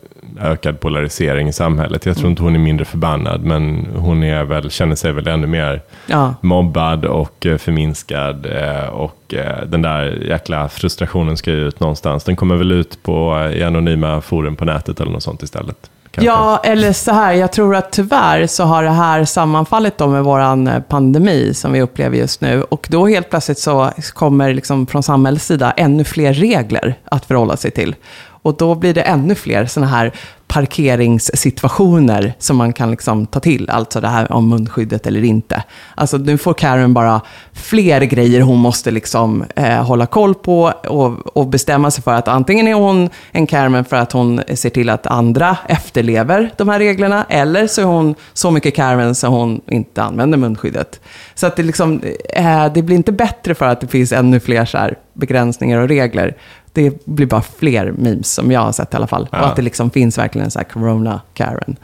ökad 0.42 0.80
polarisering 0.80 1.48
i 1.48 1.52
samhället. 1.52 2.06
Jag 2.06 2.16
tror 2.16 2.30
inte 2.30 2.42
hon 2.42 2.54
är 2.54 2.58
mindre 2.58 2.84
förbannad, 2.84 3.44
men 3.44 3.86
hon 3.96 4.22
är 4.22 4.44
väl, 4.44 4.70
känner 4.70 4.94
sig 4.96 5.12
väl 5.12 5.28
ännu 5.28 5.46
mer 5.46 5.82
Ja. 6.06 6.34
mobbad 6.40 7.04
och 7.04 7.46
eh, 7.46 7.56
förminskad. 7.58 8.46
eh, 8.46 8.86
Och 8.88 9.34
eh, 9.34 9.64
den 9.66 9.82
där 9.82 10.04
jäkla 10.28 10.68
frustrationen 10.68 11.36
ska 11.36 11.50
ju 11.50 11.68
ut 11.68 11.80
någonstans. 11.80 12.24
Den 12.24 12.36
kommer 12.36 12.56
väl 12.56 12.72
ut 12.72 13.02
på, 13.02 13.50
i 13.54 13.62
anonyma 13.62 14.20
forum 14.20 14.56
på 14.56 14.64
nätet 14.64 15.00
eller 15.00 15.12
något 15.12 15.22
sånt 15.22 15.42
istället. 15.42 15.90
kanske. 16.10 16.26
Ja, 16.26 16.60
eller 16.64 16.92
så 16.92 17.12
här, 17.12 17.32
jag 17.32 17.52
tror 17.52 17.76
att 17.76 17.92
tyvärr 17.92 18.46
så 18.46 18.64
har 18.64 18.82
det 18.82 18.90
här 18.90 19.24
sammanfallit 19.24 19.98
då 19.98 20.06
med 20.06 20.66
eh, 20.68 20.80
pandemi 20.82 21.54
som 21.54 21.72
vi 21.72 21.82
upplever 21.82 22.16
just 22.16 22.40
nu. 22.40 22.62
Och 22.62 22.86
då 22.90 23.06
helt 23.06 23.30
plötsligt 23.30 23.58
så 23.58 23.90
kommer 24.14 24.54
liksom 24.54 24.86
från 24.86 25.02
samhällets 25.02 25.46
sida 25.46 25.70
ännu 25.70 26.04
fler 26.04 26.32
regler 26.32 26.94
att 27.04 27.24
förhålla 27.24 27.56
sig 27.56 27.70
till. 27.70 27.94
Och 28.42 28.56
då 28.56 28.74
blir 28.74 28.94
det 28.94 29.02
ännu 29.02 29.34
fler 29.34 29.66
sådana 29.66 29.90
här 29.90 30.12
parkeringssituationer 30.50 32.34
som 32.38 32.56
man 32.56 32.72
kan 32.72 32.90
liksom 32.90 33.26
ta 33.26 33.40
till. 33.40 33.70
Alltså 33.70 34.00
det 34.00 34.08
här 34.08 34.32
om 34.32 34.48
munskyddet 34.48 35.06
eller 35.06 35.24
inte. 35.24 35.62
Alltså 35.94 36.16
nu 36.16 36.38
får 36.38 36.54
Karen 36.54 36.94
bara 36.94 37.20
fler 37.52 38.00
grejer 38.00 38.40
hon 38.40 38.58
måste 38.58 38.90
liksom 38.90 39.44
eh, 39.56 39.84
hålla 39.84 40.06
koll 40.06 40.34
på 40.34 40.72
och, 40.88 41.36
och 41.36 41.46
bestämma 41.46 41.90
sig 41.90 42.04
för 42.04 42.14
att 42.14 42.28
antingen 42.28 42.68
är 42.68 42.74
hon 42.74 43.10
en 43.32 43.46
Karen 43.46 43.84
för 43.84 43.96
att 43.96 44.12
hon 44.12 44.40
ser 44.54 44.70
till 44.70 44.88
att 44.88 45.06
andra 45.06 45.56
efterlever 45.68 46.50
de 46.56 46.68
här 46.68 46.78
reglerna 46.78 47.26
eller 47.28 47.66
så 47.66 47.80
är 47.80 47.84
hon 47.84 48.14
så 48.32 48.50
mycket 48.50 48.74
Karen 48.74 49.14
så 49.14 49.26
hon 49.26 49.60
inte 49.66 50.02
använder 50.02 50.38
munskyddet. 50.38 51.00
Så 51.34 51.46
att 51.46 51.56
det, 51.56 51.62
liksom, 51.62 52.02
eh, 52.28 52.72
det 52.72 52.82
blir 52.82 52.96
inte 52.96 53.12
bättre 53.12 53.54
för 53.54 53.66
att 53.66 53.80
det 53.80 53.86
finns 53.86 54.12
ännu 54.12 54.40
fler 54.40 54.64
så 54.64 54.78
här 54.78 54.98
begränsningar 55.14 55.78
och 55.78 55.88
regler. 55.88 56.36
Det 56.72 57.04
blir 57.06 57.26
bara 57.26 57.42
fler 57.42 57.92
memes 57.92 58.32
som 58.32 58.52
jag 58.52 58.60
har 58.60 58.72
sett 58.72 58.94
i 58.94 58.96
alla 58.96 59.06
fall. 59.06 59.28
Ja. 59.32 59.40
Och 59.40 59.46
att 59.46 59.56
det 59.56 59.62
liksom 59.62 59.90
finns 59.90 60.18
verkligen 60.18 60.44
en 60.44 60.50
så 60.50 60.58
här 60.58 60.66
corona-Karen 60.66 61.76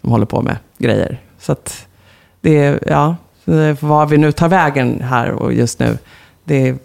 som 0.00 0.10
håller 0.10 0.26
på 0.26 0.42
med 0.42 0.56
grejer. 0.78 1.20
Så 1.38 1.52
att 1.52 1.86
det 2.40 2.58
är, 2.58 2.78
ja, 2.86 3.16
var 3.80 4.06
vi 4.06 4.18
nu 4.18 4.32
tar 4.32 4.48
vägen 4.48 5.02
här 5.02 5.30
och 5.30 5.52
just 5.52 5.78
nu, 5.78 5.98
det, 6.44 6.76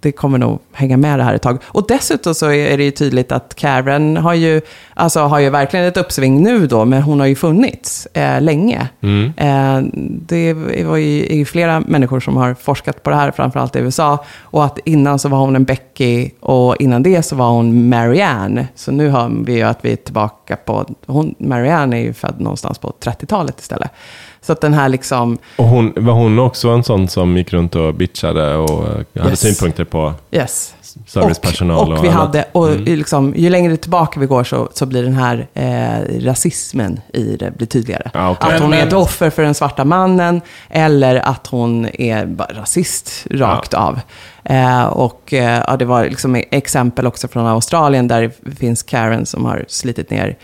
det 0.00 0.12
kommer 0.12 0.38
nog 0.38 0.58
hänga 0.72 0.96
med 0.96 1.18
det 1.18 1.22
här 1.22 1.34
ett 1.34 1.42
tag. 1.42 1.58
Och 1.66 1.86
dessutom 1.88 2.34
så 2.34 2.50
är 2.50 2.78
det 2.78 2.84
ju 2.84 2.90
tydligt 2.90 3.32
att 3.32 3.54
Karen 3.54 4.16
har 4.16 4.34
ju, 4.34 4.60
alltså 4.94 5.20
har 5.20 5.38
ju 5.38 5.50
verkligen 5.50 5.86
ett 5.86 5.96
uppsving 5.96 6.42
nu 6.42 6.66
då, 6.66 6.84
men 6.84 7.02
hon 7.02 7.20
har 7.20 7.26
ju 7.26 7.34
funnits 7.34 8.06
eh, 8.06 8.40
länge. 8.40 8.88
Mm. 9.00 9.32
Eh, 9.36 9.90
det 10.26 10.54
var 10.84 10.96
ju, 10.96 11.26
är 11.26 11.36
ju 11.36 11.44
flera 11.44 11.80
människor 11.80 12.20
som 12.20 12.36
har 12.36 12.54
forskat 12.54 13.02
på 13.02 13.10
det 13.10 13.16
här, 13.16 13.30
framförallt 13.30 13.76
i 13.76 13.78
USA. 13.78 14.24
Och 14.40 14.64
att 14.64 14.78
innan 14.84 15.18
så 15.18 15.28
var 15.28 15.38
hon 15.38 15.56
en 15.56 15.64
Becky 15.64 16.30
och 16.40 16.76
innan 16.76 17.02
det 17.02 17.22
så 17.22 17.36
var 17.36 17.50
hon 17.50 17.88
Marianne. 17.88 18.68
Så 18.74 18.92
nu 18.92 19.08
har 19.08 19.44
vi 19.44 19.52
ju 19.54 19.62
att 19.62 19.78
vi 19.84 19.92
är 19.92 19.96
tillbaka 19.96 20.56
på, 20.56 20.86
hon, 21.06 21.34
Marianne 21.38 21.96
är 21.96 22.02
ju 22.02 22.12
född 22.12 22.40
någonstans 22.40 22.78
på 22.78 22.92
30-talet 23.00 23.60
istället. 23.60 23.90
Så 24.40 24.52
att 24.52 24.60
den 24.60 24.74
här 24.74 24.88
liksom, 24.88 25.38
Och 25.56 25.64
hon, 25.64 25.92
var 25.96 26.12
hon 26.12 26.38
också 26.38 26.68
en 26.68 26.84
sån 26.84 27.08
som 27.08 27.36
gick 27.36 27.52
runt 27.52 27.74
och 27.76 27.94
bitchade 27.94 28.56
och 28.56 28.86
eh, 28.86 29.22
hade 29.22 29.30
Yes. 29.30 29.40
synpunkter 29.40 29.84
på 29.84 30.14
yes. 30.30 30.74
servicepersonal 31.06 31.76
och, 31.78 31.92
och, 31.92 31.98
och 31.98 32.04
vi 32.04 32.08
annat? 32.08 32.20
hade, 32.20 32.44
och 32.52 32.68
Mm. 32.68 32.84
liksom, 32.84 33.34
ju 33.36 33.50
längre 33.50 33.76
tillbaka 33.76 34.20
vi 34.20 34.26
går 34.26 34.44
så, 34.44 34.68
så 34.74 34.86
blir 34.86 35.02
den 35.02 35.14
här 35.14 35.46
eh, 35.54 36.20
rasismen 36.24 37.00
i 37.12 37.36
det 37.36 37.50
blir 37.56 37.66
tydligare. 37.66 38.10
Ja, 38.14 38.30
okej. 38.30 38.54
Att 38.54 38.60
hon 38.62 38.72
är 38.74 38.86
ett 38.86 38.92
offer 38.92 39.30
för 39.30 39.42
den 39.42 39.54
svarta 39.54 39.84
mannen 39.84 40.40
eller 40.70 41.16
att 41.16 41.46
hon 41.46 41.88
är 41.92 42.26
bara 42.26 42.48
rasist 42.52 43.26
rakt 43.30 43.74
av. 43.74 44.00
Eh, 44.44 44.84
och 44.86 45.32
eh, 45.34 45.62
ja, 45.66 45.76
det 45.76 45.84
var 45.84 46.04
liksom 46.04 46.42
exempel 46.50 47.06
också 47.06 47.28
från 47.28 47.46
Australien 47.46 48.08
där 48.08 48.32
det 48.40 48.54
finns 48.56 48.82
Karen 48.82 49.26
som 49.26 49.44
har 49.44 49.64
slitit 49.68 50.10
ner 50.10 50.36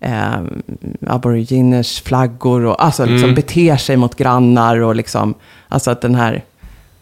eh, 0.00 0.40
aboriginers 1.06 2.02
flaggor 2.02 2.64
och 2.64 2.84
alltså 2.84 3.04
liksom 3.04 3.24
Mm. 3.24 3.34
beter 3.34 3.76
sig 3.76 3.96
mot 3.96 4.16
grannar 4.16 4.80
och 4.80 4.94
liksom, 4.94 5.34
alltså 5.68 5.90
att 5.90 6.00
den 6.00 6.14
här 6.14 6.44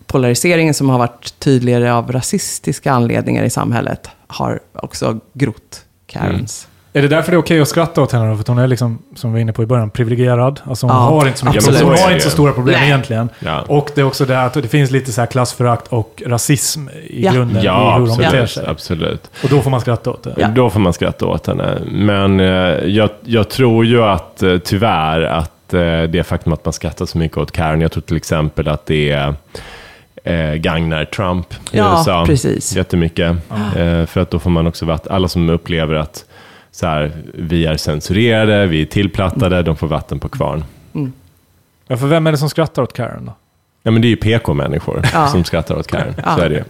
polariseringen 0.07 0.75
som 0.75 0.89
har 0.91 0.99
varit 0.99 1.35
tydligare 1.39 1.93
av 1.93 2.13
rasistiska 2.13 2.93
anledningar 2.93 3.45
i 3.45 3.51
samhället 3.51 4.09
har 4.27 4.61
också 4.73 5.21
grott 5.33 5.85
Karens. 6.07 6.69
Är 6.93 7.03
det 7.03 7.09
därför 7.09 7.31
det 7.33 7.37
är 7.37 7.39
okej 7.39 7.61
att 7.61 7.69
skratta 7.69 8.03
åt 8.03 8.13
henne 8.13 8.31
då? 8.31 8.37
För 8.37 8.45
hon 8.47 8.59
är 8.59 8.67
liksom, 8.67 8.99
som 9.15 9.31
vi 9.31 9.35
var 9.35 9.41
inne 9.41 9.53
på 9.53 9.63
i 9.63 9.67
början, 9.67 9.91
privilegierad. 9.91 10.61
Alltså 10.65 10.87
hon 10.87 10.97
Ja, 10.97 11.03
har 11.03 11.27
inte 11.27 11.39
så 11.39 11.47
mycket, 11.47 11.63
absolut. 11.69 11.83
hon 11.83 11.99
har 11.99 12.11
inte 12.11 12.25
så 12.25 12.31
stora 12.31 12.53
problem 12.53 12.77
Nej. 12.81 12.89
egentligen. 12.89 13.29
Ja. 13.39 13.63
Och 13.67 13.91
det 13.95 14.01
är 14.01 14.05
också 14.05 14.25
det 14.25 14.43
att 14.43 14.55
det 14.55 14.69
finns 14.69 14.91
lite 14.91 15.13
så 15.13 15.21
här 15.21 15.27
klassförakt 15.27 15.87
och 15.89 16.23
rasism 16.27 16.89
i 16.89 17.25
Ja. 17.25 17.33
grunden 17.33 17.63
Ja, 17.63 17.97
i 17.97 18.01
hur 18.01 18.07
de 18.07 18.17
beter 18.17 18.27
absolut. 18.27 18.51
sig. 18.51 18.67
absolut. 18.67 19.31
Och 19.45 19.49
då 19.51 19.61
får 19.61 19.71
man 19.71 19.81
skratta 19.81 20.11
åt 20.11 20.23
det. 20.23 20.35
Ja. 20.37 20.49
Då 20.49 20.71
får 20.71 20.81
man 20.81 20.93
skratta 20.93 21.27
åt 21.27 21.47
henne. 21.47 21.79
Men 21.91 22.41
eh, 22.41 22.47
jag, 22.87 23.11
jag 23.25 23.49
tror 23.49 23.85
ju 23.85 24.03
att 24.05 24.43
eh, 24.43 24.59
tyvärr 24.59 25.21
att 25.23 25.75
eh, 25.75 26.03
det 26.03 26.27
faktum 26.27 26.53
att 26.53 26.65
man 26.65 26.73
skrattar 26.73 27.07
så 27.07 27.19
mycket 27.19 27.39
åt 27.39 27.53
Karen, 27.53 27.81
jag 27.81 27.93
tror 27.93 28.03
till 28.03 28.17
exempel 28.17 28.69
att 28.69 28.87
det 28.87 29.11
är 29.11 29.35
eh, 30.25 30.55
gagnar 30.55 31.05
Trump 31.05 31.53
i 31.53 31.57
Ja, 31.79 31.91
USA 31.99 32.25
precis. 32.27 32.77
jättemycket. 32.77 33.31
Eh, 33.77 34.07
för 34.07 34.19
att 34.19 34.31
då 34.31 34.39
får 34.39 34.51
man 34.51 34.67
också 34.67 34.87
vatt, 34.87 35.09
alla 35.09 35.29
som 35.29 35.51
upplever 35.51 35.95
att 35.95 36.25
så 36.71 36.87
här, 36.87 37.13
vi 37.35 37.67
är 37.67 37.77
censurerade, 37.77 38.67
vi 38.67 38.83
är 38.83 38.87
tillplattade, 38.87 39.63
de 39.63 39.77
får 39.77 39.89
vatten 39.89 40.19
på 40.19 40.29
kvarn. 40.29 40.65
Ja, 41.87 41.97
för 41.97 42.07
vem 42.07 42.27
är 42.27 42.33
det 42.33 42.39
som 42.39 42.51
skrattar 42.51 42.83
åt 42.83 42.93
Karen 42.93 43.25
då? 43.27 43.33
Ja, 43.83 43.91
men 43.91 44.03
det 44.03 44.09
är 44.09 44.11
ju 44.11 44.17
PK-människor 44.17 45.03
Ja. 45.13 45.29
som 45.29 45.45
skrattar 45.45 45.77
åt 45.79 45.87
Karen. 45.87 46.15
Ja. 46.25 46.37
Så 46.37 46.41
är 46.43 46.49
det 46.49 46.55
ju. 46.55 46.65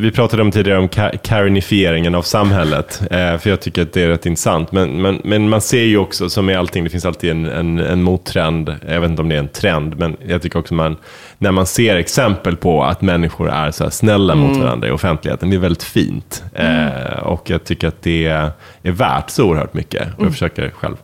Vi 0.00 0.10
pratade 0.10 0.42
om 0.42 0.50
tidigare 0.50 0.78
om 0.78 0.88
ka- 0.88 1.16
Karenifieringen 1.22 2.14
av 2.14 2.22
samhället, 2.22 3.02
eh, 3.10 3.38
för 3.38 3.50
jag 3.50 3.60
tycker 3.60 3.82
att 3.82 3.92
det 3.92 4.02
är 4.02 4.08
rätt 4.08 4.26
intressant. 4.26 4.72
Men, 4.72 5.02
men, 5.02 5.20
men 5.24 5.48
man 5.48 5.60
ser 5.60 5.82
ju 5.84 5.98
också, 5.98 6.30
som 6.30 6.50
i 6.50 6.54
allting, 6.54 6.84
det 6.84 6.90
finns 6.90 7.04
alltid 7.04 7.30
en, 7.30 7.46
en, 7.46 7.78
en 7.78 8.02
mottrend. 8.02 8.74
Jag 8.88 9.00
vet 9.00 9.10
inte 9.10 9.22
om 9.22 9.28
det 9.28 9.34
är 9.34 9.38
en 9.38 9.48
trend, 9.48 9.98
men 9.98 10.16
jag 10.26 10.42
tycker 10.42 10.58
också 10.58 10.74
man, 10.74 10.96
när 11.38 11.52
man 11.52 11.66
ser 11.66 11.96
exempel 11.96 12.56
på 12.56 12.84
att 12.84 13.02
människor 13.02 13.50
är 13.50 13.70
så 13.70 13.84
här 13.84 13.90
snälla 13.90 14.34
mot 14.34 14.56
varandra 14.56 14.88
i 14.88 14.90
offentligheten, 14.90 15.50
det 15.50 15.56
är 15.56 15.60
väldigt 15.60 15.82
fint. 15.82 16.44
Eh, 16.54 17.18
och 17.22 17.50
jag 17.50 17.64
tycker 17.64 17.88
att 17.88 18.02
det 18.02 18.26
är 18.26 18.92
värt 18.92 19.30
så 19.30 19.44
oerhört 19.48 19.74
mycket. 19.74 20.08
Och 20.18 20.24
jag 20.24 20.32
försöker 20.32 20.70
själv 20.70 20.96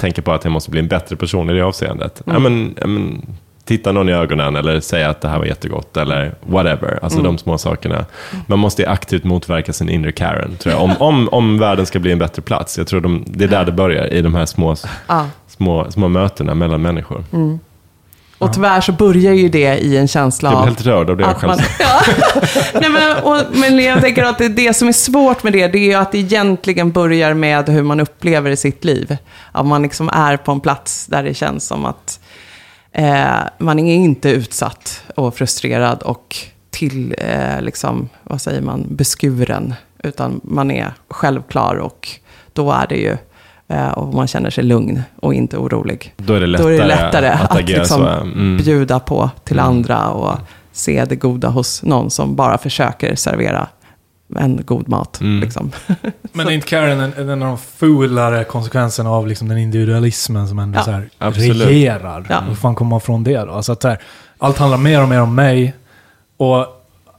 tänka 0.00 0.22
på 0.22 0.32
att 0.32 0.44
jag 0.44 0.50
måste 0.52 0.70
bli 0.70 0.80
en 0.80 0.88
bättre 0.88 1.16
person 1.16 1.50
i 1.50 1.52
det 1.52 1.62
avseendet. 1.62 2.22
Ja, 2.26 2.38
men, 2.38 2.74
ja, 2.80 2.86
men, 2.86 3.26
titta 3.64 3.92
någon 3.92 4.08
i 4.08 4.12
ögonen 4.12 4.56
eller 4.56 4.80
säga 4.80 5.10
att 5.10 5.20
det 5.20 5.28
här 5.28 5.38
var 5.38 5.44
jättegott 5.44 5.96
eller 5.96 6.34
whatever. 6.40 6.98
Alltså 7.02 7.22
de 7.22 7.38
små 7.38 7.58
sakerna. 7.58 8.04
Man 8.46 8.58
måste 8.58 8.90
aktivt 8.90 9.24
motverka 9.24 9.72
sin 9.72 9.88
inre 9.88 10.12
Karen, 10.12 10.56
tror 10.56 10.74
jag. 10.74 10.82
Om, 10.82 10.92
om, 10.98 11.28
om 11.28 11.58
världen 11.58 11.86
ska 11.86 11.98
bli 11.98 12.12
en 12.12 12.18
bättre 12.18 12.42
plats. 12.42 12.78
Jag 12.78 12.86
tror 12.86 13.00
de, 13.00 13.24
det 13.26 13.44
är 13.44 13.48
där 13.48 13.64
det 13.64 13.72
börjar, 13.72 14.12
i 14.12 14.22
de 14.22 14.34
här 14.34 14.46
små, 14.46 14.76
små, 15.46 15.90
små 15.90 16.08
mötena 16.08 16.54
mellan 16.54 16.82
människor. 16.82 17.24
Och 18.38 18.52
tyvärr 18.52 18.80
så 18.80 18.92
börjar 18.92 19.32
ju 19.32 19.48
det 19.48 19.78
i 19.78 19.96
en 19.96 20.08
känsla 20.08 20.50
Jag 20.50 20.56
av... 20.56 20.64
blir 20.64 20.74
helt 20.74 20.86
rörd 20.86 21.10
av 21.10 21.16
det 21.16 21.22
jag 21.22 21.36
själv 21.36 21.50
man, 21.50 21.58
ja. 21.78 22.00
Nej, 22.80 22.90
men, 22.90 23.16
och, 23.22 23.38
men 23.52 23.78
jag 23.78 24.00
tänker 24.00 24.24
att 24.24 24.38
det, 24.38 24.48
det 24.48 24.74
som 24.74 24.88
är 24.88 24.92
svårt 24.92 25.42
med 25.42 25.52
det, 25.52 25.68
det 25.68 25.78
är 25.78 25.84
ju 25.84 25.94
att 25.94 26.12
det 26.12 26.18
egentligen 26.18 26.92
börjar 26.92 27.34
med 27.34 27.68
hur 27.68 27.82
man 27.82 28.00
upplever 28.00 28.56
sitt 28.56 28.84
liv. 28.84 29.16
Att 29.52 29.66
man 29.66 29.82
liksom 29.82 30.08
är 30.08 30.36
på 30.36 30.52
en 30.52 30.60
plats 30.60 31.06
där 31.06 31.22
det 31.22 31.34
känns 31.34 31.66
som 31.66 31.84
att 31.84 32.13
eh, 32.94 33.38
man 33.58 33.78
är 33.78 33.94
inte 33.94 34.30
utsatt 34.30 35.02
och 35.14 35.34
frustrerad 35.34 36.02
och 36.02 36.36
till, 36.70 37.14
eh, 37.18 37.62
liksom, 37.62 38.08
vad 38.22 38.40
säger 38.40 38.60
man, 38.60 38.86
beskuren. 38.88 39.74
Utan 40.02 40.40
man 40.44 40.70
är 40.70 40.92
självklar 41.08 41.76
och 41.76 42.08
då 42.52 42.72
är 42.72 42.86
det 42.86 42.96
ju, 42.96 43.16
eh, 43.68 43.88
och 43.88 44.14
man 44.14 44.26
känner 44.26 44.50
sig 44.50 44.64
lugn 44.64 45.02
och 45.16 45.34
inte 45.34 45.56
orolig. 45.56 46.14
Då 46.16 46.34
är 46.34 46.40
det 46.40 46.46
lättare, 46.46 46.74
är 46.74 46.78
det 46.78 46.86
lättare 46.86 47.28
att, 47.28 47.50
att 47.50 47.68
liksom. 47.68 48.06
Mm. 48.06 48.56
bjuda 48.56 49.00
på 49.00 49.30
till 49.44 49.58
andra 49.58 50.08
och 50.08 50.38
se 50.72 51.04
det 51.04 51.16
goda 51.16 51.48
hos 51.48 51.82
någon 51.82 52.10
som 52.10 52.36
bara 52.36 52.58
försöker 52.58 53.14
servera 53.14 53.68
en 54.36 54.60
god 54.64 54.88
mat. 54.88 55.20
Mm. 55.20 55.40
Liksom. 55.40 55.70
Men 56.32 56.46
är 56.46 56.50
inte 56.50 56.66
Karen 56.66 57.00
en, 57.00 57.12
en 57.30 57.42
av 57.42 57.48
de 57.48 57.58
fulare 57.58 58.44
konsekvenserna 58.44 59.10
av 59.10 59.26
liksom 59.26 59.48
den 59.48 59.58
individualismen 59.58 60.48
som 60.48 60.58
ändå 60.58 60.78
Ja, 60.78 60.82
så 60.84 60.90
här 60.90 61.08
absolut. 61.18 61.66
regerar? 61.68 62.26
Ja. 62.28 62.40
Hur 62.48 62.54
fan 62.54 62.74
kommer 62.74 62.90
man 62.90 63.00
från 63.00 63.24
det 63.24 63.38
då? 63.38 63.52
Alltså 63.52 63.72
att 63.72 63.84
här, 63.84 63.98
allt 64.38 64.58
handlar 64.58 64.78
mer 64.78 65.02
och 65.02 65.08
mer 65.08 65.20
om 65.20 65.34
mig 65.34 65.74
och 66.36 66.66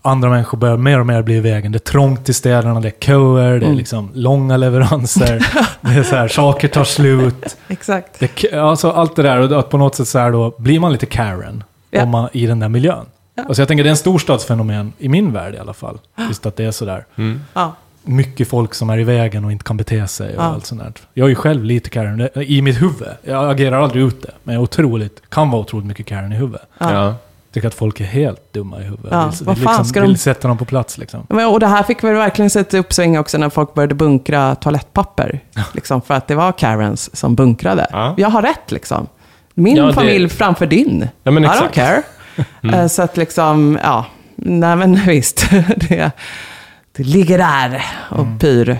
andra 0.01 0.29
människor 0.29 0.57
börjar 0.57 0.77
mer 0.77 0.99
och 0.99 1.05
mer 1.05 1.21
bli 1.21 1.35
i 1.35 1.39
vägen. 1.39 1.71
Det 1.71 1.77
är 1.77 1.91
trångt 1.91 2.29
i 2.29 2.33
städerna, 2.33 2.79
det 2.79 2.87
är 2.87 2.99
köer, 3.05 3.49
det 3.49 3.55
är 3.55 3.61
Mm. 3.65 3.77
liksom 3.77 4.11
långa 4.13 4.57
leveranser, 4.57 5.45
det 5.81 5.89
är 5.93 6.03
så 6.03 6.15
här, 6.15 6.27
saker 6.27 6.67
tar 6.67 6.83
slut. 6.83 7.57
Exakt. 7.67 8.19
Det, 8.19 8.53
alltså 8.53 8.91
allt 8.91 9.15
det 9.15 9.23
där, 9.23 9.39
och 9.53 9.59
att 9.59 9.69
på 9.69 9.77
något 9.77 9.95
sätt 9.95 10.07
så 10.07 10.19
här 10.19 10.31
då 10.31 10.53
blir 10.57 10.79
man 10.79 10.91
lite 10.91 11.05
Karen 11.05 11.63
Ja. 11.91 12.03
om 12.03 12.09
man, 12.09 12.29
i 12.33 12.45
den 12.45 12.59
där 12.59 12.69
miljön. 12.69 13.05
Alltså 13.37 13.61
jag 13.61 13.67
tänker 13.67 13.83
det 13.83 13.87
är 13.87 13.91
en 13.91 13.97
storstadsfenomen, 13.97 14.93
i 14.97 15.09
min 15.09 15.31
värld 15.33 15.55
i 15.55 15.57
alla 15.57 15.73
fall. 15.73 15.99
Just 16.27 16.45
att 16.45 16.55
det 16.55 16.63
är 16.65 16.71
sådär. 16.71 17.05
Ja. 17.53 17.73
Mycket 18.03 18.47
folk 18.49 18.73
som 18.73 18.89
är 18.89 18.97
i 18.97 19.03
vägen 19.03 19.45
och 19.45 19.51
inte 19.51 19.63
kan 19.63 19.77
bete 19.77 20.07
sig 20.07 20.37
och 20.37 20.43
Ja. 20.43 20.47
allt 20.47 20.65
sånt 20.65 20.81
där. 20.81 20.93
Jag 21.13 21.25
är 21.25 21.29
ju 21.29 21.35
själv 21.35 21.63
lite 21.63 21.89
Karen 21.89 22.17
det- 22.17 22.43
i 22.43 22.61
mitt 22.61 22.81
huvud. 22.81 23.07
Jag 23.23 23.51
agerar 23.51 23.81
aldrig 23.81 24.03
ute, 24.03 24.31
men 24.43 24.55
jag 24.55 24.59
är 24.61 24.63
otroligt, 24.63 25.21
kan 25.29 25.51
vara 25.51 25.61
otroligt 25.61 25.87
mycket 25.87 26.05
Karen 26.05 26.31
i 26.31 26.35
huvudet. 26.35 26.61
Ja. 26.77 27.15
Tycker 27.51 27.67
att 27.67 27.73
folk 27.73 27.99
är 27.99 28.05
helt 28.05 28.53
dumma 28.53 28.79
i 28.79 28.83
huvudet. 28.83 29.07
Ja, 29.11 29.25
Vill, 29.27 29.45
vad 29.45 29.55
vill, 29.55 29.63
fan 29.63 29.73
liksom, 29.73 29.85
ska 29.85 29.99
de- 30.01 30.07
vill 30.07 30.17
sätta 30.19 30.47
dem 30.47 30.57
på 30.57 30.65
plats 30.65 30.97
liksom. 30.97 31.25
Men, 31.29 31.47
och 31.47 31.59
det 31.59 31.67
här 31.67 31.83
fick 31.83 32.03
väl 32.03 32.15
verkligen 32.15 32.49
sätta 32.49 32.77
uppsving 32.77 33.19
också 33.19 33.37
när 33.37 33.49
folk 33.49 33.73
började 33.73 33.95
bunkra 33.95 34.55
toalettpapper. 34.55 35.39
Liksom, 35.73 36.01
för 36.01 36.13
att 36.13 36.27
det 36.27 36.35
var 36.35 36.51
Karens 36.51 37.15
som 37.15 37.35
bunkrade. 37.35 37.87
Ja. 37.91 38.13
Jag 38.17 38.29
har 38.29 38.41
rätt 38.41 38.71
liksom. 38.71 39.07
Min 39.53 39.75
Ja, 39.75 39.85
det- 39.85 39.93
familj 39.93 40.29
framför 40.29 40.65
din. 40.67 41.07
Ja, 41.23 41.31
men 41.31 41.43
I 41.43 41.47
don't 41.47 41.71
care. 41.73 42.03
Eh, 42.73 42.87
Så 42.87 43.01
att 43.01 43.17
liksom, 43.17 43.79
ja, 43.83 44.05
nej 44.35 44.75
men 44.75 44.95
visst. 45.07 45.49
det, 45.75 46.11
det 46.97 47.03
ligger 47.03 47.37
där 47.37 47.85
och 48.09 48.25
pyr. 48.39 48.77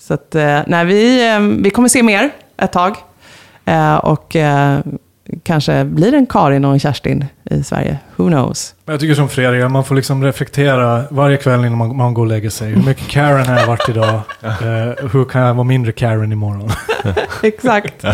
Så 0.00 0.14
att, 0.14 0.34
eh, 0.34 0.60
nej, 0.66 0.84
vi, 0.84 1.30
eh, 1.34 1.40
vi 1.40 1.70
kommer 1.70 1.88
se 1.88 2.02
mer 2.02 2.30
ett 2.62 2.72
tag. 2.72 2.96
Och 4.02 4.36
kanske 5.42 5.84
blir 5.84 6.10
det 6.10 6.16
en 6.16 6.26
Karin 6.26 6.64
och 6.64 6.72
en 6.72 6.78
Kerstin 6.80 7.24
i 7.50 7.62
Sverige. 7.62 7.98
Who 8.16 8.26
knows? 8.28 8.74
Men 8.84 8.92
jag 8.92 9.00
tycker 9.00 9.14
som 9.14 9.28
Fredrik, 9.28 9.70
man 9.70 9.84
får 9.84 9.94
liksom 9.94 10.24
reflektera 10.24 11.04
varje 11.10 11.36
kväll 11.36 11.60
innan 11.64 11.78
man, 11.78 11.96
man 11.96 12.14
går 12.14 12.22
och 12.22 12.28
lägger 12.28 12.50
sig. 12.50 12.68
Hur 12.68 12.82
mycket 12.82 13.08
Karen 13.08 13.46
har 13.46 13.58
jag 13.60 13.66
varit 13.66 13.88
idag? 13.88 14.20
Hur 15.12 15.24
kan 15.24 15.42
jag 15.42 15.54
vara 15.54 15.64
mindre 15.64 15.92
Karen 15.92 16.32
imorgon? 16.32 16.70
Exakt. 17.42 18.04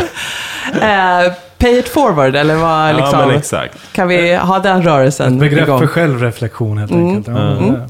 Pay 1.58 1.78
it 1.78 1.88
forward, 1.88 2.36
eller 2.36 2.54
vad 2.56 2.88
Ja, 2.88 2.92
liksom, 2.96 3.18
men 3.18 3.30
exakt. 3.36 3.78
kan 3.92 4.08
vi 4.08 4.34
ha 4.36 4.58
den 4.58 4.82
rörelsen 4.82 5.34
Ett 5.34 5.40
begrepp 5.40 5.68
igång? 5.68 5.78
för 5.78 5.86
självreflektion 5.86 6.78
helt 6.78 6.90
Mm. 6.90 7.06
enkelt. 7.08 7.28
Mm. 7.28 7.72
det- 7.72 7.88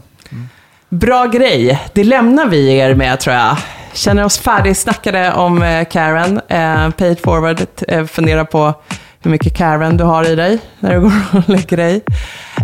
Bra 0.88 1.26
grej. 1.26 1.82
Det 1.92 2.04
lämnar 2.04 2.46
vi 2.46 2.76
er 2.76 2.94
med, 2.94 3.20
tror 3.20 3.36
jag. 3.36 3.56
Känner 3.92 4.24
oss 4.24 4.38
färdigsnackade 4.38 5.32
om 5.32 5.62
eh, 5.62 5.84
Karen. 5.84 6.40
Eh, 6.48 6.90
pay 6.90 7.12
it 7.12 7.20
forward. 7.22 7.60
Eh, 7.88 8.04
fundera 8.04 8.44
på 8.44 8.74
hur 9.22 9.30
mycket 9.30 9.56
Karen 9.56 9.96
du 9.96 10.04
har 10.04 10.30
i 10.30 10.34
dig 10.34 10.58
när 10.80 10.94
du 10.94 11.00
går 11.00 11.12
och 11.32 11.48
lägger 11.48 11.76
dig. 11.76 12.00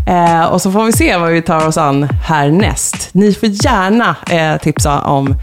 Eh, 0.09 0.45
och 0.45 0.63
så 0.63 0.73
får 0.73 0.85
vi 0.85 0.93
se 0.93 1.17
vad 1.17 1.31
vi 1.31 1.43
tar 1.43 1.67
oss 1.67 1.77
an 1.79 2.09
härnäst. 2.27 3.09
Ni 3.13 3.35
får 3.35 3.49
gärna 3.49 4.17
eh, 4.31 4.57
tipsa 4.61 5.01
om 5.01 5.35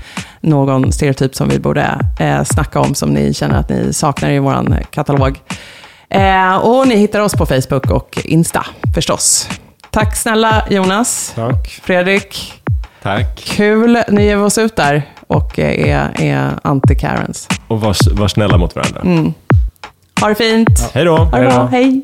någon 0.41 0.91
stereotyp 0.91 1.35
som 1.35 1.49
vi 1.49 1.59
borde 1.59 2.05
eh, 2.19 2.43
snacka 2.43 2.79
om, 2.79 2.95
som 2.95 3.13
ni 3.13 3.33
känner 3.33 3.59
att 3.59 3.69
ni 3.69 3.93
saknar 3.93 4.29
i 4.29 4.39
vår 4.39 4.83
katalog. 4.91 5.39
Eh, 6.09 6.55
och 6.55 6.87
ni 6.87 6.95
hittar 6.95 7.19
oss 7.19 7.33
på 7.33 7.45
Facebook 7.45 7.91
och 7.91 8.19
Insta, 8.25 8.65
förstås. 8.95 9.49
Tack 9.91 10.15
snälla 10.15 10.63
Jonas. 10.69 11.31
Tack. 11.35 11.67
Fredrik, 11.83 12.53
Tack. 13.01 13.37
kul. 13.45 13.99
Nu 14.09 14.23
ger 14.23 14.35
vi 14.35 14.41
oss 14.43 14.57
ut 14.57 14.75
där 14.75 15.01
och 15.27 15.59
eh, 15.59 15.89
är, 15.89 16.21
är 16.21 16.51
anti-Karens. 16.63 17.47
Och 17.67 17.81
var, 17.81 18.15
var 18.19 18.27
snälla 18.27 18.57
mot 18.57 18.75
varandra. 18.75 19.31
Ha 20.21 20.27
det 20.29 20.35
fint. 20.35 20.91
Hej 20.93 21.05
då. 21.05 21.29
Hej. 21.71 22.01